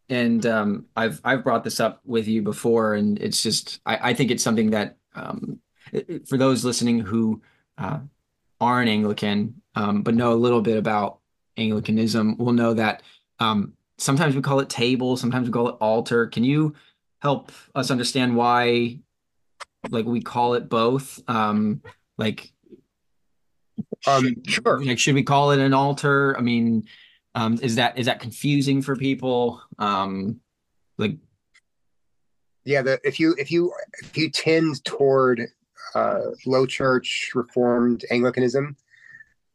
and 0.08 0.44
um, 0.46 0.86
I've 0.96 1.20
I've 1.24 1.44
brought 1.44 1.64
this 1.64 1.80
up 1.80 2.00
with 2.04 2.26
you 2.28 2.42
before, 2.42 2.94
and 2.94 3.18
it's 3.18 3.42
just 3.42 3.80
I, 3.84 4.10
I 4.10 4.14
think 4.14 4.30
it's 4.30 4.42
something 4.42 4.70
that 4.70 4.96
um, 5.14 5.60
it, 5.92 6.26
for 6.28 6.38
those 6.38 6.64
listening 6.64 7.00
who 7.00 7.42
uh, 7.76 8.00
aren't 8.60 8.88
Anglican 8.88 9.60
um, 9.78 10.02
but 10.02 10.14
know 10.14 10.32
a 10.32 10.34
little 10.34 10.60
bit 10.60 10.76
about 10.76 11.20
Anglicanism 11.56 12.36
will 12.36 12.52
know 12.52 12.74
that 12.74 13.02
um, 13.38 13.74
sometimes 13.96 14.34
we 14.34 14.42
call 14.42 14.58
it 14.58 14.68
table, 14.68 15.16
sometimes 15.16 15.46
we 15.46 15.52
call 15.52 15.68
it 15.68 15.76
altar. 15.80 16.26
Can 16.26 16.42
you 16.42 16.74
help 17.20 17.52
us 17.76 17.90
understand 17.90 18.34
why 18.34 18.98
like 19.90 20.04
we 20.04 20.20
call 20.20 20.54
it 20.54 20.68
both? 20.68 21.20
Um 21.28 21.82
like 22.16 22.52
um 24.06 24.24
should, 24.24 24.50
sure. 24.50 24.84
Like 24.84 24.98
should 24.98 25.14
we 25.14 25.22
call 25.22 25.52
it 25.52 25.60
an 25.60 25.74
altar? 25.74 26.36
I 26.36 26.40
mean, 26.40 26.84
um 27.34 27.58
is 27.62 27.76
that 27.76 27.98
is 27.98 28.06
that 28.06 28.20
confusing 28.20 28.82
for 28.82 28.96
people? 28.96 29.60
Um 29.78 30.40
like 30.96 31.16
yeah, 32.64 32.82
the 32.82 33.00
if 33.04 33.18
you 33.18 33.34
if 33.38 33.50
you 33.50 33.72
if 34.02 34.16
you 34.16 34.30
tend 34.30 34.84
toward 34.84 35.42
uh 35.94 36.20
low 36.46 36.66
church 36.66 37.30
reformed 37.34 38.04
Anglicanism, 38.10 38.76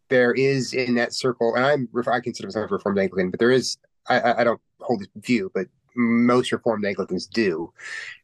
there 0.09 0.33
is 0.33 0.73
in 0.73 0.95
that 0.95 1.13
circle, 1.13 1.55
and 1.55 1.65
I'm 1.65 1.89
I 2.07 2.19
consider 2.19 2.47
myself 2.47 2.71
reformed 2.71 2.99
Anglican, 2.99 3.31
but 3.31 3.39
there 3.39 3.51
is 3.51 3.77
I, 4.07 4.41
I 4.41 4.43
don't 4.43 4.61
hold 4.79 5.01
this 5.01 5.09
view, 5.15 5.51
but 5.53 5.67
most 5.95 6.51
Reformed 6.51 6.85
Anglicans 6.85 7.27
do, 7.27 7.71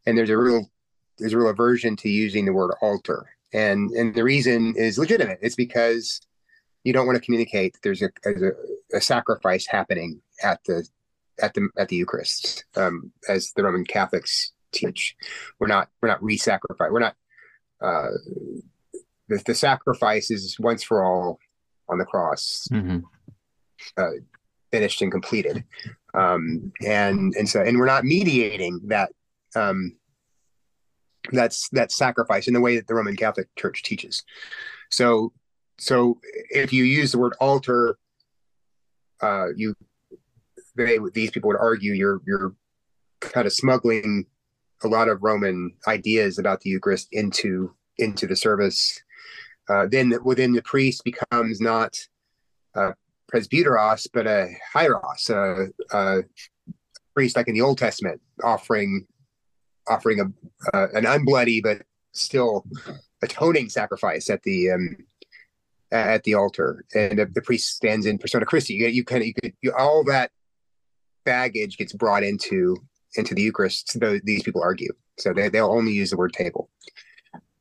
and 0.06 0.18
there's 0.18 0.30
a 0.30 0.38
real 0.38 0.70
there's 1.18 1.34
a 1.34 1.38
real 1.38 1.50
aversion 1.50 1.96
to 1.98 2.10
using 2.10 2.46
the 2.46 2.54
word 2.54 2.74
altar, 2.82 3.30
and 3.54 3.92
and 3.92 4.14
the 4.14 4.24
reason 4.24 4.74
is 4.76 4.98
legitimate. 4.98 5.40
It's 5.42 5.56
because 5.56 6.22
you 6.84 6.94
don't 6.94 7.06
want 7.06 7.18
to 7.18 7.24
communicate 7.24 7.74
that 7.74 7.82
there's 7.84 8.02
a, 8.02 8.10
a, 8.26 8.32
a 8.94 9.02
sacrifice 9.02 9.66
happening 9.68 10.22
at 10.44 10.64
the 10.66 10.88
at 11.42 11.54
the 11.54 11.70
at 11.78 11.90
the 11.90 11.96
Eucharist, 11.96 12.66
um, 12.76 13.12
as 13.28 13.52
the 13.56 13.64
Roman 13.64 13.86
Catholics 13.86 14.52
teach. 14.72 15.16
We're 15.60 15.68
not 15.68 15.90
we're 16.02 16.10
not 16.10 16.24
re-sacrifice. 16.24 16.90
We're 16.92 17.00
not 17.00 17.16
uh, 17.82 18.12
the, 19.28 19.42
the 19.46 19.56
sacrifice 19.56 20.32
is 20.32 20.58
once 20.60 20.84
for 20.84 21.04
all 21.04 21.40
on 21.88 21.98
the 21.98 22.06
cross, 22.06 22.68
hmm 22.70 23.00
uh, 23.98 24.12
finished 24.72 25.02
and 25.02 25.12
completed. 25.12 25.64
Um, 26.14 26.72
and 26.86 27.34
and 27.36 27.48
so 27.48 27.62
and 27.62 27.78
we're 27.78 27.86
not 27.86 28.04
mediating 28.04 28.82
that 28.88 29.12
um, 29.56 29.96
that's 31.32 31.70
that 31.70 31.92
sacrifice 31.92 32.48
in 32.48 32.54
the 32.54 32.62
way 32.62 32.76
that 32.76 32.88
the 32.88 32.96
Roman 32.96 33.16
Catholic 33.16 33.48
Church 33.58 33.84
teaches. 33.84 34.24
So 34.90 35.34
so 35.78 36.20
if 36.50 36.74
you 36.74 36.84
use 36.84 37.12
the 37.12 37.20
word 37.20 37.36
altar, 37.40 37.98
uh, 39.22 39.48
you 39.56 39.76
they 40.76 40.98
these 41.14 41.32
people 41.32 41.50
would 41.50 41.60
argue 41.60 41.94
you're 41.94 42.22
you're 42.26 42.56
kind 43.20 43.48
of 43.48 43.54
smuggling 43.54 44.26
a 44.84 44.88
lot 44.88 45.10
of 45.10 45.22
Roman 45.22 45.74
ideas 45.88 46.40
about 46.40 46.62
the 46.62 46.70
Eucharist 46.70 47.10
into 47.12 47.76
into 47.98 48.28
the 48.28 48.36
service. 48.36 49.02
Uh, 49.70 49.86
then 49.92 50.14
within 50.24 50.54
the 50.54 50.62
priest 50.64 51.04
becomes 51.04 51.62
not 51.62 51.96
a 52.76 52.94
presbyteros, 53.32 54.08
but 54.14 54.26
a 54.26 54.50
hieros, 54.74 55.30
a, 55.30 55.70
a 55.96 56.24
priest 57.14 57.36
like 57.36 57.48
in 57.48 57.54
the 57.54 57.62
Old 57.62 57.78
Testament, 57.78 58.22
offering 58.44 59.06
offering 59.88 60.20
a 60.20 60.88
an 60.94 61.04
unbloody 61.06 61.62
but 61.62 61.82
still 62.12 62.66
atoning 63.22 63.70
sacrifice 63.70 64.30
at 64.30 64.42
the 64.44 64.72
um, 64.72 64.98
at 65.92 66.24
the 66.24 66.36
altar, 66.36 66.86
and 66.94 67.20
the, 67.20 67.42
priest 67.42 67.76
stands 67.76 68.06
in 68.06 68.18
persona 68.18 68.46
Christi. 68.46 68.76
You, 68.76 68.88
you 68.88 69.04
kind 69.04 69.22
of 69.22 69.28
you 69.28 69.34
could 69.34 69.54
you, 69.62 69.74
all 69.78 70.04
that 70.06 70.32
baggage 71.26 71.78
gets 71.78 71.94
brought 71.94 72.24
into 72.24 72.78
into 73.16 73.34
the 73.34 73.42
Eucharist. 73.42 73.92
So 73.92 74.20
these 74.24 74.44
people 74.44 74.62
argue, 74.62 74.92
so 75.18 75.34
they 75.34 75.50
they'll 75.50 75.72
only 75.72 75.92
use 75.92 76.12
the 76.12 76.18
word 76.18 76.34
table. 76.34 76.70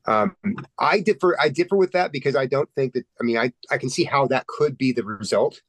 Um, 0.07 0.37
I 0.79 1.01
differ. 1.01 1.37
I 1.41 1.49
differ 1.49 1.77
with 1.77 1.93
that 1.93 2.13
because 2.13 2.37
I 2.37 2.47
don't 2.47 2.69
think 2.75 2.95
that. 2.95 3.05
I 3.21 3.25
mean, 3.25 3.39
I 3.39 3.53
I 3.71 3.79
can 3.79 3.91
see 3.91 4.05
how 4.05 4.27
that 4.29 4.47
could 4.47 4.79
be 4.79 4.93
the 4.93 5.05
result 5.05 5.61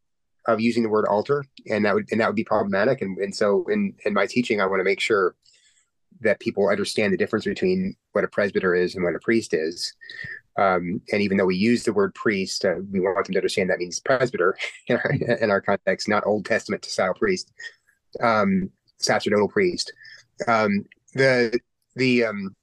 of 0.47 0.60
using 0.60 0.84
the 0.84 0.89
word 0.89 1.07
altar, 1.07 1.45
and 1.70 1.86
that 1.86 1.93
would 1.93 2.07
and 2.12 2.20
that 2.20 2.28
would 2.28 2.36
be 2.36 2.43
problematic. 2.43 3.01
And 3.01 3.18
and 3.18 3.36
so 3.36 3.66
in 3.68 3.95
in 4.05 4.14
my 4.14 4.26
teaching, 4.26 4.62
I 4.62 4.66
want 4.66 4.80
to 4.80 4.86
make 4.86 4.99
sure 4.99 5.36
that 6.22 6.39
people 6.39 6.68
understand 6.68 7.14
the 7.14 7.18
difference 7.18 7.45
between 7.45 7.95
what 8.12 8.24
a 8.24 8.28
presbyter 8.28 8.76
is 8.76 8.95
and 8.95 9.03
what 9.03 9.16
a 9.16 9.20
priest 9.20 9.53
is. 9.53 9.93
Um, 10.57 11.01
and 11.11 11.21
even 11.21 11.37
though 11.37 11.45
we 11.45 11.55
use 11.55 11.83
the 11.83 11.93
word 11.93 12.13
priest, 12.15 12.65
uh, 12.65 12.75
we 12.91 12.99
want 12.99 13.25
them 13.25 13.33
to 13.33 13.39
understand 13.39 13.69
that 13.69 13.79
means 13.79 13.99
presbyter 13.99 14.57
in 14.87 14.97
our, 14.97 15.11
in 15.41 15.51
our 15.51 15.61
context, 15.61 16.07
not 16.07 16.25
Old 16.25 16.45
Testament 16.45 16.83
style 16.85 17.13
priest, 17.13 17.51
um, 18.21 18.69
sacerdotal 18.97 19.47
priest. 19.47 19.93
Um, 20.47 20.85
the 21.13 21.59
the 21.95 22.25
um, 22.25 22.55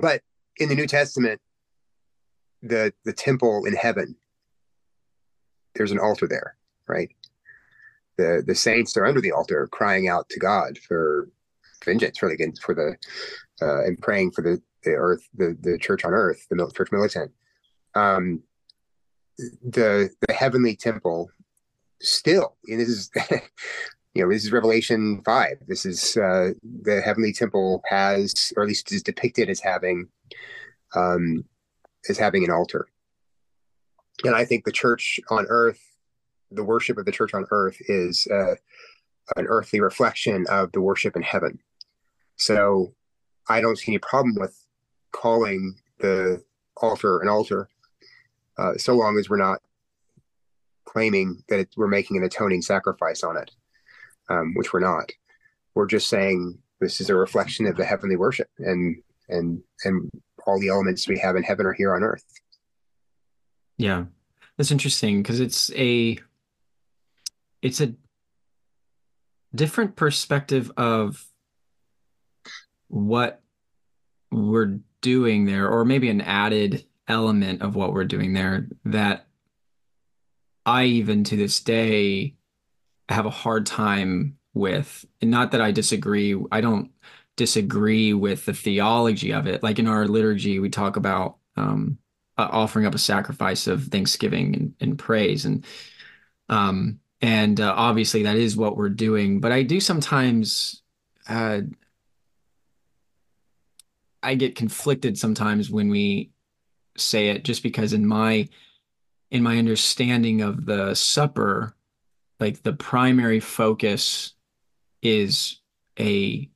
but 0.00 0.22
in 0.58 0.68
the 0.68 0.74
New 0.74 0.86
Testament, 0.86 1.40
the 2.62 2.92
the 3.04 3.12
temple 3.12 3.64
in 3.66 3.74
heaven, 3.74 4.16
there's 5.74 5.92
an 5.92 5.98
altar 5.98 6.26
there, 6.28 6.56
right? 6.86 7.10
The 8.16 8.42
the 8.46 8.54
saints 8.54 8.96
are 8.96 9.06
under 9.06 9.20
the 9.20 9.32
altar, 9.32 9.68
crying 9.70 10.08
out 10.08 10.28
to 10.30 10.38
God 10.38 10.78
for 10.78 11.28
vengeance, 11.84 12.18
the 12.20 12.52
for 12.62 12.74
the 12.74 12.96
uh, 13.60 13.84
and 13.84 13.98
praying 14.00 14.32
for 14.32 14.42
the 14.42 14.60
the 14.84 14.92
earth, 14.92 15.28
the 15.34 15.56
the 15.60 15.78
church 15.78 16.04
on 16.04 16.12
earth, 16.12 16.46
the 16.50 16.70
church 16.74 16.92
militant. 16.92 17.32
Um, 17.94 18.42
the 19.38 20.10
the 20.26 20.32
heavenly 20.32 20.76
temple 20.76 21.30
still, 22.00 22.56
and 22.66 22.80
this 22.80 22.88
is 22.88 23.10
you 24.14 24.22
know 24.22 24.30
this 24.30 24.44
is 24.44 24.52
Revelation 24.52 25.22
five. 25.24 25.58
This 25.66 25.86
is 25.86 26.16
uh, 26.16 26.50
the 26.82 27.00
heavenly 27.00 27.32
temple 27.32 27.82
has, 27.88 28.52
or 28.56 28.62
at 28.62 28.68
least 28.68 28.92
is 28.92 29.02
depicted 29.02 29.48
as 29.48 29.60
having, 29.60 30.08
um, 30.94 31.44
as 32.08 32.18
having 32.18 32.44
an 32.44 32.50
altar. 32.50 32.88
And 34.24 34.34
I 34.34 34.44
think 34.44 34.64
the 34.64 34.72
church 34.72 35.18
on 35.30 35.46
earth, 35.48 35.80
the 36.50 36.64
worship 36.64 36.98
of 36.98 37.06
the 37.06 37.12
church 37.12 37.34
on 37.34 37.46
earth, 37.50 37.76
is 37.80 38.26
uh, 38.30 38.54
an 39.36 39.46
earthly 39.46 39.80
reflection 39.80 40.46
of 40.48 40.72
the 40.72 40.80
worship 40.80 41.16
in 41.16 41.22
heaven. 41.22 41.58
So 42.36 42.94
I 43.48 43.60
don't 43.60 43.78
see 43.78 43.92
any 43.92 43.98
problem 43.98 44.36
with 44.38 44.61
calling 45.12 45.76
the 45.98 46.42
altar 46.76 47.20
an 47.20 47.28
altar, 47.28 47.68
uh, 48.58 48.74
so 48.76 48.94
long 48.94 49.18
as 49.18 49.30
we're 49.30 49.36
not 49.36 49.60
claiming 50.84 51.42
that 51.48 51.60
it, 51.60 51.68
we're 51.76 51.86
making 51.86 52.16
an 52.16 52.24
atoning 52.24 52.62
sacrifice 52.62 53.22
on 53.22 53.36
it, 53.36 53.50
um, 54.28 54.54
which 54.54 54.72
we're 54.72 54.80
not. 54.80 55.10
We're 55.74 55.86
just 55.86 56.08
saying 56.08 56.58
this 56.80 57.00
is 57.00 57.08
a 57.08 57.14
reflection 57.14 57.66
of 57.66 57.76
the 57.76 57.84
heavenly 57.84 58.16
worship, 58.16 58.48
and 58.58 59.02
and 59.28 59.62
and 59.84 60.10
all 60.46 60.60
the 60.60 60.68
elements 60.68 61.08
we 61.08 61.18
have 61.18 61.36
in 61.36 61.42
heaven 61.42 61.66
are 61.66 61.72
here 61.72 61.94
on 61.94 62.02
earth. 62.02 62.24
Yeah, 63.78 64.04
that's 64.56 64.70
interesting 64.70 65.22
because 65.22 65.40
it's 65.40 65.70
a 65.72 66.18
it's 67.62 67.80
a 67.80 67.94
different 69.54 69.96
perspective 69.96 70.70
of 70.76 71.24
what 72.88 73.41
we're 74.32 74.78
doing 75.00 75.44
there, 75.44 75.68
or 75.68 75.84
maybe 75.84 76.08
an 76.08 76.20
added 76.20 76.84
element 77.08 77.62
of 77.62 77.74
what 77.74 77.92
we're 77.92 78.04
doing 78.04 78.32
there 78.32 78.68
that 78.84 79.26
I 80.64 80.84
even 80.84 81.24
to 81.24 81.36
this 81.36 81.60
day 81.60 82.36
have 83.08 83.26
a 83.26 83.30
hard 83.30 83.66
time 83.66 84.38
with. 84.54 85.04
And 85.20 85.30
not 85.30 85.52
that 85.52 85.60
I 85.60 85.72
disagree, 85.72 86.36
I 86.50 86.60
don't 86.60 86.90
disagree 87.36 88.12
with 88.12 88.44
the 88.44 88.54
theology 88.54 89.32
of 89.32 89.46
it. 89.46 89.62
Like 89.62 89.78
in 89.78 89.88
our 89.88 90.06
liturgy, 90.06 90.58
we 90.58 90.70
talk 90.70 90.96
about 90.96 91.36
um, 91.56 91.98
uh, 92.38 92.48
offering 92.50 92.86
up 92.86 92.94
a 92.94 92.98
sacrifice 92.98 93.66
of 93.66 93.84
thanksgiving 93.84 94.54
and, 94.54 94.74
and 94.80 94.98
praise, 94.98 95.44
and 95.44 95.66
um, 96.48 97.00
and 97.20 97.60
uh, 97.60 97.72
obviously 97.76 98.24
that 98.24 98.36
is 98.36 98.56
what 98.56 98.76
we're 98.76 98.88
doing. 98.88 99.40
But 99.40 99.52
I 99.52 99.62
do 99.62 99.80
sometimes 99.80 100.82
uh, 101.28 101.62
I 104.22 104.34
get 104.34 104.56
conflicted 104.56 105.18
sometimes 105.18 105.70
when 105.70 105.88
we 105.88 106.30
say 106.96 107.28
it 107.28 107.44
just 107.44 107.62
because 107.62 107.92
in 107.92 108.06
my 108.06 108.48
in 109.30 109.42
my 109.42 109.58
understanding 109.58 110.42
of 110.42 110.66
the 110.66 110.94
supper 110.94 111.74
like 112.38 112.62
the 112.62 112.72
primary 112.72 113.40
focus 113.40 114.34
is 115.00 115.60
a 115.98 116.48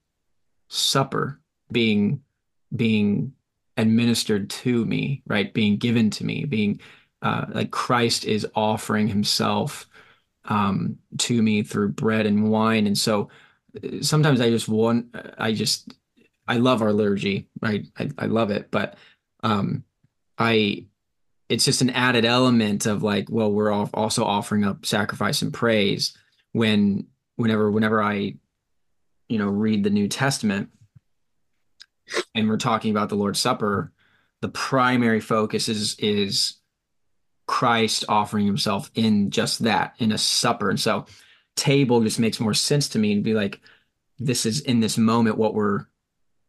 supper 0.68 1.40
being 1.72 2.20
being 2.74 3.32
administered 3.76 4.50
to 4.50 4.84
me 4.84 5.22
right? 5.26 5.52
Being 5.54 5.78
given 5.78 6.10
to 6.10 6.24
me 6.24 6.44
being 6.44 6.80
uh, 7.22 7.46
like 7.48 7.70
Christ 7.70 8.24
is 8.24 8.46
offering 8.54 9.08
himself 9.08 9.86
um, 10.44 10.98
to 11.18 11.42
me 11.42 11.62
through 11.62 11.90
bread 11.90 12.26
and 12.26 12.50
wine. 12.50 12.86
And 12.86 12.96
so 12.96 13.30
uh, 13.82 14.02
sometimes 14.02 14.40
I 14.40 14.50
just 14.50 14.68
want 14.68 15.14
I 15.38 15.52
just 15.52 15.94
I 16.48 16.56
love 16.56 16.82
our 16.82 16.92
liturgy, 16.92 17.48
right? 17.60 17.86
I, 17.98 18.10
I 18.18 18.26
love 18.26 18.50
it, 18.50 18.70
but 18.70 18.96
um, 19.42 19.84
I 20.38 20.86
it's 21.48 21.64
just 21.64 21.82
an 21.82 21.90
added 21.90 22.24
element 22.24 22.86
of 22.86 23.02
like, 23.02 23.28
well, 23.30 23.52
we're 23.52 23.72
also 23.72 24.24
offering 24.24 24.64
up 24.64 24.84
sacrifice 24.84 25.42
and 25.42 25.52
praise 25.54 26.16
when 26.52 27.06
whenever 27.36 27.70
whenever 27.70 28.02
I, 28.02 28.34
you 29.28 29.38
know, 29.38 29.48
read 29.48 29.84
the 29.84 29.90
New 29.90 30.08
Testament 30.08 30.70
and 32.34 32.48
we're 32.48 32.56
talking 32.56 32.90
about 32.90 33.08
the 33.08 33.14
Lord's 33.14 33.40
Supper, 33.40 33.92
the 34.40 34.48
primary 34.48 35.20
focus 35.20 35.68
is 35.68 35.96
is 35.98 36.54
Christ 37.46 38.04
offering 38.08 38.46
himself 38.46 38.90
in 38.94 39.30
just 39.30 39.60
that, 39.60 39.94
in 39.98 40.12
a 40.12 40.18
supper. 40.18 40.68
And 40.68 40.80
so 40.80 41.06
table 41.54 42.02
just 42.02 42.18
makes 42.18 42.40
more 42.40 42.54
sense 42.54 42.88
to 42.90 42.98
me 42.98 43.12
and 43.12 43.22
be 43.22 43.34
like, 43.34 43.60
this 44.18 44.46
is 44.46 44.60
in 44.60 44.80
this 44.80 44.98
moment 44.98 45.38
what 45.38 45.54
we're 45.54 45.86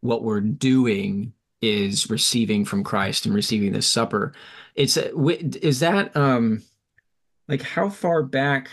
what 0.01 0.23
we're 0.23 0.41
doing 0.41 1.33
is 1.61 2.09
receiving 2.09 2.65
from 2.65 2.83
Christ 2.83 3.25
and 3.25 3.33
receiving 3.33 3.73
this 3.73 3.87
supper. 3.87 4.33
It's 4.75 4.97
is 4.97 5.79
that 5.79 6.15
um 6.15 6.63
like 7.47 7.61
how 7.61 7.89
far 7.89 8.23
back 8.23 8.69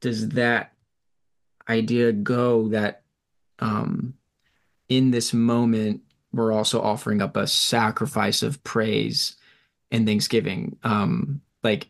does 0.00 0.28
that 0.30 0.72
idea 1.68 2.12
go 2.12 2.68
that 2.68 3.02
um 3.58 4.14
in 4.88 5.10
this 5.10 5.32
moment 5.32 6.02
we're 6.32 6.52
also 6.52 6.80
offering 6.82 7.22
up 7.22 7.36
a 7.36 7.46
sacrifice 7.46 8.42
of 8.42 8.62
praise 8.62 9.36
and 9.90 10.06
thanksgiving 10.06 10.76
um 10.84 11.40
like 11.62 11.88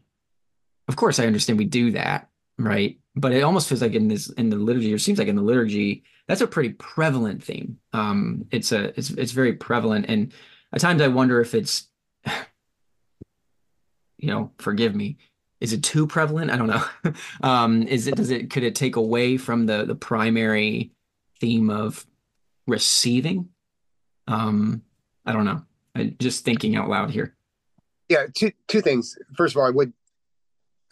of 0.89 0.95
course 0.95 1.19
I 1.19 1.27
understand 1.27 1.59
we 1.59 1.65
do 1.65 1.91
that 1.93 2.29
right 2.59 2.99
but 3.17 3.33
it 3.33 3.43
almost 3.43 3.69
feels 3.69 3.83
like 3.83 3.95
in 3.95 4.09
this 4.09 4.29
in 4.31 4.51
the 4.51 4.57
liturgy 4.57 4.93
or 4.93 4.99
seems 4.99 5.19
like 5.19 5.29
in 5.29 5.37
the 5.37 5.43
liturgy 5.43 6.05
that's 6.29 6.41
a 6.41 6.47
pretty 6.47 6.71
prevalent 6.71 7.43
theme. 7.43 7.79
Um 7.93 8.47
it's 8.51 8.73
a 8.73 8.97
it's 8.99 9.11
it's 9.11 9.33
very 9.33 9.55
prevalent. 9.55 10.07
And 10.09 10.33
at 10.73 10.81
times 10.81 11.03
i 11.03 11.09
wonder 11.09 11.41
if 11.41 11.55
it's 11.55 11.89
you 14.19 14.29
know 14.29 14.53
forgive 14.59 14.95
me 14.95 15.17
is 15.59 15.73
it 15.73 15.83
too 15.83 16.07
prevalent? 16.07 16.51
I 16.51 16.57
don't 16.57 16.69
know. 16.69 16.85
Um 17.43 17.83
is 17.85 18.07
it 18.07 18.17
does 18.17 18.31
it 18.31 18.51
could 18.51 18.63
it 18.63 18.75
take 18.75 18.97
away 18.97 19.39
from 19.39 19.67
the 19.67 19.85
the 19.85 19.95
primary 19.95 20.93
theme 21.41 21.71
of 21.71 22.07
receiving? 22.67 23.49
Um 24.29 24.83
i 25.25 25.33
don't 25.33 25.45
know. 25.45 25.63
I, 25.95 26.15
just 26.19 26.45
thinking 26.45 26.77
out 26.77 26.91
loud 26.91 27.11
here. 27.11 27.35
Yeah, 28.09 28.27
two 28.33 28.53
two 28.69 28.83
things. 28.83 29.19
First 29.37 29.55
of 29.55 29.61
all, 29.61 29.67
I 29.67 29.71
would, 29.71 29.93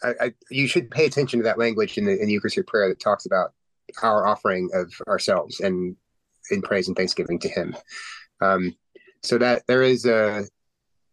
I, 0.05 0.25
I 0.25 0.33
you 0.49 0.67
should 0.67 0.91
pay 0.91 1.05
attention 1.05 1.39
to 1.39 1.43
that 1.43 1.57
language 1.57 1.97
in 1.97 2.05
the 2.05 2.19
in 2.19 2.27
the 2.27 2.33
Eucharistic 2.33 2.67
prayer 2.67 2.89
that 2.89 2.99
talks 2.99 3.25
about 3.25 3.53
our 4.01 4.25
offering 4.25 4.69
of 4.73 4.93
ourselves 5.07 5.59
and 5.59 5.95
in 6.51 6.61
praise 6.61 6.87
and 6.87 6.95
thanksgiving 6.95 7.39
to 7.39 7.49
Him. 7.49 7.75
Um, 8.41 8.75
so 9.23 9.37
that 9.37 9.63
there 9.67 9.83
is 9.83 10.05
a 10.05 10.45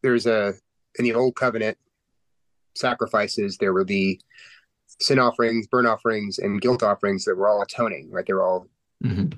there's 0.03 0.27
a 0.27 0.55
in 0.99 1.05
the 1.05 1.15
old 1.15 1.37
covenant 1.37 1.79
sacrifices 2.75 3.57
there 3.57 3.73
were 3.73 3.85
the 3.85 4.21
sin 5.01 5.19
offerings, 5.19 5.67
burnt 5.67 5.89
offerings, 5.89 6.39
and 6.39 6.61
guilt 6.61 6.83
offerings 6.83 7.25
that 7.25 7.37
were 7.37 7.49
all 7.49 7.63
atoning, 7.63 8.11
right? 8.11 8.27
They 8.27 8.33
were 8.33 8.45
all 8.45 8.69
mm-hmm. 9.03 9.29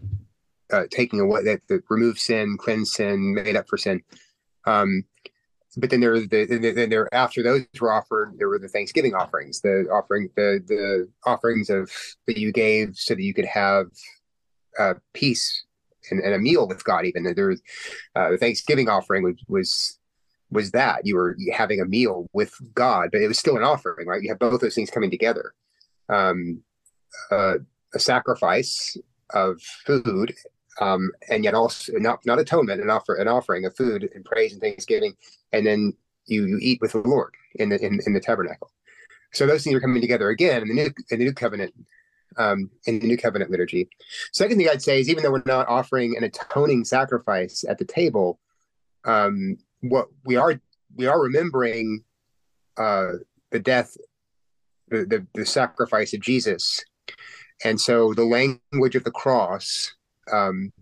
uh, 0.73 0.85
taking 0.91 1.21
away 1.21 1.45
that, 1.45 1.63
that 1.69 1.83
remove 1.89 2.19
sin, 2.19 2.57
cleanse 2.59 2.93
sin, 2.93 3.35
made 3.35 3.57
up 3.57 3.69
for 3.69 3.79
sin. 3.79 4.03
Um, 4.67 5.05
but 5.77 5.91
then 5.91 6.01
there 6.01 6.19
the 6.19 6.47
then 6.47 6.91
there 6.91 7.13
after 7.15 7.43
those 7.43 7.65
were 7.81 7.93
offered, 7.93 8.35
there 8.39 8.49
were 8.49 8.59
the 8.59 8.69
Thanksgiving 8.69 9.15
offerings, 9.15 9.61
the 9.61 9.87
offering 9.93 10.31
the 10.37 10.63
the 10.67 11.09
offerings 11.25 11.71
of 11.71 11.91
that 12.27 12.39
you 12.39 12.53
gave 12.53 12.97
so 12.97 13.15
that 13.15 13.23
you 13.23 13.35
could 13.35 13.45
have 13.45 13.87
uh, 14.79 14.95
peace 15.13 15.65
and, 16.11 16.21
and, 16.21 16.35
a 16.35 16.39
meal 16.39 16.67
with 16.67 16.85
God. 16.85 17.07
Even 17.07 17.23
there 17.23 17.49
was 17.49 17.63
uh, 18.15 18.31
the 18.31 18.39
Thanksgiving 18.39 18.89
offering 18.89 19.23
was 19.23 19.37
was 19.49 19.99
was 20.51 20.71
that 20.71 21.05
you 21.05 21.17
were 21.17 21.37
having 21.53 21.81
a 21.81 21.85
meal 21.85 22.29
with 22.33 22.55
God, 22.75 23.11
but 23.13 23.21
it 23.21 23.29
was 23.29 23.39
still 23.39 23.57
an 23.57 23.65
offering, 23.65 24.07
right? 24.07 24.23
You 24.23 24.31
have 24.31 24.39
both 24.39 24.61
those 24.61 24.75
things 24.75 24.91
coming 24.91 25.11
together. 25.11 25.55
Um, 26.09 26.63
uh, 27.31 27.55
a 27.95 27.99
sacrifice 27.99 28.97
of 29.31 29.61
food, 29.61 30.35
um, 30.81 31.11
and 31.29 31.45
yet 31.45 31.55
also 31.55 31.93
not 31.95 32.21
not 32.25 32.39
atonement, 32.39 32.83
an 32.83 32.91
offer, 32.91 33.15
an 33.15 33.29
offering 33.29 33.65
of 33.65 33.77
food 33.77 34.09
and 34.15 34.25
praise 34.25 34.53
and 34.53 34.61
thanksgiving, 34.61 35.15
and 35.53 35.67
then 35.67 35.95
you 36.27 36.47
you 36.47 36.59
eat 36.61 36.81
with 36.81 36.93
the 36.93 36.99
Lord 36.99 37.35
in 37.57 37.69
the 37.69 37.85
in, 37.85 38.01
in 38.07 38.13
the 38.13 38.21
tabernacle. 38.21 38.71
So 39.33 39.47
those 39.47 39.65
things 39.65 39.75
are 39.75 39.81
coming 39.81 40.01
together 40.01 40.29
again 40.31 40.63
in 40.63 40.69
the 40.69 40.75
new 40.75 40.91
in 41.11 41.19
the 41.19 41.25
new 41.25 41.33
covenant 41.33 41.75
um, 42.37 42.71
in 42.87 42.99
the 42.99 43.07
new 43.07 43.17
covenant 43.17 43.51
liturgy. 43.51 43.89
Second 44.33 44.59
thing 44.59 44.69
I'd 44.69 44.83
say 44.83 45.01
is 45.01 45.09
even 45.09 45.23
though 45.23 45.33
we're 45.33 45.43
not 45.47 45.69
offering 45.69 46.17
an 46.17 46.25
atoning 46.25 46.85
sacrifice 46.85 47.65
at 47.69 47.79
the 47.79 47.85
table, 47.85 48.39
um, 49.05 49.57
what 49.81 50.09
we 50.25 50.37
are 50.37 50.61
we 50.97 51.07
are 51.07 51.21
remembering 51.21 52.05
uh, 52.77 53.13
the 53.51 53.59
death, 53.59 53.97
the, 54.89 55.05
the, 55.05 55.27
the 55.35 55.47
sacrifice 55.47 56.15
of 56.15 56.21
Jesus, 56.21 56.85
and 57.65 57.81
so 57.81 58.15
the 58.15 58.25
language 58.25 58.97
of 58.97 59.05
the 59.05 59.11
cross 59.11 59.95
um, 60.33 60.73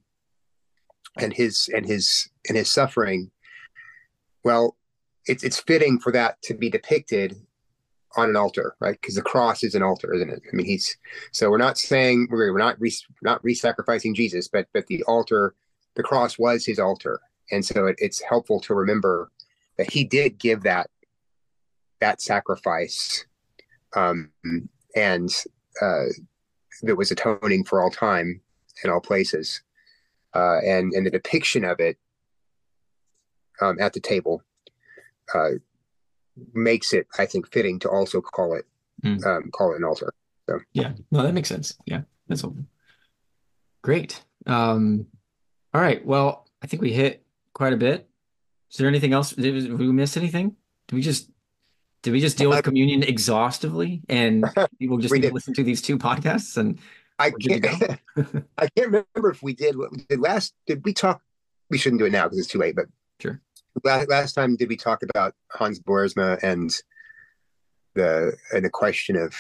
and 1.19 1.33
his 1.33 1.69
and 1.75 1.87
his 1.87 2.29
and 2.49 2.57
his 2.57 2.71
suffering. 2.71 3.31
Well, 4.45 4.77
it's 5.27 5.45
it's 5.45 5.61
fitting 5.61 5.99
for 5.99 6.13
that 6.13 6.41
to 6.43 6.55
be 6.55 6.71
depicted 6.71 7.37
on 8.17 8.29
an 8.29 8.37
altar, 8.37 8.77
right? 8.81 8.99
Because 9.01 9.15
the 9.15 9.23
cross 9.23 9.63
is 9.63 9.75
an 9.75 9.83
altar, 9.83 10.13
isn't 10.13 10.31
it? 10.31 10.43
I 10.51 10.55
mean, 10.55 10.67
he's 10.67 10.97
so 11.31 11.51
we're 11.51 11.59
not 11.59 11.79
saying 11.79 12.29
we're, 12.31 12.53
we're 12.53 12.59
not 12.59 12.81
re, 12.81 12.93
not 13.23 13.43
re-sacrificing 13.45 14.15
Jesus, 14.15 14.49
but 14.49 14.67
but 14.75 14.87
the 14.87 15.03
altar, 15.05 15.55
the 15.97 16.03
cross 16.03 16.39
was 16.39 16.67
his 16.67 16.79
altar, 16.79 17.21
and 17.51 17.65
so 17.65 17.87
it, 17.87 17.97
it's 17.99 18.23
helpful 18.23 18.61
to 18.61 18.75
remember 18.75 19.31
that 19.79 19.91
he 19.91 20.05
did 20.05 20.39
give 20.39 20.63
that 20.63 20.89
that 22.01 22.21
sacrifice 22.21 23.25
um, 23.95 24.31
and 24.97 25.31
uh, 25.81 26.07
that 26.83 26.97
was 26.97 27.11
atoning 27.11 27.65
for 27.65 27.81
all 27.81 27.91
time 27.91 28.41
in 28.85 28.91
all 28.91 29.01
places 29.01 29.63
uh, 30.35 30.59
and 30.65 30.93
and 30.93 31.07
the 31.07 31.11
depiction 31.11 31.65
of 31.65 31.81
it 31.81 31.97
um, 33.61 33.79
at 33.81 33.93
the 33.93 34.01
table 34.01 34.43
uh, 35.35 35.51
makes 36.55 36.93
it 36.93 37.07
i 37.19 37.27
think 37.27 37.53
fitting 37.53 37.79
to 37.79 37.89
also 37.89 38.21
call 38.21 38.55
it 38.55 38.67
mm. 39.05 39.25
um, 39.27 39.51
call 39.51 39.73
it 39.73 39.77
an 39.77 39.85
altar 39.85 40.13
so 40.49 40.59
yeah 40.73 40.93
no 41.11 41.23
that 41.23 41.35
makes 41.35 41.49
sense 41.49 41.77
yeah 41.87 42.03
that's 42.29 42.45
all 42.45 42.57
great 43.83 44.23
um, 44.47 45.07
all 45.75 45.81
right 45.81 46.05
well 46.07 46.47
i 46.63 46.67
think 46.67 46.83
we 46.83 46.93
hit 46.93 47.23
quite 47.53 47.73
a 47.73 47.77
bit. 47.77 48.09
Is 48.71 48.79
there 48.79 48.89
anything 48.89 49.13
else? 49.13 49.31
Did, 49.31 49.55
did 49.55 49.79
we 49.79 49.93
miss 49.93 50.17
anything? 50.17 50.57
Did 50.89 50.97
we 50.97 51.03
just 51.03 51.29
did 52.03 52.11
we 52.11 52.21
just 52.21 52.37
deal 52.37 52.51
with 52.51 52.65
communion 52.65 53.05
exhaustively 53.05 54.03
and 54.09 54.45
people 54.81 54.99
just 54.99 55.15
need 55.15 55.23
to 55.23 55.33
listen 55.33 55.55
to 55.55 55.63
these 55.63 55.81
two 55.81 55.97
podcasts 55.97 56.57
and 56.57 56.81
I 57.23 57.31
can't 57.31 57.65
I 58.59 58.69
can't 58.77 58.87
remember 58.87 59.31
if 59.31 59.43
we 59.43 59.55
did 59.55 59.77
what 59.77 59.93
we 59.93 60.05
did 60.09 60.21
last 60.21 60.55
did 60.67 60.85
we 60.85 60.93
talk 60.93 61.23
we 61.71 61.79
shouldn't 61.79 62.01
do 62.01 62.07
it 62.07 62.13
now 62.13 62.25
because 62.25 62.39
it's 62.39 62.49
too 62.49 62.59
late 62.59 62.77
but 62.77 62.87
sure 63.21 63.41
last, 63.85 64.09
last 64.09 64.33
time 64.35 64.57
did 64.57 64.69
we 64.69 64.77
talk 64.77 65.03
about 65.03 65.35
Hans 65.51 65.81
Boersma 65.81 66.43
and 66.43 66.71
the 67.95 68.37
and 68.53 68.65
the 68.65 68.71
question 68.71 69.17
of 69.17 69.35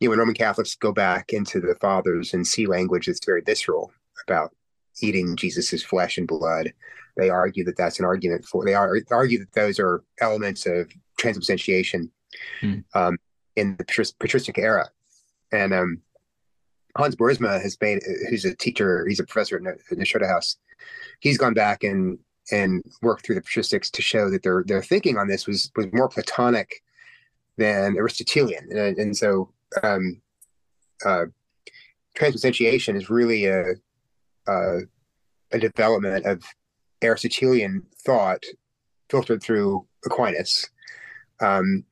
you 0.00 0.08
know 0.08 0.10
when 0.10 0.18
Roman 0.18 0.34
Catholics 0.34 0.74
go 0.74 0.92
back 0.92 1.32
into 1.32 1.60
the 1.60 1.76
fathers 1.80 2.34
and 2.34 2.46
see 2.46 2.66
language 2.66 3.06
that's 3.06 3.24
very 3.24 3.42
visceral 3.42 3.92
about 4.26 4.52
eating 5.00 5.36
Jesus's 5.36 5.82
flesh 5.82 6.18
and 6.18 6.26
blood. 6.26 6.72
They 7.16 7.30
argue 7.30 7.64
that 7.64 7.76
that's 7.76 7.98
an 7.98 8.04
argument 8.04 8.44
for. 8.44 8.64
They 8.64 8.74
are, 8.74 8.98
argue 9.10 9.38
that 9.38 9.52
those 9.52 9.78
are 9.78 10.02
elements 10.20 10.66
of 10.66 10.90
transubstantiation 11.18 12.10
mm. 12.60 12.84
um, 12.94 13.16
in 13.54 13.76
the 13.76 14.12
patristic 14.18 14.58
era, 14.58 14.90
and 15.50 15.72
um, 15.72 16.02
Hans 16.96 17.16
Boersma 17.16 17.60
has 17.60 17.76
made, 17.80 18.00
who's 18.28 18.44
a 18.44 18.54
teacher, 18.54 19.06
he's 19.06 19.20
a 19.20 19.24
professor 19.24 19.56
the, 19.64 19.76
in 19.90 20.28
House. 20.28 20.56
He's 21.20 21.38
gone 21.38 21.54
back 21.54 21.84
and 21.84 22.18
and 22.52 22.84
worked 23.02 23.26
through 23.26 23.34
the 23.34 23.40
patristics 23.40 23.90
to 23.90 24.02
show 24.02 24.30
that 24.30 24.42
their 24.42 24.62
their 24.66 24.82
thinking 24.82 25.18
on 25.18 25.28
this 25.28 25.46
was 25.46 25.70
was 25.76 25.86
more 25.92 26.08
Platonic 26.08 26.82
than 27.56 27.96
Aristotelian, 27.96 28.68
and, 28.70 28.98
and 28.98 29.16
so 29.16 29.52
um, 29.82 30.20
uh, 31.04 31.24
transubstantiation 32.14 32.96
is 32.96 33.10
really 33.10 33.46
a 33.46 33.74
uh, 34.46 34.78
a 35.52 35.58
development 35.58 36.26
of 36.26 36.42
Aristotelian 37.02 37.84
thought 38.04 38.44
filtered 39.10 39.42
through 39.42 39.86
Aquinas. 40.04 40.70
Um, 41.40 41.84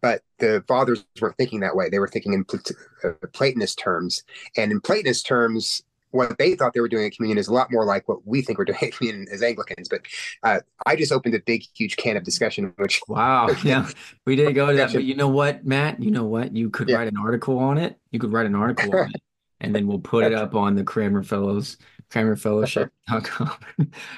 but 0.00 0.22
the 0.42 0.64
fathers 0.66 1.04
weren't 1.20 1.36
thinking 1.36 1.60
that 1.60 1.76
way. 1.76 1.88
They 1.88 2.00
were 2.00 2.08
thinking 2.08 2.32
in 2.32 2.44
Plat- 2.44 2.70
uh, 3.04 3.12
Platonist 3.32 3.78
terms. 3.78 4.24
And 4.56 4.72
in 4.72 4.80
Platonist 4.80 5.24
terms, 5.24 5.82
what 6.10 6.36
they 6.36 6.56
thought 6.56 6.74
they 6.74 6.80
were 6.80 6.88
doing 6.88 7.06
at 7.06 7.12
communion 7.12 7.38
is 7.38 7.46
a 7.46 7.54
lot 7.54 7.70
more 7.70 7.86
like 7.86 8.08
what 8.08 8.26
we 8.26 8.42
think 8.42 8.58
we're 8.58 8.64
doing 8.72 8.78
at 8.82 8.92
communion 8.92 9.28
as 9.32 9.40
Anglicans. 9.42 9.88
But 9.88 10.02
uh, 10.42 10.60
I 10.84 10.96
just 10.96 11.12
opened 11.12 11.36
a 11.36 11.40
big, 11.40 11.62
huge 11.74 11.96
can 11.96 12.16
of 12.16 12.24
discussion. 12.24 12.74
Which 12.76 13.00
wow, 13.08 13.50
yeah, 13.64 13.88
we 14.26 14.34
didn't 14.34 14.54
go 14.54 14.66
to 14.66 14.76
that. 14.76 14.92
But 14.92 15.04
you 15.04 15.14
know 15.14 15.28
what, 15.28 15.64
Matt? 15.64 16.02
You 16.02 16.10
know 16.10 16.24
what? 16.24 16.54
You 16.54 16.70
could 16.70 16.88
yeah. 16.88 16.96
write 16.96 17.08
an 17.08 17.16
article 17.16 17.58
on 17.58 17.78
it. 17.78 17.98
You 18.10 18.18
could 18.18 18.32
write 18.32 18.46
an 18.46 18.56
article 18.56 18.94
on 18.96 19.10
it 19.14 19.22
and 19.62 19.74
then 19.74 19.86
we'll 19.86 20.00
put 20.00 20.24
it 20.24 20.34
up 20.34 20.54
on 20.54 20.74
the 20.74 20.84
Cranmer 20.84 21.22
Fellows, 21.22 21.78
CranmerFellowship.com. 22.10 23.52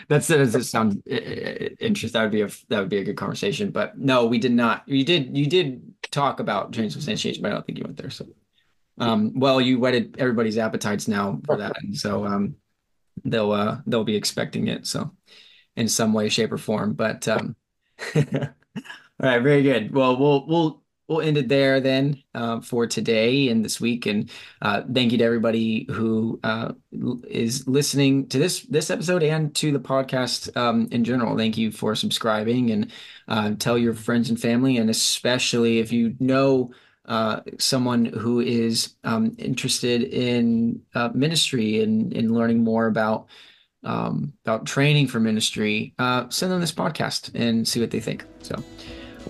That's 0.09 0.29
it. 0.31 0.39
Does 0.39 0.55
it 0.55 0.65
sound 0.65 1.03
interesting? 1.07 2.13
That 2.13 2.23
would 2.23 2.33
be 2.33 2.41
a 2.41 2.49
that 2.69 2.81
would 2.81 2.89
be 2.89 2.99
a 2.99 3.05
good 3.05 3.17
conversation. 3.17 3.71
But 3.71 3.97
no, 3.99 4.27
we 4.27 4.39
did 4.39 4.53
not. 4.53 4.83
You 4.89 5.05
did 5.05 5.37
you 5.37 5.47
did 5.47 5.94
talk 6.15 6.41
about 6.41 6.73
transubstantiation, 6.73 7.43
but 7.43 7.51
I 7.51 7.55
don't 7.55 7.67
think 7.67 7.79
you 7.79 7.85
went 7.85 7.97
there. 7.97 8.11
So, 8.11 8.27
um, 8.99 9.39
well, 9.39 9.61
you 9.61 9.79
whetted 9.79 10.17
everybody's 10.19 10.59
appetites 10.59 11.09
now 11.09 11.41
for 11.45 11.57
that, 11.57 11.73
and 11.83 11.97
so 11.97 12.25
um, 12.25 12.57
they'll 13.25 13.53
uh, 13.53 13.79
they'll 13.87 14.05
be 14.05 14.17
expecting 14.17 14.69
it. 14.69 14.87
So, 14.87 15.11
in 15.77 15.89
some 15.89 16.13
way, 16.13 16.29
shape, 16.29 16.53
or 16.53 16.59
form. 16.59 16.95
But 16.95 17.27
um, 17.27 17.57
all 18.17 18.23
right, 19.21 19.43
very 19.43 19.63
good. 19.63 19.93
Well, 19.93 20.17
we'll 20.17 20.47
we'll 20.47 20.84
we'll 21.09 21.21
end 21.21 21.37
it 21.37 21.49
there 21.49 21.81
then 21.81 22.23
uh, 22.35 22.61
for 22.61 22.87
today 22.87 23.49
and 23.49 23.65
this 23.65 23.81
week. 23.81 24.07
And 24.07 24.31
uh, 24.63 24.83
thank 24.93 25.13
you 25.13 25.19
to 25.19 25.25
everybody 25.25 25.87
who 25.91 26.41
uh, 26.43 26.73
is 27.29 27.67
listening 27.69 28.29
to 28.29 28.39
this 28.39 28.63
this 28.63 28.91
episode 28.91 29.23
and 29.23 29.55
to 29.57 29.73
the 29.73 29.81
podcast 29.81 30.55
um, 30.57 30.89
in 30.91 31.05
general. 31.05 31.37
Thank 31.37 31.59
you 31.59 31.71
for 31.71 31.95
subscribing 31.95 32.71
and 32.71 32.93
uh, 33.29 33.53
tell 33.59 33.77
your 33.77 33.95
friends 33.95 34.31
and 34.31 34.41
family, 34.41 34.77
and 34.77 34.91
especially 34.91 35.79
if 35.79 35.93
you 35.93 36.17
know. 36.21 36.73
Uh, 37.07 37.43
someone 37.59 38.07
who 38.07 38.41
is 38.41 38.95
um, 39.05 39.37
interested 39.37 40.05
in 40.05 40.81
uh, 40.95 41.11
ministry 41.13 41.83
and 41.83 42.15
in 42.15 42.33
learning 42.33 42.65
more 42.65 42.87
about 42.87 43.27
um, 43.83 44.33
about 44.47 44.65
training 44.65 45.07
for 45.07 45.21
ministry, 45.21 45.93
send 46.31 46.51
them 46.51 46.63
this 46.63 46.73
podcast 46.73 47.31
and 47.35 47.69
see 47.69 47.79
what 47.79 47.91
they 47.91 48.01
think. 48.01 48.25
So, 48.41 48.55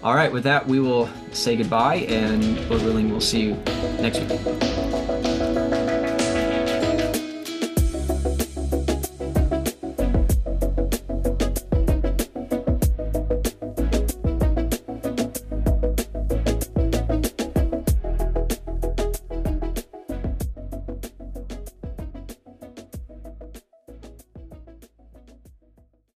all 0.03 0.15
right, 0.15 0.33
with 0.33 0.45
that, 0.45 0.67
we 0.67 0.81
will 0.81 1.09
say 1.33 1.57
goodbye, 1.57 1.97
and 2.09 2.59
Lord 2.69 2.83
willing, 2.83 3.11
we'll 3.11 3.21
see 3.21 3.43
you 3.43 3.55
next 4.01 4.21
week. 4.21 5.14